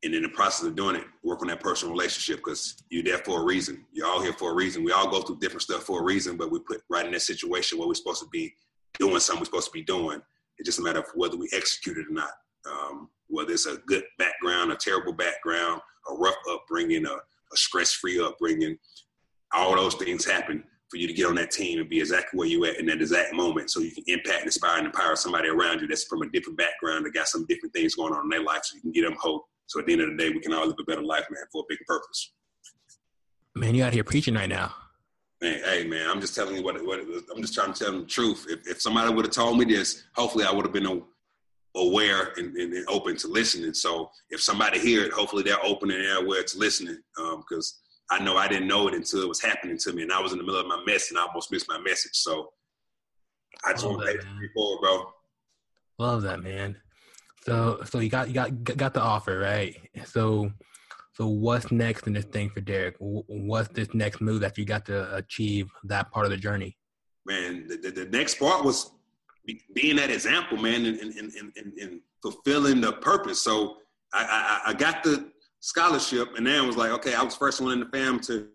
and 0.03 0.13
in 0.13 0.21
the 0.21 0.29
process 0.29 0.67
of 0.67 0.75
doing 0.75 0.95
it, 0.95 1.05
work 1.23 1.41
on 1.41 1.47
that 1.47 1.59
personal 1.59 1.91
relationship 1.91 2.37
because 2.37 2.83
you're 2.91 3.03
there 3.03 3.17
for 3.17 3.41
a 3.41 3.43
reason. 3.43 3.83
You're 3.91 4.05
all 4.05 4.21
here 4.21 4.33
for 4.33 4.51
a 4.51 4.53
reason. 4.53 4.83
We 4.83 4.91
all 4.91 5.09
go 5.09 5.21
through 5.21 5.39
different 5.39 5.63
stuff 5.63 5.83
for 5.83 6.01
a 6.01 6.03
reason, 6.03 6.37
but 6.37 6.51
we 6.51 6.59
put 6.59 6.81
right 6.87 7.03
in 7.03 7.11
that 7.13 7.23
situation 7.23 7.79
where 7.79 7.87
we're 7.87 7.95
supposed 7.95 8.21
to 8.21 8.29
be 8.29 8.53
doing 8.99 9.19
something 9.19 9.41
we're 9.41 9.45
supposed 9.45 9.67
to 9.67 9.73
be 9.73 9.81
doing. 9.81 10.21
It's 10.57 10.67
just 10.67 10.79
a 10.79 10.81
matter 10.81 10.99
of 10.99 11.05
whether 11.15 11.37
we 11.37 11.49
execute 11.53 11.97
it 11.97 12.07
or 12.09 12.13
not. 12.13 12.31
Um, 12.69 13.09
whether 13.27 13.53
it's 13.53 13.65
a 13.65 13.77
good 13.87 14.03
background, 14.17 14.71
a 14.71 14.75
terrible 14.75 15.13
background, 15.13 15.81
a 16.09 16.13
rough 16.15 16.35
upbringing, 16.49 17.05
a, 17.05 17.11
a 17.11 17.55
stress-free 17.55 18.19
upbringing, 18.19 18.77
all 19.53 19.75
those 19.75 19.95
things 19.95 20.25
happen 20.25 20.63
for 20.89 20.97
you 20.97 21.07
to 21.07 21.13
get 21.13 21.25
on 21.25 21.35
that 21.35 21.51
team 21.51 21.79
and 21.79 21.89
be 21.89 21.99
exactly 21.99 22.37
where 22.37 22.47
you 22.47 22.63
at 22.65 22.77
in 22.77 22.85
that 22.85 23.01
exact 23.01 23.33
moment 23.33 23.69
so 23.69 23.81
you 23.81 23.91
can 23.91 24.03
impact, 24.07 24.45
inspire, 24.45 24.77
and 24.77 24.87
empower 24.87 25.15
somebody 25.15 25.49
around 25.49 25.81
you 25.81 25.87
that's 25.87 26.05
from 26.05 26.21
a 26.21 26.29
different 26.29 26.57
background 26.57 27.05
that 27.05 27.13
got 27.13 27.27
some 27.27 27.45
different 27.47 27.73
things 27.73 27.95
going 27.95 28.13
on 28.13 28.23
in 28.23 28.29
their 28.29 28.43
life 28.43 28.61
so 28.63 28.75
you 28.75 28.81
can 28.81 28.91
give 28.91 29.03
them 29.03 29.17
hope. 29.19 29.43
So 29.65 29.79
at 29.79 29.85
the 29.85 29.93
end 29.93 30.01
of 30.01 30.09
the 30.11 30.17
day, 30.17 30.29
we 30.29 30.39
can 30.39 30.53
all 30.53 30.65
live 30.65 30.77
a 30.79 30.83
better 30.83 31.03
life, 31.03 31.25
man, 31.29 31.43
for 31.51 31.61
a 31.61 31.65
big 31.67 31.79
purpose. 31.85 32.31
Man, 33.55 33.75
you 33.75 33.83
out 33.83 33.93
here 33.93 34.03
preaching 34.03 34.35
right 34.35 34.47
now. 34.47 34.73
Man, 35.41 35.61
hey 35.63 35.83
man, 35.85 36.09
I'm 36.09 36.19
just 36.19 36.33
telling 36.33 36.55
you 36.55 36.63
what, 36.63 36.83
what 36.83 36.99
I'm 36.99 37.41
just 37.41 37.53
trying 37.53 37.71
to 37.71 37.79
tell 37.79 37.91
them 37.91 38.01
the 38.01 38.07
truth. 38.07 38.47
If, 38.49 38.67
if 38.67 38.81
somebody 38.81 39.13
would 39.13 39.25
have 39.25 39.33
told 39.33 39.59
me 39.59 39.65
this, 39.65 40.03
hopefully 40.15 40.45
I 40.45 40.51
would 40.51 40.65
have 40.65 40.73
been 40.73 41.03
aware 41.75 42.33
and, 42.37 42.55
and, 42.55 42.73
and, 42.73 42.85
open 42.89 43.15
to 43.17 43.27
listening. 43.27 43.73
So 43.75 44.09
if 44.31 44.41
somebody 44.41 44.79
hear 44.79 45.03
it, 45.03 45.11
hopefully 45.11 45.43
they're 45.43 45.63
open 45.63 45.91
and 45.91 46.03
they're 46.03 46.23
aware 46.23 46.43
to 46.43 46.57
listening 46.57 46.97
because 47.15 47.79
um, 48.11 48.19
I 48.19 48.23
know 48.23 48.37
I 48.37 48.47
didn't 48.47 48.67
know 48.67 48.87
it 48.87 48.95
until 48.95 49.21
it 49.21 49.27
was 49.27 49.41
happening 49.41 49.77
to 49.79 49.93
me, 49.93 50.03
and 50.03 50.11
I 50.11 50.19
was 50.19 50.31
in 50.31 50.39
the 50.39 50.43
middle 50.43 50.59
of 50.59 50.67
my 50.67 50.81
mess, 50.85 51.11
and 51.11 51.19
I 51.19 51.23
almost 51.23 51.51
missed 51.51 51.67
my 51.69 51.79
message. 51.79 52.15
So 52.15 52.49
I 53.65 53.73
just 53.73 53.85
want 53.85 54.01
to 54.01 54.07
pay 54.07 54.19
forward, 54.55 54.81
bro. 54.81 55.13
Love 55.99 56.21
that, 56.23 56.41
man. 56.41 56.77
So, 57.43 57.81
so 57.85 57.99
you 57.99 58.09
got 58.09 58.27
you 58.27 58.33
got 58.33 58.63
got 58.63 58.93
the 58.93 59.01
offer, 59.01 59.37
right? 59.37 59.75
So, 60.05 60.51
so 61.17 61.27
what's 61.27 61.71
next 61.71 62.05
in 62.05 62.13
this 62.13 62.25
thing 62.25 62.51
for 62.51 62.61
Derrick? 62.61 62.95
What's 62.99 63.69
this 63.69 63.91
next 63.95 64.21
move 64.21 64.39
that 64.41 64.55
you 64.55 64.65
got 64.65 64.85
to 64.85 65.15
achieve 65.15 65.67
that 65.85 66.11
part 66.11 66.27
of 66.27 66.31
the 66.31 66.37
journey? 66.37 66.77
Man, 67.25 67.67
the, 67.67 67.77
the, 67.77 67.89
the 67.89 68.05
next 68.05 68.37
part 68.37 68.63
was 68.63 68.91
being 69.73 69.95
that 69.95 70.11
example, 70.11 70.59
man, 70.59 70.85
and, 70.85 70.99
and, 70.99 71.13
and, 71.15 71.73
and, 71.81 72.01
fulfilling 72.21 72.81
the 72.81 72.93
purpose. 72.93 73.41
So 73.41 73.77
I, 74.13 74.61
I, 74.65 74.69
I 74.69 74.73
got 74.73 75.03
the 75.03 75.31
scholarship, 75.59 76.35
and 76.37 76.45
then 76.45 76.67
was 76.67 76.77
like, 76.77 76.91
okay, 76.91 77.15
I 77.15 77.23
was 77.23 77.35
first 77.35 77.61
one 77.61 77.71
in 77.73 77.79
the 77.79 77.87
fam 77.87 78.19
to 78.21 78.49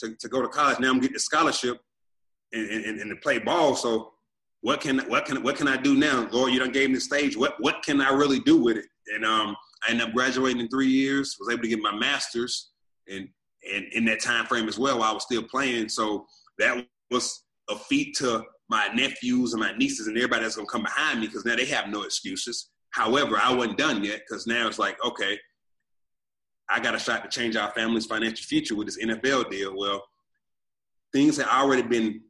to, 0.00 0.14
to 0.14 0.28
go 0.28 0.42
to 0.42 0.48
college. 0.48 0.80
Now 0.80 0.90
I'm 0.90 1.00
getting 1.00 1.16
a 1.16 1.20
scholarship 1.20 1.78
and, 2.52 2.68
and, 2.68 3.00
and 3.00 3.10
to 3.10 3.16
play 3.16 3.38
ball. 3.38 3.74
So 3.74 4.12
what 4.60 4.82
can 4.82 4.98
what 5.08 5.24
can 5.24 5.42
what 5.42 5.56
can 5.56 5.66
I 5.66 5.78
do 5.78 5.94
now? 5.94 6.28
Lord, 6.30 6.52
you 6.52 6.58
done 6.58 6.72
gave 6.72 6.90
me 6.90 6.96
the 6.96 7.00
stage. 7.00 7.38
What 7.38 7.54
what 7.58 7.82
can 7.82 8.02
I 8.02 8.10
really 8.10 8.40
do 8.40 8.62
with 8.62 8.76
it? 8.76 8.86
And 9.14 9.24
um, 9.24 9.56
I 9.86 9.90
ended 9.90 10.08
up 10.08 10.14
graduating 10.14 10.60
in 10.60 10.68
three 10.68 10.88
years. 10.88 11.36
Was 11.38 11.48
able 11.48 11.62
to 11.62 11.68
get 11.68 11.80
my 11.80 11.94
master's, 11.94 12.70
and 13.08 13.28
and 13.72 13.84
in 13.92 14.04
that 14.06 14.20
time 14.20 14.46
frame 14.46 14.68
as 14.68 14.78
well, 14.78 15.02
I 15.02 15.12
was 15.12 15.24
still 15.24 15.42
playing. 15.42 15.88
So 15.88 16.26
that 16.58 16.84
was 17.10 17.44
a 17.68 17.76
feat 17.76 18.16
to 18.16 18.44
my 18.68 18.88
nephews 18.88 19.52
and 19.52 19.60
my 19.60 19.72
nieces 19.76 20.06
and 20.06 20.16
everybody 20.16 20.42
that's 20.42 20.56
gonna 20.56 20.66
come 20.66 20.82
behind 20.82 21.20
me 21.20 21.26
because 21.26 21.44
now 21.44 21.56
they 21.56 21.66
have 21.66 21.88
no 21.88 22.02
excuses. 22.02 22.70
However, 22.90 23.38
I 23.42 23.52
wasn't 23.52 23.78
done 23.78 24.04
yet 24.04 24.22
because 24.26 24.46
now 24.46 24.66
it's 24.66 24.78
like, 24.78 24.96
okay, 25.04 25.38
I 26.68 26.80
got 26.80 26.94
a 26.94 26.98
shot 26.98 27.22
to 27.22 27.28
change 27.28 27.56
our 27.56 27.70
family's 27.72 28.06
financial 28.06 28.44
future 28.44 28.74
with 28.74 28.86
this 28.86 29.02
NFL 29.02 29.50
deal. 29.50 29.76
Well, 29.76 30.02
things 31.12 31.36
had 31.36 31.46
already 31.46 31.82
been 31.82 32.22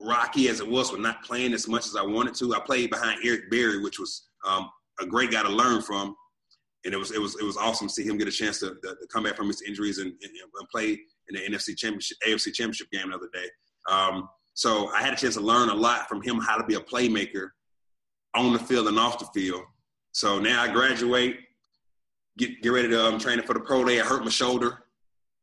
rocky 0.00 0.48
as 0.48 0.60
it 0.60 0.68
was 0.68 0.92
with 0.92 1.00
not 1.00 1.22
playing 1.22 1.52
as 1.52 1.68
much 1.68 1.86
as 1.86 1.96
I 1.96 2.02
wanted 2.02 2.34
to. 2.36 2.54
I 2.54 2.60
played 2.60 2.90
behind 2.90 3.20
Eric 3.24 3.50
Berry, 3.50 3.82
which 3.82 3.98
was 3.98 4.28
um, 4.46 4.68
a 5.00 5.06
great 5.06 5.30
guy 5.30 5.42
to 5.42 5.48
learn 5.48 5.82
from, 5.82 6.14
and 6.86 6.94
it 6.94 6.96
was 6.96 7.10
it 7.10 7.20
was 7.20 7.36
it 7.38 7.44
was 7.44 7.56
awesome 7.56 7.88
to 7.88 7.92
see 7.92 8.04
him 8.04 8.16
get 8.16 8.28
a 8.28 8.32
chance 8.32 8.60
to, 8.60 8.68
to, 8.82 8.94
to 8.94 9.06
come 9.12 9.24
back 9.24 9.36
from 9.36 9.48
his 9.48 9.60
injuries 9.62 9.98
and, 9.98 10.12
and, 10.22 10.30
and, 10.32 10.68
play 10.70 10.98
in 11.28 11.34
the 11.34 11.40
NFC 11.40 11.76
championship, 11.76 12.16
AFC 12.26 12.54
championship 12.54 12.90
game 12.92 13.10
the 13.10 13.16
other 13.16 13.28
day. 13.34 13.48
Um, 13.90 14.28
so 14.54 14.88
I 14.90 15.02
had 15.02 15.12
a 15.12 15.16
chance 15.16 15.34
to 15.34 15.40
learn 15.40 15.68
a 15.68 15.74
lot 15.74 16.08
from 16.08 16.22
him 16.22 16.38
how 16.38 16.56
to 16.56 16.64
be 16.64 16.74
a 16.74 16.80
playmaker 16.80 17.48
on 18.34 18.52
the 18.52 18.58
field 18.58 18.86
and 18.86 18.98
off 18.98 19.18
the 19.18 19.26
field. 19.38 19.62
So 20.12 20.38
now 20.38 20.62
I 20.62 20.68
graduate, 20.68 21.40
get 22.38 22.62
get 22.62 22.70
ready 22.70 22.88
to 22.88 23.06
um, 23.06 23.18
train 23.18 23.42
for 23.42 23.54
the 23.54 23.60
pro 23.60 23.84
day. 23.84 24.00
I 24.00 24.04
hurt 24.04 24.24
my 24.24 24.30
shoulder, 24.30 24.84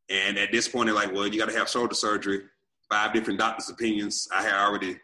and 0.10 0.38
at 0.38 0.52
this 0.52 0.68
point, 0.70 0.88
they're 0.88 0.96
like, 0.96 1.14
"Well, 1.14 1.28
you 1.28 1.38
got 1.38 1.50
to 1.50 1.58
have 1.58 1.70
shoulder 1.70 1.94
surgery." 1.94 2.44
Five 2.90 3.14
different 3.14 3.40
doctors' 3.40 3.70
opinions. 3.70 4.28
I 4.34 4.44
had 4.44 4.54
already 4.54 4.98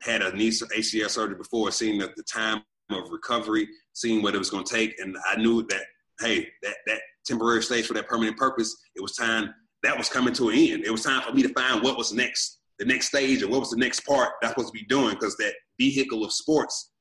had 0.00 0.22
a 0.22 0.34
knee 0.36 0.50
ACL 0.50 1.08
surgery 1.08 1.36
before, 1.36 1.70
seeing 1.70 1.98
the, 1.98 2.12
the 2.16 2.22
time 2.22 2.62
of 2.90 3.10
recovery, 3.10 3.68
seeing 3.92 4.22
what 4.22 4.34
it 4.34 4.38
was 4.38 4.50
going 4.50 4.64
to 4.64 4.74
take, 4.74 4.98
and 5.00 5.16
I 5.28 5.36
knew 5.36 5.62
that 5.66 5.82
hey, 6.20 6.46
that 6.62 6.76
that 6.86 7.00
temporary 7.26 7.62
stage 7.62 7.86
for 7.86 7.94
that 7.94 8.08
permanent 8.08 8.36
purpose, 8.36 8.76
it 8.94 9.02
was 9.02 9.16
time 9.16 9.52
that 9.82 9.96
was 9.96 10.08
coming 10.08 10.32
to 10.34 10.48
an 10.48 10.56
end. 10.56 10.84
It 10.84 10.90
was 10.90 11.02
time 11.02 11.22
for 11.22 11.32
me 11.32 11.42
to 11.42 11.48
find 11.50 11.82
what 11.82 11.98
was 11.98 12.12
next, 12.12 12.60
the 12.78 12.84
next 12.84 13.08
stage, 13.08 13.42
and 13.42 13.50
what 13.50 13.60
was 13.60 13.70
the 13.70 13.76
next 13.76 14.00
part 14.00 14.30
that 14.40 14.48
I 14.48 14.50
was 14.50 14.52
supposed 14.52 14.74
to 14.74 14.80
be 14.80 14.86
doing, 14.86 15.14
because 15.14 15.36
that 15.36 15.54
vehicle 15.78 16.24
of 16.24 16.32
sports, 16.32 16.92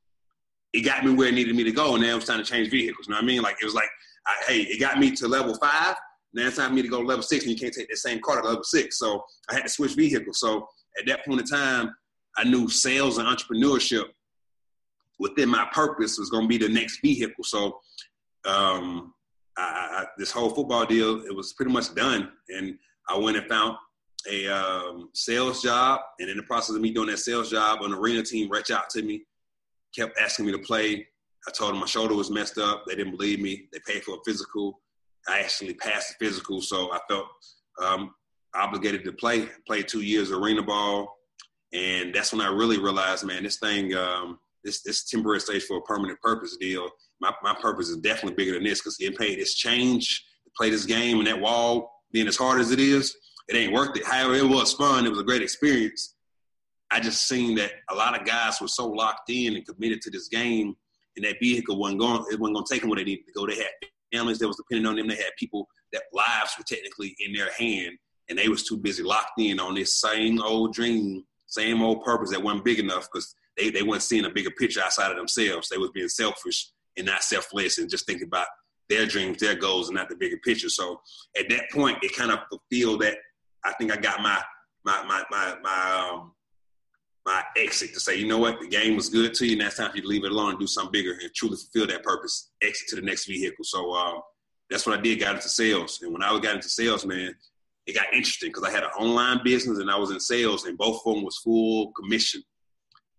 it 0.73 0.81
got 0.81 1.05
me 1.05 1.13
where 1.13 1.27
it 1.27 1.33
needed 1.33 1.55
me 1.55 1.63
to 1.63 1.71
go, 1.71 1.95
and 1.95 2.03
now 2.03 2.13
it 2.13 2.15
was 2.15 2.25
time 2.25 2.39
to 2.39 2.43
change 2.43 2.69
vehicles. 2.69 3.07
You 3.07 3.11
know 3.11 3.17
what 3.17 3.23
I 3.23 3.27
mean? 3.27 3.41
Like 3.41 3.57
it 3.61 3.65
was 3.65 3.75
like, 3.75 3.89
I, 4.25 4.33
hey, 4.47 4.61
it 4.61 4.79
got 4.79 4.99
me 4.99 5.11
to 5.11 5.27
level 5.27 5.55
five. 5.55 5.95
Now 6.33 6.47
it's 6.47 6.57
time 6.57 6.69
for 6.69 6.75
me 6.75 6.81
to 6.81 6.87
go 6.87 7.01
to 7.01 7.07
level 7.07 7.23
six, 7.23 7.43
and 7.43 7.53
you 7.53 7.59
can't 7.59 7.73
take 7.73 7.89
that 7.89 7.97
same 7.97 8.19
car 8.21 8.41
to 8.41 8.47
level 8.47 8.63
six. 8.63 8.97
So 8.97 9.23
I 9.49 9.53
had 9.55 9.63
to 9.63 9.69
switch 9.69 9.93
vehicles. 9.93 10.39
So 10.39 10.67
at 10.99 11.05
that 11.07 11.25
point 11.25 11.41
in 11.41 11.45
time, 11.45 11.93
I 12.35 12.43
knew 12.43 12.67
sales 12.67 13.19
and 13.19 13.27
entrepreneurship 13.27 14.05
within 15.19 15.49
my 15.49 15.67
purpose 15.73 16.17
was 16.17 16.29
going 16.29 16.43
to 16.43 16.47
be 16.47 16.57
the 16.57 16.73
next 16.73 16.99
vehicle. 17.01 17.43
So 17.43 17.79
um, 18.45 19.13
I, 19.57 19.61
I, 19.61 20.05
this 20.17 20.31
whole 20.31 20.49
football 20.49 20.85
deal, 20.85 21.23
it 21.25 21.35
was 21.35 21.53
pretty 21.53 21.71
much 21.71 21.93
done, 21.95 22.31
and 22.49 22.77
I 23.09 23.17
went 23.17 23.37
and 23.37 23.47
found 23.47 23.77
a 24.29 24.47
um, 24.47 25.09
sales 25.13 25.61
job. 25.61 25.99
And 26.19 26.29
in 26.29 26.37
the 26.37 26.43
process 26.43 26.75
of 26.75 26.81
me 26.81 26.91
doing 26.91 27.09
that 27.09 27.19
sales 27.19 27.49
job, 27.51 27.81
an 27.81 27.93
arena 27.93 28.23
team 28.23 28.49
reached 28.49 28.71
out 28.71 28.89
to 28.91 29.01
me, 29.01 29.23
kept 29.95 30.19
asking 30.19 30.45
me 30.45 30.51
to 30.53 30.59
play. 30.59 31.07
I 31.47 31.51
told 31.51 31.71
them 31.71 31.81
my 31.81 31.85
shoulder 31.85 32.15
was 32.15 32.31
messed 32.31 32.57
up. 32.57 32.85
They 32.87 32.95
didn't 32.95 33.17
believe 33.17 33.39
me. 33.39 33.67
They 33.73 33.79
paid 33.85 34.03
for 34.03 34.15
a 34.15 34.19
physical. 34.25 34.79
I 35.27 35.39
actually 35.39 35.73
passed 35.73 36.15
the 36.17 36.25
physical, 36.25 36.61
so 36.61 36.91
I 36.93 36.99
felt 37.09 37.27
um, 37.81 38.13
obligated 38.55 39.03
to 39.05 39.11
play. 39.11 39.47
Played 39.67 39.87
two 39.87 40.01
years 40.01 40.31
arena 40.31 40.61
ball, 40.61 41.17
and 41.73 42.13
that's 42.13 42.31
when 42.31 42.41
I 42.41 42.47
really 42.47 42.77
realized, 42.77 43.25
man, 43.25 43.43
this 43.43 43.57
thing, 43.57 43.93
um, 43.95 44.39
this 44.63 44.81
this 44.81 45.03
temporary 45.03 45.39
stage 45.39 45.63
for 45.63 45.77
a 45.77 45.81
permanent 45.81 46.19
purpose 46.21 46.57
deal. 46.57 46.89
My 47.21 47.33
my 47.43 47.55
purpose 47.55 47.89
is 47.89 47.97
definitely 47.97 48.35
bigger 48.35 48.53
than 48.53 48.63
this 48.63 48.79
because 48.79 48.97
getting 48.97 49.17
paid 49.17 49.39
this 49.39 49.55
change 49.55 50.25
to 50.45 50.51
play 50.57 50.69
this 50.69 50.85
game 50.85 51.19
and 51.19 51.27
that 51.27 51.39
wall 51.39 52.01
being 52.11 52.27
as 52.27 52.37
hard 52.37 52.61
as 52.61 52.71
it 52.71 52.79
is, 52.79 53.15
it 53.49 53.55
ain't 53.55 53.73
worth 53.73 53.97
it. 53.97 54.05
However, 54.05 54.35
it 54.35 54.47
was 54.47 54.73
fun. 54.73 55.05
It 55.05 55.09
was 55.09 55.19
a 55.19 55.23
great 55.23 55.41
experience. 55.41 56.15
I 56.91 56.99
just 56.99 57.27
seen 57.27 57.55
that 57.55 57.71
a 57.89 57.95
lot 57.95 58.19
of 58.19 58.25
guys 58.25 58.61
were 58.61 58.67
so 58.67 58.87
locked 58.87 59.29
in 59.29 59.55
and 59.55 59.65
committed 59.65 60.01
to 60.01 60.11
this 60.11 60.27
game, 60.27 60.75
and 61.15 61.25
that 61.25 61.37
vehicle 61.41 61.79
wasn't 61.79 61.99
going. 61.99 62.23
It 62.31 62.39
wasn't 62.39 62.55
going 62.55 62.65
to 62.65 62.73
take 62.73 62.81
them 62.81 62.89
where 62.91 62.97
they 62.97 63.03
needed 63.03 63.25
to 63.27 63.33
go. 63.33 63.47
They 63.47 63.55
had 63.55 63.71
families 64.13 64.37
that 64.39 64.47
was 64.47 64.57
depending 64.57 64.85
on 64.85 64.95
them. 64.95 65.07
They 65.07 65.15
had 65.15 65.31
people 65.39 65.67
that 65.91 66.03
lives 66.13 66.53
were 66.57 66.63
technically 66.67 67.15
in 67.19 67.33
their 67.33 67.51
hand, 67.53 67.97
and 68.29 68.37
they 68.37 68.47
was 68.47 68.63
too 68.63 68.77
busy 68.77 69.01
locked 69.01 69.39
in 69.39 69.59
on 69.59 69.73
this 69.73 69.99
same 69.99 70.39
old 70.41 70.73
dream, 70.73 71.23
same 71.47 71.81
old 71.81 72.03
purpose 72.03 72.29
that 72.29 72.43
wasn't 72.43 72.63
big 72.63 72.79
enough 72.79 73.07
because 73.11 73.35
they, 73.57 73.69
they 73.69 73.83
weren't 73.83 74.01
seeing 74.01 74.25
a 74.25 74.29
bigger 74.29 74.51
picture 74.51 74.81
outside 74.81 75.11
of 75.11 75.17
themselves. 75.17 75.69
They 75.69 75.77
was 75.77 75.91
being 75.91 76.09
selfish 76.09 76.71
and 76.97 77.05
not 77.05 77.23
selfless 77.23 77.77
and 77.77 77.89
just 77.89 78.05
thinking 78.05 78.27
about 78.27 78.47
their 78.89 79.05
dreams, 79.05 79.39
their 79.39 79.55
goals, 79.55 79.89
and 79.89 79.95
not 79.95 80.09
the 80.09 80.15
bigger 80.15 80.37
picture. 80.43 80.69
So 80.69 80.99
at 81.39 81.49
that 81.49 81.69
point, 81.71 81.97
it 82.01 82.15
kind 82.15 82.31
of 82.31 82.39
fulfilled 82.49 83.01
that. 83.01 83.17
I 83.63 83.73
think 83.73 83.91
I 83.91 83.97
got 83.97 84.21
my 84.21 84.41
my 84.83 85.03
my 85.03 85.23
my 85.31 85.55
my 85.63 86.09
um, 86.11 86.33
my 87.25 87.43
exit 87.55 87.93
to 87.93 87.99
say, 87.99 88.17
you 88.17 88.27
know 88.27 88.37
what, 88.37 88.59
the 88.59 88.67
game 88.67 88.95
was 88.95 89.07
good 89.07 89.33
to 89.35 89.47
you. 89.47 89.55
Now 89.55 89.67
it's 89.67 89.77
time 89.77 89.91
for 89.91 89.95
you 89.95 90.01
to 90.01 90.07
leave 90.07 90.25
it 90.25 90.31
alone 90.31 90.51
and 90.51 90.59
do 90.59 90.67
something 90.67 90.91
bigger 90.91 91.11
and 91.11 91.33
truly 91.33 91.55
fulfill 91.55 91.87
that 91.87 92.03
purpose. 92.03 92.51
Exit 92.61 92.89
to 92.89 92.95
the 92.97 93.01
next 93.01 93.25
vehicle. 93.25 93.63
So 93.63 93.93
um, 93.93 94.21
that's 94.69 94.85
what 94.85 94.99
I 94.99 95.01
did. 95.01 95.19
Got 95.19 95.35
into 95.35 95.49
sales, 95.49 95.99
and 96.01 96.11
when 96.11 96.23
I 96.23 96.37
got 96.39 96.55
into 96.55 96.69
sales, 96.69 97.05
man, 97.05 97.33
it 97.85 97.95
got 97.95 98.13
interesting 98.13 98.49
because 98.49 98.63
I 98.63 98.71
had 98.71 98.83
an 98.83 98.89
online 98.97 99.39
business 99.43 99.79
and 99.79 99.89
I 99.89 99.97
was 99.97 100.11
in 100.11 100.19
sales, 100.19 100.65
and 100.65 100.77
both 100.77 101.01
of 101.05 101.15
them 101.15 101.23
was 101.23 101.37
full 101.37 101.91
commission 101.93 102.43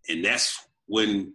and 0.09 0.25
that's 0.25 0.67
when 0.87 1.35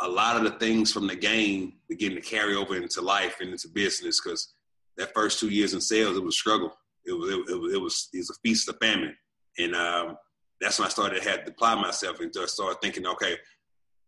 a 0.00 0.08
lot 0.08 0.36
of 0.36 0.44
the 0.44 0.58
things 0.58 0.92
from 0.92 1.06
the 1.06 1.16
game 1.16 1.74
begin 1.88 2.14
to 2.14 2.20
carry 2.20 2.54
over 2.54 2.76
into 2.76 3.00
life 3.00 3.36
and 3.40 3.50
into 3.50 3.68
business 3.68 4.20
because 4.22 4.52
that 4.96 5.14
first 5.14 5.40
two 5.40 5.48
years 5.48 5.74
in 5.74 5.80
sales 5.80 6.16
it 6.16 6.22
was 6.22 6.38
struggle. 6.38 6.72
It 7.04 7.12
was 7.12 7.30
it, 7.30 7.38
it, 7.38 7.74
it 7.74 7.80
was 7.80 8.08
it 8.12 8.18
was 8.18 8.30
a 8.30 8.48
feast 8.48 8.68
of 8.68 8.76
famine. 8.80 9.16
And 9.58 9.74
um, 9.74 10.16
that's 10.60 10.78
when 10.78 10.86
I 10.86 10.90
started 10.90 11.22
to 11.22 11.28
have 11.28 11.44
to 11.44 11.50
apply 11.50 11.74
myself 11.76 12.20
and 12.20 12.32
I 12.38 12.46
started 12.46 12.80
thinking 12.82 13.06
okay 13.06 13.36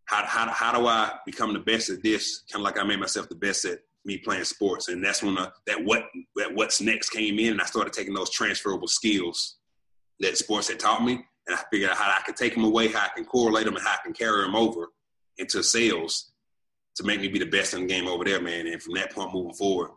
how, 0.09 0.25
how, 0.25 0.51
how 0.51 0.71
do 0.71 0.87
I 0.87 1.11
become 1.23 1.53
the 1.53 1.59
best 1.59 1.91
at 1.91 2.01
this? 2.01 2.41
Kind 2.51 2.61
of 2.61 2.65
like 2.65 2.79
I 2.79 2.83
made 2.83 2.99
myself 2.99 3.29
the 3.29 3.35
best 3.35 3.63
at 3.65 3.77
me 4.05 4.17
playing 4.17 4.43
sports. 4.43 4.87
And 4.87 5.03
that's 5.03 5.21
when 5.21 5.37
uh, 5.37 5.51
that 5.67 5.85
what 5.85 6.03
that 6.35 6.53
what's 6.53 6.81
next 6.81 7.11
came 7.11 7.37
in 7.37 7.51
and 7.51 7.61
I 7.61 7.65
started 7.65 7.93
taking 7.93 8.15
those 8.15 8.31
transferable 8.31 8.87
skills 8.87 9.57
that 10.19 10.35
sports 10.35 10.67
had 10.67 10.79
taught 10.79 11.03
me 11.03 11.23
and 11.49 11.57
I 11.57 11.63
figured 11.71 11.89
out 11.89 11.97
how 11.97 12.15
I 12.15 12.21
could 12.21 12.35
take 12.35 12.53
them 12.53 12.63
away, 12.63 12.89
how 12.89 13.05
I 13.05 13.09
can 13.15 13.25
correlate 13.25 13.65
them, 13.65 13.75
and 13.75 13.83
how 13.83 13.93
I 13.93 14.03
can 14.03 14.13
carry 14.13 14.43
them 14.43 14.55
over 14.55 14.89
into 15.39 15.63
sales 15.63 16.31
to 16.95 17.03
make 17.03 17.19
me 17.19 17.27
be 17.27 17.39
the 17.39 17.45
best 17.45 17.73
in 17.73 17.81
the 17.81 17.87
game 17.87 18.07
over 18.07 18.23
there, 18.23 18.39
man. 18.39 18.67
And 18.67 18.81
from 18.81 18.93
that 18.93 19.11
point 19.11 19.33
moving 19.33 19.53
forward, 19.53 19.89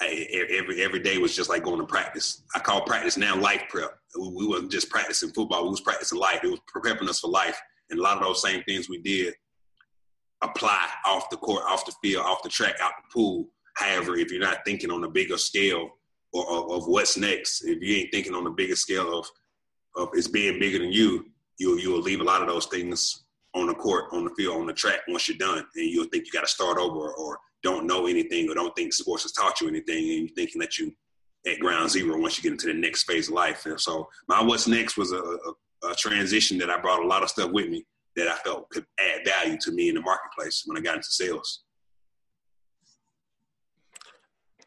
I, 0.00 0.26
every 0.58 0.82
every 0.82 1.00
day 1.00 1.16
was 1.18 1.34
just 1.34 1.48
like 1.48 1.62
going 1.62 1.78
to 1.78 1.86
practice. 1.86 2.42
I 2.54 2.58
call 2.58 2.82
practice 2.82 3.16
now 3.16 3.34
life 3.34 3.62
prep. 3.70 3.96
We, 4.18 4.28
we 4.28 4.46
wasn't 4.46 4.72
just 4.72 4.90
practicing 4.90 5.30
football; 5.30 5.64
we 5.64 5.70
was 5.70 5.80
practicing 5.80 6.18
life. 6.18 6.40
It 6.42 6.50
was 6.50 6.60
preparing 6.66 7.08
us 7.08 7.20
for 7.20 7.30
life, 7.30 7.58
and 7.88 7.98
a 7.98 8.02
lot 8.02 8.18
of 8.18 8.22
those 8.22 8.42
same 8.42 8.62
things 8.64 8.88
we 8.88 8.98
did 8.98 9.34
apply 10.42 10.86
off 11.06 11.30
the 11.30 11.36
court, 11.38 11.62
off 11.66 11.86
the 11.86 11.94
field, 12.02 12.26
off 12.26 12.42
the 12.42 12.50
track, 12.50 12.74
out 12.82 12.92
the 12.98 13.10
pool. 13.10 13.48
However, 13.76 14.16
if 14.16 14.30
you're 14.30 14.40
not 14.40 14.64
thinking 14.66 14.90
on 14.90 15.02
a 15.04 15.10
bigger 15.10 15.38
scale 15.38 15.88
or, 16.32 16.50
of, 16.50 16.70
of 16.70 16.88
what's 16.88 17.16
next, 17.16 17.62
if 17.64 17.80
you 17.80 17.96
ain't 17.96 18.10
thinking 18.12 18.34
on 18.34 18.46
a 18.46 18.50
bigger 18.50 18.76
scale 18.76 19.18
of 19.18 19.26
of 19.96 20.10
it's 20.14 20.28
being 20.28 20.58
bigger 20.58 20.78
than 20.78 20.92
you, 20.92 21.26
you 21.58 21.78
you'll 21.78 22.00
leave 22.00 22.20
a 22.20 22.24
lot 22.24 22.42
of 22.42 22.48
those 22.48 22.66
things 22.66 23.24
on 23.54 23.66
the 23.66 23.74
court, 23.74 24.06
on 24.12 24.24
the 24.24 24.34
field, 24.36 24.56
on 24.56 24.66
the 24.66 24.72
track 24.72 25.00
once 25.08 25.28
you're 25.28 25.38
done, 25.38 25.58
and 25.58 25.90
you'll 25.90 26.06
think 26.06 26.26
you 26.26 26.32
got 26.32 26.40
to 26.40 26.46
start 26.46 26.78
over 26.78 27.12
or 27.12 27.38
don't 27.62 27.86
know 27.86 28.06
anything 28.06 28.50
or 28.50 28.54
don't 28.54 28.74
think 28.76 28.92
sports 28.92 29.22
has 29.22 29.32
taught 29.32 29.60
you 29.60 29.68
anything, 29.68 30.10
and 30.10 30.20
you're 30.20 30.34
thinking 30.36 30.60
that 30.60 30.78
you 30.78 30.92
at 31.46 31.58
ground 31.58 31.90
zero 31.90 32.18
once 32.18 32.38
you 32.38 32.42
get 32.42 32.52
into 32.52 32.66
the 32.66 32.74
next 32.74 33.04
phase 33.04 33.28
of 33.28 33.34
life. 33.34 33.66
And 33.66 33.80
so 33.80 34.08
my 34.28 34.42
what's 34.42 34.66
next 34.66 34.96
was 34.96 35.12
a, 35.12 35.18
a, 35.18 35.90
a 35.90 35.94
transition 35.96 36.58
that 36.58 36.70
I 36.70 36.80
brought 36.80 37.04
a 37.04 37.06
lot 37.06 37.22
of 37.22 37.28
stuff 37.28 37.50
with 37.52 37.68
me 37.68 37.84
that 38.16 38.28
I 38.28 38.36
felt 38.36 38.70
could 38.70 38.86
add 38.98 39.26
value 39.26 39.58
to 39.62 39.72
me 39.72 39.88
in 39.88 39.94
the 39.94 40.00
marketplace 40.00 40.62
when 40.66 40.76
I 40.76 40.80
got 40.80 40.96
into 40.96 41.10
sales. 41.10 41.64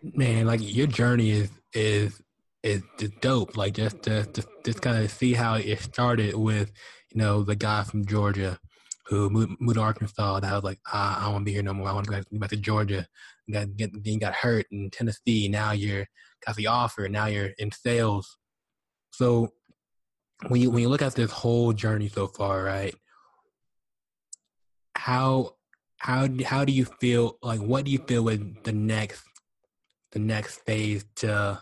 Man, 0.02 0.46
like 0.46 0.60
your 0.62 0.88
journey 0.88 1.32
is 1.32 1.50
is 1.74 2.22
is 2.64 2.82
dope. 3.22 3.58
Like 3.58 3.74
just 3.74 4.04
to, 4.04 4.26
to 4.26 4.44
just 4.66 4.82
kind 4.82 5.04
of 5.04 5.12
see 5.12 5.34
how 5.34 5.56
it 5.56 5.80
started 5.80 6.36
with, 6.36 6.72
you 7.14 7.22
know, 7.22 7.44
the 7.44 7.56
guy 7.56 7.84
from 7.84 8.06
Georgia 8.06 8.60
who 9.08 9.30
moved, 9.30 9.54
moved 9.60 9.76
to 9.76 9.82
Arkansas. 9.82 10.36
And 10.36 10.46
I 10.46 10.56
was 10.56 10.64
like, 10.64 10.80
ah, 10.92 11.20
I 11.20 11.24
don't 11.24 11.34
want 11.34 11.42
to 11.44 11.46
be 11.46 11.54
here 11.54 11.64
no 11.64 11.74
more. 11.74 11.88
I 11.88 11.94
want 11.94 12.08
to 12.08 12.12
go 12.12 12.40
back 12.40 12.50
to 12.50 12.58
Georgia. 12.58 13.08
Got, 13.52 13.78
get, 13.78 13.92
then 14.04 14.20
got 14.20 14.34
hurt 14.34 14.66
in 14.72 14.90
Tennessee. 14.90 15.48
Now 15.48 15.72
you're 15.72 16.06
got 16.46 16.56
the 16.56 16.68
offer. 16.68 17.08
Now 17.08 17.28
you're 17.28 17.52
in 17.58 17.72
sales. 17.72 18.38
So 19.12 19.54
when 20.48 20.62
you 20.62 20.70
when 20.70 20.82
you 20.82 20.90
look 20.90 21.02
at 21.02 21.16
this 21.16 21.32
whole 21.32 21.74
journey 21.74 22.10
so 22.10 22.28
far, 22.28 22.64
right? 22.64 22.94
How 24.96 25.56
how 25.98 26.28
how 26.46 26.66
do 26.66 26.74
you 26.74 26.86
feel? 26.86 27.38
Like, 27.42 27.60
what 27.60 27.86
do 27.86 27.92
you 27.92 28.00
feel 28.00 28.24
with 28.24 28.64
the 28.64 28.72
next 28.72 29.24
the 30.12 30.20
next 30.20 30.58
phase 30.66 31.06
to 31.18 31.62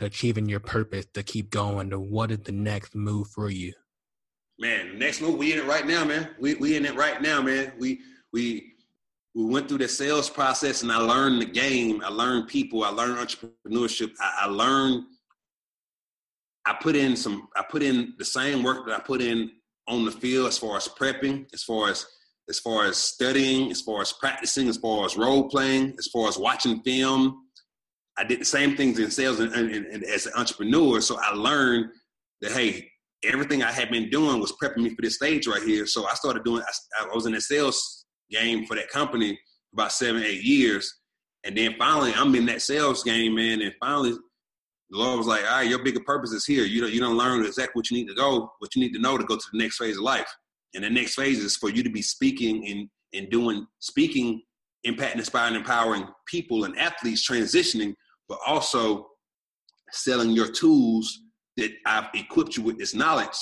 to 0.00 0.06
achieving 0.06 0.48
your 0.48 0.60
purpose 0.60 1.06
to 1.14 1.22
keep 1.22 1.50
going 1.50 1.90
to 1.90 2.00
what 2.00 2.30
is 2.30 2.38
the 2.40 2.52
next 2.52 2.94
move 2.94 3.28
for 3.28 3.50
you 3.50 3.72
man 4.58 4.98
next 4.98 5.20
move 5.20 5.36
we 5.36 5.52
in 5.52 5.58
it 5.58 5.66
right 5.66 5.86
now 5.86 6.04
man 6.04 6.30
we, 6.40 6.54
we 6.54 6.76
in 6.76 6.84
it 6.84 6.94
right 6.94 7.22
now 7.22 7.40
man 7.40 7.72
we 7.78 8.00
we 8.32 8.70
we 9.34 9.44
went 9.44 9.68
through 9.68 9.78
the 9.78 9.88
sales 9.88 10.28
process 10.28 10.82
and 10.82 10.90
I 10.90 10.98
learned 10.98 11.40
the 11.40 11.46
game. 11.46 12.02
I 12.04 12.08
learned 12.08 12.48
people. 12.48 12.82
I 12.82 12.88
learned 12.88 13.16
entrepreneurship. 13.16 14.10
I, 14.20 14.40
I 14.42 14.46
learned. 14.46 15.04
I 16.66 16.74
put 16.74 16.96
in 16.96 17.16
some. 17.16 17.48
I 17.56 17.62
put 17.62 17.82
in 17.82 18.14
the 18.18 18.24
same 18.24 18.62
work 18.62 18.86
that 18.86 18.96
I 18.96 19.00
put 19.00 19.22
in 19.22 19.52
on 19.86 20.04
the 20.04 20.10
field 20.10 20.48
as 20.48 20.58
far 20.58 20.76
as 20.76 20.88
prepping, 20.88 21.46
as 21.54 21.62
far 21.62 21.90
as 21.90 22.06
as 22.48 22.58
far 22.58 22.86
as 22.86 22.96
studying, 22.96 23.70
as 23.70 23.80
far 23.80 24.02
as 24.02 24.12
practicing, 24.12 24.68
as 24.68 24.76
far 24.76 25.06
as 25.06 25.16
role 25.16 25.48
playing, 25.48 25.94
as 25.98 26.08
far 26.08 26.28
as 26.28 26.36
watching 26.36 26.80
film. 26.82 27.46
I 28.20 28.24
did 28.24 28.40
the 28.40 28.44
same 28.44 28.76
things 28.76 28.98
in 28.98 29.10
sales 29.10 29.40
and, 29.40 29.52
and, 29.54 29.70
and 29.86 30.04
as 30.04 30.26
an 30.26 30.32
entrepreneur. 30.36 31.00
So 31.00 31.18
I 31.20 31.32
learned 31.32 31.86
that 32.42 32.52
hey, 32.52 32.88
everything 33.24 33.62
I 33.62 33.72
had 33.72 33.90
been 33.90 34.10
doing 34.10 34.40
was 34.40 34.52
prepping 34.62 34.82
me 34.82 34.94
for 34.94 35.02
this 35.02 35.16
stage 35.16 35.46
right 35.46 35.62
here. 35.62 35.86
So 35.86 36.06
I 36.06 36.14
started 36.14 36.44
doing. 36.44 36.62
I, 36.62 37.04
I 37.04 37.14
was 37.14 37.26
in 37.26 37.32
the 37.32 37.40
sales 37.40 38.04
game 38.30 38.66
for 38.66 38.76
that 38.76 38.90
company 38.90 39.38
about 39.72 39.92
seven, 39.92 40.22
eight 40.22 40.42
years. 40.42 40.92
And 41.44 41.56
then 41.56 41.74
finally, 41.78 42.12
I'm 42.14 42.34
in 42.34 42.46
that 42.46 42.62
sales 42.62 43.02
game, 43.02 43.34
man. 43.34 43.62
And 43.62 43.74
finally, 43.80 44.10
the 44.10 44.98
Lord 44.98 45.18
was 45.18 45.26
like, 45.26 45.44
all 45.44 45.58
right, 45.58 45.68
your 45.68 45.82
bigger 45.82 46.00
purpose 46.00 46.32
is 46.32 46.44
here. 46.44 46.64
You 46.64 46.82
don't, 46.82 46.92
you 46.92 47.00
don't 47.00 47.16
learn 47.16 47.44
exactly 47.44 47.72
what 47.78 47.90
you 47.90 47.96
need 47.96 48.08
to 48.08 48.14
go, 48.14 48.52
what 48.58 48.74
you 48.74 48.82
need 48.82 48.92
to 48.92 49.00
know 49.00 49.16
to 49.16 49.24
go 49.24 49.36
to 49.36 49.46
the 49.52 49.58
next 49.58 49.78
phase 49.78 49.96
of 49.96 50.02
life. 50.02 50.30
And 50.74 50.84
the 50.84 50.90
next 50.90 51.14
phase 51.14 51.38
is 51.38 51.56
for 51.56 51.70
you 51.70 51.82
to 51.82 51.90
be 51.90 52.02
speaking 52.02 52.68
and, 52.68 52.88
and 53.14 53.30
doing, 53.30 53.66
speaking, 53.78 54.42
impacting, 54.86 55.16
inspiring, 55.16 55.54
empowering 55.54 56.06
people 56.26 56.64
and 56.64 56.76
athletes 56.78 57.28
transitioning, 57.28 57.94
but 58.30 58.38
also 58.46 59.08
selling 59.90 60.30
your 60.30 60.50
tools 60.50 61.24
that 61.56 61.72
I've 61.84 62.06
equipped 62.14 62.56
you 62.56 62.62
with 62.62 62.78
this 62.78 62.94
knowledge 62.94 63.36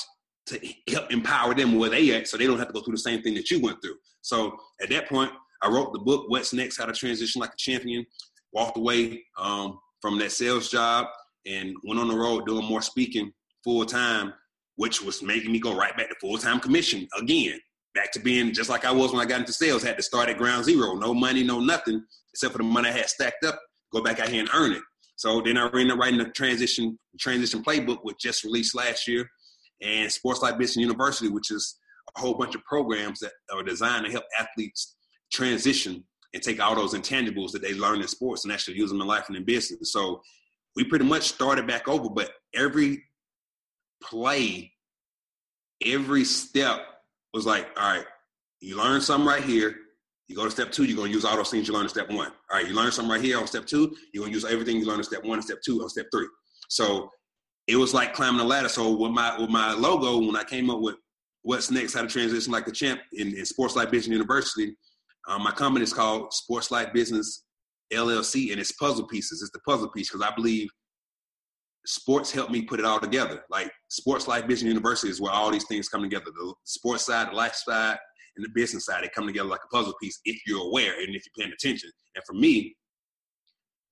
to 0.47 0.59
help 0.89 1.13
empower 1.13 1.55
them 1.55 1.79
where 1.79 1.91
they 1.91 2.15
at 2.15 2.27
so 2.27 2.39
they 2.39 2.47
don't 2.47 2.59
have 2.59 2.69
to 2.69 2.73
go 2.73 2.81
through 2.81 2.95
the 2.95 2.99
same 2.99 3.21
thing 3.23 3.35
that 3.35 3.51
you 3.51 3.61
went 3.61 3.83
through. 3.83 3.97
So 4.23 4.57
at 4.81 4.89
that 4.89 5.07
point, 5.09 5.31
I 5.63 5.69
wrote 5.69 5.93
the 5.93 5.99
book, 5.99 6.25
What's 6.29 6.55
Next, 6.55 6.79
How 6.79 6.87
to 6.87 6.95
Transition 6.95 7.39
Like 7.39 7.53
a 7.53 7.57
Champion, 7.59 8.07
walked 8.53 8.79
away 8.79 9.23
um, 9.39 9.79
from 10.01 10.19
that 10.21 10.33
sales 10.33 10.71
job 10.71 11.07
and 11.47 11.77
went 11.85 12.01
on 12.01 12.09
the 12.09 12.17
road 12.17 12.47
doing 12.47 12.65
more 12.65 12.81
speaking 12.81 13.31
full 13.63 13.85
time, 13.85 14.33
which 14.77 15.03
was 15.03 15.23
making 15.23 15.53
me 15.53 15.61
go 15.61 15.77
right 15.77 15.95
back 15.99 16.09
to 16.09 16.15
full 16.19 16.39
time 16.39 16.61
commission 16.61 17.07
again. 17.19 17.59
Back 17.95 18.11
to 18.13 18.21
being 18.21 18.55
just 18.55 18.71
like 18.71 18.87
I 18.87 18.93
was 18.93 19.13
when 19.13 19.21
I 19.21 19.29
got 19.29 19.41
into 19.41 19.53
sales, 19.53 19.83
had 19.83 19.97
to 19.99 20.03
start 20.03 20.31
at 20.31 20.39
ground 20.39 20.65
zero, 20.65 20.95
no 20.95 21.13
money, 21.13 21.43
no 21.43 21.61
nothing, 21.61 22.03
except 22.33 22.53
for 22.53 22.59
the 22.59 22.65
money 22.65 22.89
I 22.89 22.93
had 22.93 23.09
stacked 23.11 23.45
up, 23.45 23.61
go 23.93 24.03
back 24.03 24.21
out 24.21 24.29
here 24.29 24.41
and 24.41 24.51
earn 24.55 24.73
it. 24.73 24.83
So 25.17 25.41
then 25.41 25.57
I 25.57 25.67
ended 25.67 25.91
up 25.91 25.99
writing 25.99 26.19
the 26.19 26.27
transition 26.27 26.99
transition 27.19 27.63
playbook, 27.63 27.99
which 28.03 28.19
just 28.21 28.45
released 28.45 28.75
last 28.75 29.09
year 29.09 29.29
and 29.83 30.11
Sports 30.11 30.43
Life 30.43 30.59
Business 30.59 30.77
University, 30.77 31.29
which 31.29 31.51
is 31.51 31.79
a 32.17 32.21
whole 32.21 32.35
bunch 32.35 32.55
of 32.55 32.65
programs 32.65 33.21
that 33.21 33.33
are 33.53 33.63
designed 33.63 34.07
to 34.07 34.13
help 34.13 34.25
athletes 34.39 34.97
transition 35.33 36.05
and 36.35 36.43
take 36.43 36.61
all 36.61 36.75
those 36.75 36.95
intangibles 36.95 37.53
that 37.53 37.63
they 37.63 37.75
learn 37.75 38.01
in 38.01 38.09
sports 38.09 38.45
and 38.45 38.53
actually 38.53 38.77
use 38.77 38.91
them 38.91 39.01
in 39.01 39.07
life 39.07 39.25
and 39.29 39.37
in 39.37 39.45
business. 39.45 39.93
So 39.93 40.21
we 40.77 40.85
pretty 40.85 41.05
much 41.05 41.25
started 41.25 41.67
back 41.67 41.89
over, 41.89 42.09
but 42.09 42.31
every 42.55 43.03
play, 44.03 44.73
every 45.85 46.25
step 46.25 46.81
was 47.33 47.47
like, 47.47 47.69
all 47.77 47.97
right, 47.97 48.07
you 48.61 48.77
learn 48.77 49.01
something 49.01 49.27
right 49.27 49.43
here. 49.43 49.75
You 50.29 50.37
go 50.37 50.45
to 50.45 50.51
step 50.51 50.71
two, 50.71 50.85
you're 50.85 50.97
gonna 50.97 51.11
use 51.11 51.25
all 51.25 51.37
those 51.37 51.51
things 51.51 51.67
you 51.67 51.75
learned 51.75 51.85
in 51.85 51.89
step 51.91 52.11
one. 52.11 52.29
All 52.51 52.59
right, 52.59 52.69
you 52.69 52.75
learn 52.75 52.93
something 52.93 53.11
right 53.11 53.21
here 53.21 53.39
on 53.39 53.47
step 53.47 53.67
two, 53.67 53.97
you're 54.13 54.25
gonna 54.25 54.35
use 54.35 54.45
everything 54.45 54.77
you 54.77 54.87
learned 54.87 55.01
in 55.01 55.05
step 55.05 55.25
one 55.25 55.39
and 55.39 55.45
step 55.45 55.59
two 55.65 55.83
on 55.83 55.89
step 55.89 56.07
three. 56.13 56.27
So 56.69 57.11
it 57.67 57.77
was 57.77 57.95
like 57.95 58.15
climbing 58.15 58.41
a 58.41 58.45
ladder. 58.45 58.69
So 58.69 58.95
with 58.95 59.13
my 59.13 59.39
with 59.39 59.51
my 59.51 59.73
logo, 59.73 60.19
when 60.19 60.37
I 60.37 60.45
came 60.45 60.71
up 60.71 60.81
with 60.81 60.97
what's 61.43 61.71
next, 61.71 61.95
how 61.95 62.03
to 62.03 62.09
transition 62.09 62.53
like 62.53 62.67
a 62.67 62.73
champ 62.73 63.01
in, 63.13 63.37
in 63.37 63.45
Sports 63.47 63.75
Life 63.75 63.91
Business 63.91 64.13
University, 64.13 64.77
um, 65.29 65.43
my 65.43 65.51
company 65.51 65.83
is 65.83 65.93
called 65.93 66.33
Sports 66.33 66.71
Life 66.71 66.93
Business 66.93 67.45
LLC, 67.93 68.51
and 68.51 68.61
it's 68.61 68.73
puzzle 68.73 69.07
pieces. 69.07 69.43
It's 69.43 69.53
the 69.53 69.61
puzzle 69.61 69.91
piece 69.91 70.11
because 70.11 70.27
I 70.27 70.35
believe 70.35 70.69
sports 71.87 72.31
helped 72.31 72.53
me 72.53 72.63
put 72.63 72.81
it 72.81 72.87
all 72.87 73.01
together. 73.01 73.45
Like 73.51 73.71
Sports 73.89 74.29
Life 74.29 74.47
Business 74.47 74.69
University 74.69 75.11
is 75.11 75.21
where 75.21 75.33
all 75.33 75.51
these 75.51 75.67
things 75.67 75.89
come 75.89 76.03
together: 76.03 76.27
the 76.27 76.55
sports 76.65 77.07
side, 77.07 77.31
the 77.31 77.37
life 77.37 77.55
side, 77.55 77.99
and 78.39 78.45
the 78.45 78.51
business 78.55 78.87
side. 78.87 79.05
They 79.05 79.09
come 79.09 79.27
together 79.27 79.49
like 79.49 79.61
a 79.65 79.75
puzzle 79.75 79.95
piece 80.01 80.19
if 80.25 80.41
you're 80.47 80.67
aware 80.67 80.95
and 80.95 81.15
if 81.15 81.25
you're 81.27 81.45
paying 81.45 81.53
attention. 81.53 81.91
And 82.15 82.25
for 82.25 82.33
me, 82.33 82.75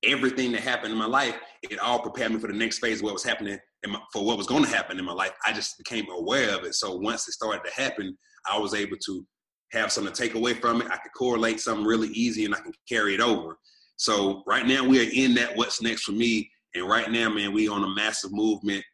everything 0.03 0.53
that 0.53 0.63
happened 0.63 0.93
in 0.93 0.99
my 0.99 1.07
life, 1.07 1.37
it 1.63 1.79
all 1.79 1.99
prepared 1.99 2.33
me 2.33 2.39
for 2.39 2.47
the 2.47 2.55
next 2.55 2.79
phase 2.79 3.01
of 3.01 3.05
what 3.05 3.13
was 3.13 3.25
happening 3.25 3.59
my, 3.87 4.01
for 4.13 4.25
what 4.25 4.39
was 4.39 4.47
going 4.47 4.65
to 4.65 4.71
happen 4.71 4.99
in 4.99 5.05
my 5.05 5.13
life. 5.13 5.33
I 5.45 5.53
just 5.53 5.79
became 5.79 6.09
aware 6.11 6.57
of 6.57 6.65
it. 6.65 6.75
So 6.75 6.97
once 6.97 7.29
it 7.29 7.33
started 7.33 7.63
to 7.65 7.81
happen, 7.81 8.17
I 8.51 8.59
was 8.59 8.75
able 8.75 8.97
to 9.07 9.27
have 9.73 9.93
something 9.93 10.13
to 10.13 10.23
take 10.23 10.35
away 10.35 10.55
from 10.55 10.81
it. 10.81 10.89
I 10.89 10.97
could 10.97 11.13
correlate 11.17 11.61
something 11.61 11.85
really 11.85 12.09
easy 12.09 12.45
and 12.45 12.55
I 12.55 12.61
can 12.61 12.73
carry 12.89 13.15
it 13.15 13.21
over. 13.21 13.59
So 13.97 14.43
right 14.47 14.67
now 14.67 14.87
we 14.87 15.01
are 15.01 15.11
in 15.13 15.35
that 15.35 15.57
what's 15.57 15.83
next 15.83 16.03
for 16.03 16.13
me. 16.13 16.51
And 16.75 16.89
right 16.89 17.11
now, 17.11 17.31
man, 17.31 17.53
we 17.53 17.69
on 17.69 17.85
a 17.85 17.95
massive 17.95 18.33
movement 18.33 18.85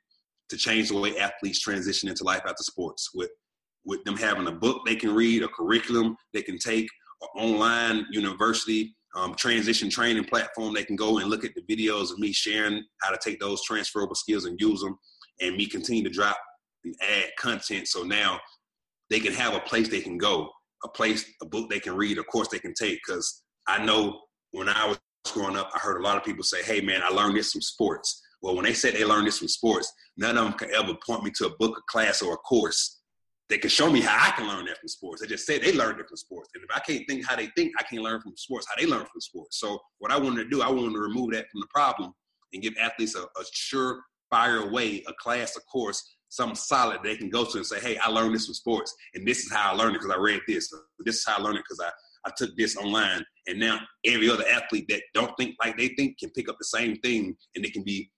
to 0.48 0.56
change 0.56 0.88
the 0.88 0.98
way 0.98 1.18
athletes 1.18 1.60
transition 1.60 2.08
into 2.08 2.24
life 2.24 2.42
after 2.46 2.62
sports 2.62 3.10
with 3.14 3.30
with 3.84 4.02
them 4.04 4.16
having 4.16 4.46
a 4.46 4.52
book 4.52 4.82
they 4.86 4.96
can 4.96 5.14
read, 5.14 5.42
a 5.42 5.48
curriculum 5.48 6.16
they 6.32 6.42
can 6.42 6.58
take, 6.58 6.88
an 7.20 7.28
online 7.36 8.06
university 8.10 8.94
um, 9.14 9.34
transition 9.34 9.90
training 9.90 10.24
platform. 10.24 10.74
They 10.74 10.84
can 10.84 10.96
go 10.96 11.18
and 11.18 11.28
look 11.28 11.44
at 11.44 11.52
the 11.54 11.62
videos 11.62 12.10
of 12.10 12.18
me 12.18 12.32
sharing 12.32 12.82
how 13.02 13.10
to 13.10 13.18
take 13.22 13.40
those 13.40 13.62
transferable 13.64 14.14
skills 14.14 14.44
and 14.44 14.58
use 14.60 14.80
them, 14.80 14.98
and 15.40 15.56
me 15.56 15.66
continue 15.66 16.02
to 16.04 16.10
drop 16.10 16.36
and 16.84 16.94
add 17.02 17.30
content. 17.38 17.88
So 17.88 18.02
now 18.02 18.40
they 19.10 19.20
can 19.20 19.32
have 19.34 19.54
a 19.54 19.60
place 19.60 19.88
they 19.88 20.00
can 20.00 20.18
go, 20.18 20.50
a 20.84 20.88
place, 20.88 21.24
a 21.42 21.46
book 21.46 21.68
they 21.68 21.80
can 21.80 21.94
read, 21.94 22.18
a 22.18 22.24
course 22.24 22.48
they 22.48 22.58
can 22.58 22.74
take. 22.74 22.98
Because 23.06 23.42
I 23.68 23.84
know 23.84 24.20
when 24.52 24.68
I 24.68 24.86
was 24.86 24.98
growing 25.32 25.56
up, 25.56 25.70
I 25.74 25.78
heard 25.78 26.00
a 26.00 26.04
lot 26.04 26.16
of 26.16 26.24
people 26.24 26.42
say, 26.42 26.62
"Hey, 26.62 26.80
man, 26.80 27.02
I 27.02 27.08
learned 27.08 27.36
this 27.36 27.52
from 27.52 27.60
sports." 27.60 28.20
Well, 28.40 28.56
when 28.56 28.64
they 28.64 28.74
said 28.74 28.94
they 28.94 29.04
learned 29.04 29.28
this 29.28 29.38
from 29.38 29.48
sports, 29.48 29.92
none 30.16 30.36
of 30.36 30.44
them 30.44 30.54
can 30.54 30.74
ever 30.74 30.94
point 31.06 31.22
me 31.22 31.30
to 31.36 31.46
a 31.46 31.56
book, 31.58 31.78
a 31.78 31.92
class, 31.92 32.22
or 32.22 32.34
a 32.34 32.38
course 32.38 33.01
they 33.52 33.58
can 33.58 33.68
show 33.68 33.90
me 33.90 34.00
how 34.00 34.16
I 34.18 34.30
can 34.30 34.48
learn 34.48 34.64
that 34.64 34.78
from 34.78 34.88
sports. 34.88 35.20
They 35.20 35.26
just 35.26 35.44
say 35.46 35.58
they 35.58 35.74
learn 35.74 36.00
it 36.00 36.08
from 36.08 36.16
sports. 36.16 36.48
And 36.54 36.64
if 36.64 36.74
I 36.74 36.80
can't 36.80 37.06
think 37.06 37.26
how 37.28 37.36
they 37.36 37.48
think, 37.54 37.74
I 37.78 37.82
can't 37.82 38.00
learn 38.00 38.18
from 38.22 38.34
sports, 38.34 38.66
how 38.66 38.80
they 38.80 38.90
learn 38.90 39.04
from 39.04 39.20
sports. 39.20 39.60
So 39.60 39.78
what 39.98 40.10
I 40.10 40.16
wanted 40.16 40.44
to 40.44 40.48
do, 40.48 40.62
I 40.62 40.70
wanted 40.70 40.94
to 40.94 41.00
remove 41.00 41.32
that 41.32 41.50
from 41.52 41.60
the 41.60 41.66
problem 41.66 42.14
and 42.54 42.62
give 42.62 42.72
athletes 42.80 43.14
a, 43.14 43.24
a 43.24 43.44
sure 43.52 44.00
fire 44.30 44.70
way, 44.72 45.04
a 45.06 45.12
class, 45.20 45.54
a 45.58 45.60
course, 45.70 46.02
something 46.30 46.56
solid 46.56 47.00
they 47.04 47.14
can 47.14 47.28
go 47.28 47.44
to 47.44 47.58
and 47.58 47.66
say, 47.66 47.78
hey, 47.78 47.98
I 47.98 48.08
learned 48.08 48.34
this 48.34 48.46
from 48.46 48.54
sports. 48.54 48.94
And 49.14 49.28
this 49.28 49.40
is 49.40 49.52
how 49.52 49.72
I 49.72 49.76
learned 49.76 49.96
it 49.96 50.00
because 50.00 50.16
I 50.16 50.18
read 50.18 50.40
this. 50.48 50.72
This 51.00 51.16
is 51.16 51.24
how 51.26 51.36
I 51.36 51.42
learned 51.42 51.58
it 51.58 51.64
because 51.68 51.80
I, 51.80 51.90
I 52.26 52.32
took 52.34 52.56
this 52.56 52.74
online. 52.78 53.22
And 53.48 53.60
now 53.60 53.80
every 54.06 54.30
other 54.30 54.48
athlete 54.48 54.86
that 54.88 55.02
don't 55.12 55.36
think 55.36 55.56
like 55.62 55.76
they 55.76 55.88
think 55.88 56.18
can 56.18 56.30
pick 56.30 56.48
up 56.48 56.56
the 56.58 56.64
same 56.64 56.96
thing 57.00 57.36
and 57.54 57.66
it 57.66 57.74
can 57.74 57.82
be 57.82 58.10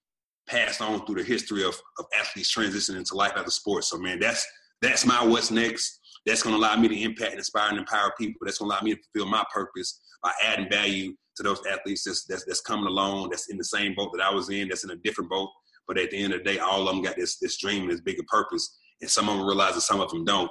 passed 0.46 0.80
on 0.80 1.04
through 1.04 1.16
the 1.16 1.24
history 1.24 1.64
of, 1.64 1.74
of 1.98 2.04
athletes 2.20 2.54
transitioning 2.54 2.98
into 2.98 3.16
life 3.16 3.32
after 3.34 3.50
sports. 3.50 3.88
So 3.88 3.98
man, 3.98 4.20
that's 4.20 4.46
that's 4.84 5.06
my 5.06 5.24
what's 5.24 5.50
next. 5.50 6.00
That's 6.26 6.42
going 6.42 6.54
to 6.54 6.58
allow 6.58 6.76
me 6.76 6.88
to 6.88 7.02
impact, 7.02 7.34
inspire, 7.34 7.68
and 7.68 7.78
empower 7.78 8.12
people. 8.18 8.40
That's 8.44 8.58
going 8.58 8.70
to 8.70 8.74
allow 8.74 8.82
me 8.82 8.94
to 8.94 9.00
fulfill 9.02 9.30
my 9.30 9.44
purpose 9.52 10.00
by 10.22 10.32
adding 10.42 10.70
value 10.70 11.14
to 11.36 11.42
those 11.42 11.60
athletes 11.70 12.04
that's, 12.04 12.24
that's, 12.24 12.44
that's 12.44 12.60
coming 12.60 12.86
along, 12.86 13.30
that's 13.30 13.50
in 13.50 13.58
the 13.58 13.64
same 13.64 13.94
boat 13.94 14.10
that 14.14 14.24
I 14.24 14.32
was 14.32 14.48
in, 14.50 14.68
that's 14.68 14.84
in 14.84 14.90
a 14.90 14.96
different 14.96 15.30
boat. 15.30 15.50
But 15.86 15.98
at 15.98 16.10
the 16.10 16.22
end 16.22 16.32
of 16.32 16.42
the 16.42 16.52
day, 16.52 16.58
all 16.58 16.88
of 16.88 16.94
them 16.94 17.04
got 17.04 17.16
this 17.16 17.38
this 17.38 17.58
dream 17.58 17.82
and 17.82 17.92
this 17.92 18.00
bigger 18.00 18.22
purpose, 18.26 18.78
and 19.02 19.10
some 19.10 19.28
of 19.28 19.36
them 19.36 19.46
realize 19.46 19.74
that 19.74 19.82
some 19.82 20.00
of 20.00 20.10
them 20.10 20.24
don't. 20.24 20.50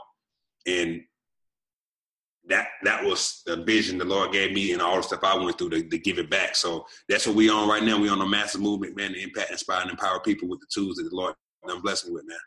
And 0.68 1.02
that 2.48 2.68
that 2.84 3.04
was 3.04 3.42
the 3.46 3.64
vision 3.64 3.98
the 3.98 4.06
Lord 4.06 4.32
gave 4.32 4.52
me 4.52 4.74
and 4.74 4.82
all 4.82 4.98
the 4.98 5.04
stuff 5.04 5.24
I 5.24 5.36
went 5.36 5.58
through 5.58 5.70
to, 5.72 5.84
to, 5.84 5.98
give 5.98 6.20
it 6.20 6.30
back. 6.30 6.56
So 6.56 6.86
that's 7.08 7.26
what 7.26 7.36
we 7.36 7.50
on 7.50 7.70
right 7.70 7.84
now. 7.84 8.00
We 8.00 8.10
on 8.10 8.22
a 8.22 8.28
massive 8.28 8.62
movement, 8.62 8.96
man, 8.96 9.14
to 9.14 9.22
impact, 9.22 9.52
inspire, 9.52 9.82
and 9.82 9.92
empower 9.92 10.20
people 10.20 10.50
with 10.50 10.60
the 10.60 10.68
tools 10.74 10.98
that 10.98 11.10
the 11.10 11.16
Lord 11.16 11.34
done 11.66 11.82
blessed 11.82 12.08
me 12.08 12.14
with, 12.14 12.28
man. 12.28 12.38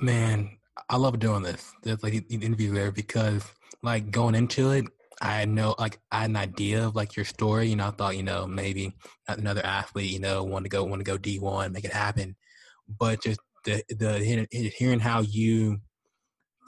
Man, 0.00 0.58
I 0.88 0.96
love 0.96 1.18
doing 1.18 1.42
this. 1.42 1.72
There's 1.82 2.02
like 2.02 2.28
the 2.28 2.36
interview 2.36 2.72
there 2.72 2.92
because 2.92 3.44
like 3.82 4.10
going 4.10 4.34
into 4.36 4.70
it, 4.70 4.84
I 5.20 5.44
know 5.44 5.74
like 5.78 5.98
I 6.12 6.20
had 6.20 6.30
an 6.30 6.36
idea 6.36 6.86
of 6.86 6.94
like 6.94 7.16
your 7.16 7.24
story. 7.24 7.68
You 7.68 7.76
know, 7.76 7.88
I 7.88 7.90
thought 7.90 8.16
you 8.16 8.22
know 8.22 8.46
maybe 8.46 8.94
another 9.26 9.64
athlete, 9.64 10.10
you 10.12 10.20
know, 10.20 10.44
want 10.44 10.64
to 10.64 10.68
go 10.68 10.84
want 10.84 11.00
to 11.00 11.04
go 11.04 11.18
D 11.18 11.40
one, 11.40 11.72
make 11.72 11.84
it 11.84 11.92
happen. 11.92 12.36
But 12.88 13.22
just 13.22 13.40
the 13.64 13.82
the 13.88 14.46
hearing 14.76 15.00
how 15.00 15.20
you 15.22 15.80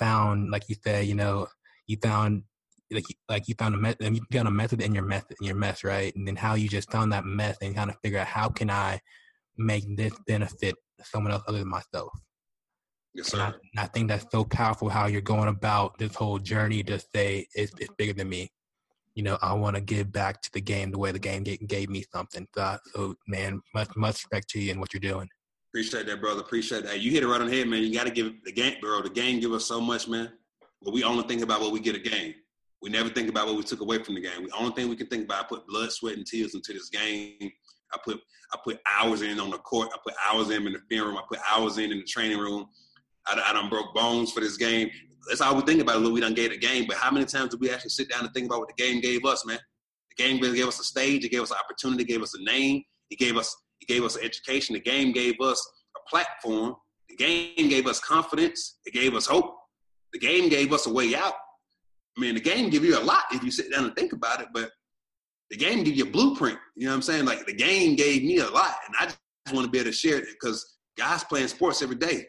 found, 0.01 0.51
like 0.51 0.68
you 0.68 0.74
said, 0.83 1.07
you 1.07 1.14
know, 1.14 1.47
you 1.87 1.99
found 2.03 2.43
like 2.91 3.05
like 3.28 3.49
you 3.49 3.55
found 3.57 3.76
a 3.76 3.78
method, 3.78 4.12
you 4.12 4.22
found 4.33 4.49
a 4.49 4.51
method 4.51 4.83
in 4.83 4.93
your 4.93 5.05
method 5.05 5.37
in 5.41 5.47
your 5.47 5.57
mess, 5.57 5.85
right? 5.85 6.14
And 6.16 6.26
then 6.26 6.35
how 6.35 6.55
you 6.55 6.68
just 6.68 6.91
found 6.91 7.12
that 7.12 7.24
method 7.24 7.62
and 7.62 7.76
kind 7.76 7.91
of 7.91 7.97
figure 8.03 8.18
out 8.18 8.26
how 8.26 8.49
can 8.49 8.70
I 8.70 9.01
make 9.57 9.85
this 9.97 10.14
benefit 10.26 10.74
someone 11.05 11.33
else 11.33 11.45
other 11.47 11.59
than 11.61 11.68
myself. 11.68 12.11
Yes, 13.15 13.29
sir. 13.29 13.39
And 13.39 13.43
I, 13.43 13.47
and 13.47 13.81
I, 13.81 13.87
think 13.87 14.09
that's 14.09 14.27
so 14.31 14.45
powerful 14.45 14.89
how 14.89 15.07
you're 15.07 15.21
going 15.21 15.49
about 15.49 15.99
this 15.99 16.15
whole 16.15 16.39
journey 16.39 16.83
to 16.85 16.99
say 16.99 17.47
it's, 17.55 17.73
it's 17.79 17.93
bigger 17.99 18.13
than 18.13 18.29
me. 18.29 18.51
You 19.15 19.25
know, 19.25 19.39
I 19.43 19.53
want 19.55 19.75
to 19.75 19.83
give 19.83 20.13
back 20.13 20.41
to 20.43 20.53
the 20.53 20.61
game 20.61 20.91
the 20.91 20.99
way 20.99 21.11
the 21.11 21.19
game 21.19 21.43
gave, 21.43 21.67
gave 21.67 21.91
me 21.91 22.05
something. 22.13 22.47
So, 22.55 22.79
so, 22.95 23.15
man, 23.27 23.61
much 23.75 23.95
much 23.97 24.15
respect 24.15 24.49
to 24.51 24.61
you 24.61 24.71
and 24.71 24.81
what 24.81 24.95
you're 24.95 25.01
doing. 25.01 25.29
Appreciate 25.71 26.07
that, 26.07 26.21
brother. 26.21 26.41
Appreciate 26.41 26.85
that. 26.85 27.01
You 27.01 27.11
hit 27.11 27.23
it 27.23 27.27
right 27.27 27.41
on 27.41 27.49
the 27.49 27.57
head, 27.57 27.69
man. 27.69 27.83
You 27.83 27.93
got 27.93 28.07
to 28.07 28.13
give 28.13 28.33
the 28.45 28.53
game, 28.53 28.77
bro. 28.81 29.03
The 29.03 29.11
game 29.11 29.41
give 29.41 29.53
us 29.53 29.67
so 29.67 29.81
much, 29.81 30.09
man. 30.09 30.31
But 30.83 30.95
we 30.95 31.05
only 31.05 31.25
think 31.25 31.43
about 31.43 31.61
what 31.61 31.73
we 31.73 31.81
get 31.81 31.97
a 31.97 32.01
game. 32.01 32.35
We 32.83 32.91
never 32.91 33.09
think 33.09 33.29
about 33.29 33.47
what 33.47 33.57
we 33.57 33.63
took 33.63 33.81
away 33.81 34.03
from 34.03 34.15
the 34.15 34.21
game. 34.21 34.47
The 34.47 34.57
only 34.57 34.73
thing 34.73 34.89
we 34.89 34.97
can 34.97 35.07
think 35.09 35.25
about, 35.25 35.45
I 35.45 35.49
put 35.49 35.67
blood, 35.67 35.93
sweat, 35.93 36.17
and 36.17 36.27
tears 36.27 36.55
into 36.55 36.73
this 36.73 36.89
game. 36.89 37.53
I 37.93 37.99
put 38.05 38.21
I 38.53 38.59
put 38.65 38.81
hours 38.99 39.23
in 39.23 39.39
on 39.39 39.51
the 39.51 39.59
court. 39.59 39.91
I 39.93 39.99
put 40.03 40.15
hours 40.29 40.51
in 40.51 40.67
in 40.67 40.73
the 40.73 40.81
film 40.89 41.09
room. 41.09 41.19
I 41.19 41.23
put 41.29 41.39
hours 41.49 41.79
in 41.79 41.93
in 41.93 41.99
the 41.99 42.05
training 42.05 42.39
room. 42.39 42.69
I, 43.27 43.41
I 43.47 43.53
done 43.53 43.68
broke 43.68 43.95
bones 43.95 44.33
for 44.33 44.41
this 44.41 44.57
game. 44.57 44.91
That's 45.29 45.41
all 45.41 45.55
we 45.55 45.62
think 45.62 45.81
about. 45.81 46.01
Look, 46.01 46.12
we 46.12 46.21
done 46.21 46.35
gave 46.35 46.51
the 46.51 46.59
game, 46.59 46.87
but 46.89 46.97
how 46.97 47.11
many 47.11 47.27
times 47.27 47.51
do 47.51 47.59
we 47.61 47.71
actually 47.71 47.91
sit 47.91 48.09
down 48.09 48.25
and 48.25 48.33
think 48.33 48.47
about 48.47 48.61
what 48.61 48.68
the 48.68 48.83
game 48.83 49.01
gave 49.01 49.25
us, 49.25 49.45
man? 49.47 49.59
The 50.16 50.23
game 50.23 50.41
really 50.41 50.57
gave 50.57 50.68
us 50.68 50.81
a 50.81 50.85
stage. 50.85 51.25
It 51.25 51.31
gave 51.31 51.43
us 51.43 51.51
an 51.51 51.59
opportunity. 51.62 52.03
It 52.03 52.09
gave 52.09 52.23
us 52.23 52.35
a 52.35 52.43
name. 52.43 52.83
It 53.11 53.18
gave 53.18 53.37
us 53.37 53.55
it 53.81 53.89
gave 53.89 54.05
us 54.05 54.16
an 54.16 54.25
education. 54.25 54.75
The 54.75 54.81
game 54.81 55.12
gave 55.12 55.41
us 55.41 55.66
a 55.97 56.11
platform. 56.11 56.75
The 57.09 57.16
game 57.16 57.68
gave 57.68 57.87
us 57.87 58.01
confidence. 58.01 58.79
It 58.85 58.93
gave 58.93 59.14
us 59.14 59.27
hope. 59.27 59.57
The 60.12 60.18
game 60.18 60.49
gave 60.49 60.73
us 60.73 60.87
a 60.87 60.93
way 60.93 61.14
out. 61.14 61.35
I 62.16 62.21
mean, 62.21 62.35
the 62.35 62.41
game 62.41 62.71
give 62.71 62.85
you 62.85 62.99
a 62.99 63.01
lot 63.01 63.25
if 63.33 63.43
you 63.43 63.51
sit 63.51 63.73
down 63.73 63.85
and 63.85 63.95
think 63.95 64.12
about 64.12 64.41
it, 64.41 64.49
but 64.53 64.71
the 65.51 65.57
game 65.57 65.83
give 65.85 65.95
you 65.95 66.05
a 66.05 66.11
blueprint. 66.11 66.59
You 66.77 66.87
know 66.87 66.93
what 66.93 66.97
I'm 66.97 67.03
saying? 67.03 67.25
Like 67.25 67.47
the 67.47 67.55
game 67.55 67.97
gave 67.97 68.23
me 68.23 68.39
a 68.39 68.49
lot, 68.49 68.75
and 68.87 68.97
I 68.99 69.07
just 69.07 69.18
want 69.53 69.64
to 69.64 69.71
be 69.71 69.79
able 69.79 69.91
to 69.91 69.97
share 69.97 70.18
it 70.18 70.27
because 70.29 70.79
guys 70.99 71.25
playing 71.25 71.49
sports 71.49 71.83
every 71.83 71.97
day 71.97 72.27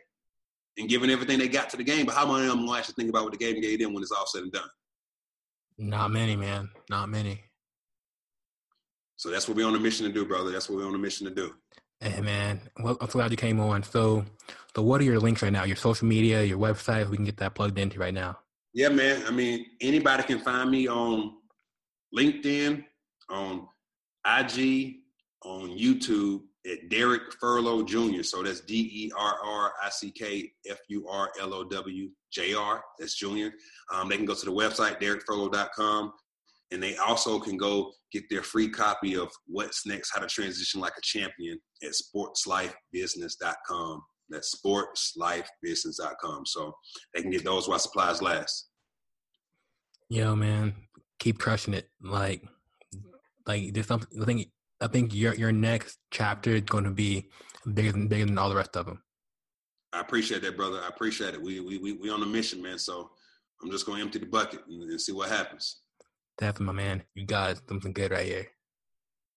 and 0.78 0.90
giving 0.90 1.10
everything 1.10 1.40
they 1.40 1.48
got 1.48 1.70
to 1.70 1.78
the 1.78 1.84
game. 1.84 2.06
But 2.06 2.16
how 2.16 2.32
many 2.32 2.46
of 2.48 2.52
them 2.52 2.66
will 2.66 2.76
actually 2.76 2.96
think 2.96 3.10
about 3.10 3.24
what 3.24 3.32
the 3.32 3.38
game 3.38 3.60
gave 3.62 3.80
them 3.80 3.94
when 3.94 4.04
it's 4.04 4.12
all 4.12 4.26
said 4.26 4.44
and 4.44 4.52
done? 4.52 4.70
Not 5.78 6.12
many, 6.12 6.36
man. 6.36 6.70
Not 6.90 7.10
many. 7.10 7.42
So 9.18 9.30
that's 9.30 9.48
what 9.48 9.58
we're 9.58 9.68
on 9.68 9.76
a 9.76 9.80
mission 9.80 10.06
to 10.06 10.12
do, 10.12 10.26
brother. 10.26 10.52
That's 10.52 10.70
what 10.70 10.80
we're 10.80 10.88
on 10.88 10.96
a 10.96 11.00
mission 11.00 11.28
to 11.28 11.34
do. 11.34 11.54
Hey, 12.00 12.22
man. 12.22 12.62
Well, 12.80 12.98
I'm 13.00 13.08
so 13.08 13.20
glad 13.20 13.32
you 13.32 13.38
came 13.38 13.60
on. 13.60 13.84
So, 13.84 14.26
so 14.76 14.82
what 14.82 15.02
are 15.02 15.04
your 15.04 15.20
links 15.20 15.44
right 15.44 15.54
now? 15.54 15.64
Your 15.64 15.76
social 15.76 16.08
media, 16.08 16.44
your 16.44 16.58
website. 16.58 17.08
We 17.10 17.18
can 17.18 17.26
get 17.26 17.38
that 17.38 17.54
plugged 17.54 17.78
into 17.78 18.00
right 18.00 18.14
now. 18.14 18.40
Yeah, 18.74 18.90
man. 18.90 19.24
I 19.28 19.32
mean, 19.32 19.66
anybody 19.82 20.24
can 20.24 20.40
find 20.40 20.72
me 20.72 20.88
on 20.88 21.34
LinkedIn, 22.18 22.84
on 23.30 23.68
IG, 24.26 24.96
on 25.44 25.78
YouTube 25.78 26.42
at 26.70 26.90
Derrick 26.90 27.24
Furlow 27.42 27.86
Jr. 27.86 28.24
So 28.24 28.44
that's 28.44 28.60
D 28.62 28.90
E 28.94 29.12
R 29.18 29.36
R 29.44 29.74
I 29.84 29.90
C 29.90 30.12
K 30.12 30.52
F 30.70 30.78
U 30.90 31.08
R 31.08 31.32
L 31.40 31.54
O 31.54 31.64
W 31.64 32.10
J 32.32 32.54
R. 32.54 32.84
That's 33.00 33.16
Junior. 33.16 33.54
Um, 33.94 34.10
they 34.10 34.18
can 34.18 34.26
go 34.26 34.36
to 34.36 34.46
the 34.46 34.52
website, 34.52 35.02
derrickfurlow.com. 35.02 36.12
And 36.72 36.82
they 36.82 36.96
also 36.98 37.40
can 37.40 37.58
go 37.58 37.92
get 38.14 38.30
their 38.30 38.44
free 38.44 38.70
copy 38.70 39.16
of 39.16 39.30
What's 39.46 39.86
Next, 39.86 40.12
How 40.14 40.22
to 40.22 40.28
Transition 40.28 40.80
Like 40.80 40.94
a 40.98 41.02
Champion 41.02 41.60
at 41.84 41.92
sportslifebusiness.com. 41.92 44.02
That's 44.30 44.56
sportslifebusiness.com. 44.56 46.46
So 46.46 46.74
they 47.14 47.22
can 47.22 47.32
get 47.32 47.44
those 47.44 47.68
while 47.68 47.80
supplies 47.80 48.22
last. 48.22 48.70
Yo, 50.10 50.34
man, 50.36 50.74
keep 51.20 51.40
crushing 51.40 51.74
it. 51.74 51.90
Like, 52.02 52.46
like 53.46 53.74
there's 53.74 53.88
something. 53.88 54.22
I 54.22 54.26
think 54.26 54.48
I 54.82 54.88
think 54.88 55.14
your 55.14 55.36
your 55.36 55.52
next 55.52 56.00
chapter 56.10 56.52
is 56.52 56.62
going 56.62 56.86
to 56.86 56.92
be 56.92 57.30
bigger 57.74 57.92
than 57.92 58.08
bigger 58.08 58.26
than 58.26 58.38
all 58.38 58.50
the 58.50 58.56
rest 58.56 58.76
of 58.76 58.88
them. 58.88 59.02
I 59.94 60.02
appreciate 60.02 60.42
that, 60.42 60.58
brother. 60.58 60.82
I 60.84 60.88
appreciate 60.88 61.34
it. 61.36 61.42
We 61.42 61.60
we 61.60 61.78
we 61.78 61.94
we 61.94 62.10
on 62.10 62.24
a 62.24 62.26
mission, 62.26 62.62
man. 62.62 62.80
So 62.80 63.12
I'm 63.62 63.70
just 63.70 63.86
going 63.86 64.00
to 64.00 64.04
empty 64.04 64.20
the 64.20 64.26
bucket 64.26 64.62
and, 64.68 64.82
and 64.82 65.00
see 65.00 65.12
what 65.12 65.30
happens. 65.30 65.82
Definitely, 66.38 66.66
my 66.66 66.74
man. 66.74 67.04
You 67.14 67.26
got 67.26 67.62
something 67.70 67.94
good 67.94 68.12
right 68.12 68.26
here. 68.26 68.48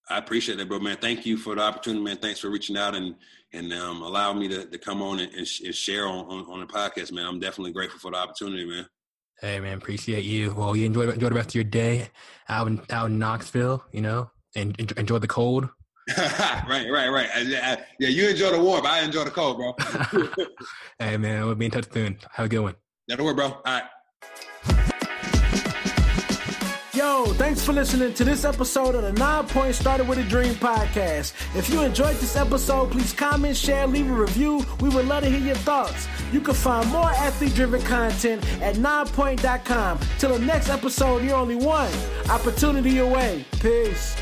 I 0.09 0.19
appreciate 0.19 0.59
that, 0.59 0.69
bro, 0.69 0.79
man. 0.79 0.99
Thank 0.99 1.25
you 1.25 1.37
for 1.37 1.55
the 1.55 1.63
opportunity, 1.63 2.03
man. 2.03 2.19
Thanks 2.19 2.41
for 2.41 2.51
reaching 2.51 2.77
out 2.77 2.95
and 2.95 3.15
and 3.53 3.73
um, 3.73 4.03
allowing 4.03 4.39
me 4.39 4.49
to, 4.49 4.67
to 4.67 4.79
come 4.79 5.01
on 5.01 5.21
and, 5.21 5.33
and, 5.33 5.47
share 5.47 6.09
on, 6.09 6.27
on, 6.27 6.45
on 6.51 6.61
the 6.61 6.67
podcast, 6.67 7.13
man. 7.13 7.27
I'm 7.27 7.39
definitely 7.39 7.73
grateful 7.73 8.01
for 8.01 8.11
the 8.11 8.17
opportunity, 8.17 8.65
man. 8.65 8.87
Hey, 9.41 9.61
man, 9.61 9.79
appreciate 9.79 10.25
you. 10.25 10.55
Well, 10.55 10.75
you 10.75 10.87
enjoy 10.87 11.11
enjoy 11.11 11.29
the 11.29 11.35
rest 11.35 11.51
of 11.51 11.55
your 11.55 11.65
day 11.65 12.09
out 12.49 12.67
in 12.67 12.81
out 12.91 13.11
in 13.11 13.19
Knoxville, 13.19 13.85
you 13.93 14.01
know, 14.01 14.31
and 14.55 14.79
enjoy 14.97 15.19
the 15.19 15.29
cold. 15.29 15.69
right, 16.19 16.87
right, 16.91 17.09
right. 17.09 17.29
Uh, 17.35 17.39
I, 17.39 17.61
I, 17.63 17.73
uh, 17.73 17.77
yeah, 17.99 18.09
you 18.09 18.29
enjoy 18.29 18.51
the 18.51 18.61
warm. 18.61 18.85
I 18.87 19.01
enjoy 19.01 19.25
the 19.25 19.31
cold, 19.31 19.57
bro. 19.57 19.75
hey, 20.99 21.17
man, 21.17 21.47
we'll 21.47 21.55
be 21.55 21.67
in 21.67 21.71
touch 21.71 21.91
soon. 21.93 22.19
Have 22.33 22.47
a 22.47 22.49
good 22.49 22.61
one. 22.61 22.75
That'll 23.09 23.25
work, 23.25 23.37
bro. 23.37 23.47
All 23.47 23.63
right. 23.65 23.85
Yo, 26.95 27.25
thanks 27.35 27.65
for 27.65 27.73
listening 27.73 28.15
to 28.15 28.23
this 28.23 28.45
episode 28.45 28.95
of 28.95 29.03
the 29.03 29.13
Nine 29.15 29.45
Point 29.49 29.75
Started 29.75 30.07
with 30.07 30.19
a 30.19 30.23
Dream 30.23 30.55
podcast. 30.55 31.33
If 31.57 31.69
you 31.69 31.83
enjoyed 31.83 32.17
this 32.17 32.37
episode, 32.37 32.93
please 32.93 33.13
comment, 33.13 33.57
share, 33.57 33.87
leave 33.87 34.09
a 34.09 34.15
review. 34.15 34.65
We 34.81 34.91
would 34.91 35.09
love 35.09 35.25
to 35.25 35.31
hear 35.31 35.41
your 35.41 35.57
thoughts. 35.57 36.07
You 36.33 36.41
can 36.41 36.55
find 36.55 36.89
more 36.91 37.11
athlete 37.11 37.55
driven 37.55 37.83
content 37.83 38.45
at 38.63 38.77
ninepoint.com. 38.77 39.99
Till 40.19 40.39
the 40.39 40.39
next 40.39 40.69
episode, 40.69 41.25
you're 41.25 41.35
only 41.35 41.57
one 41.57 41.93
opportunity 42.31 42.99
away. 42.99 43.45
Peace. 43.59 44.17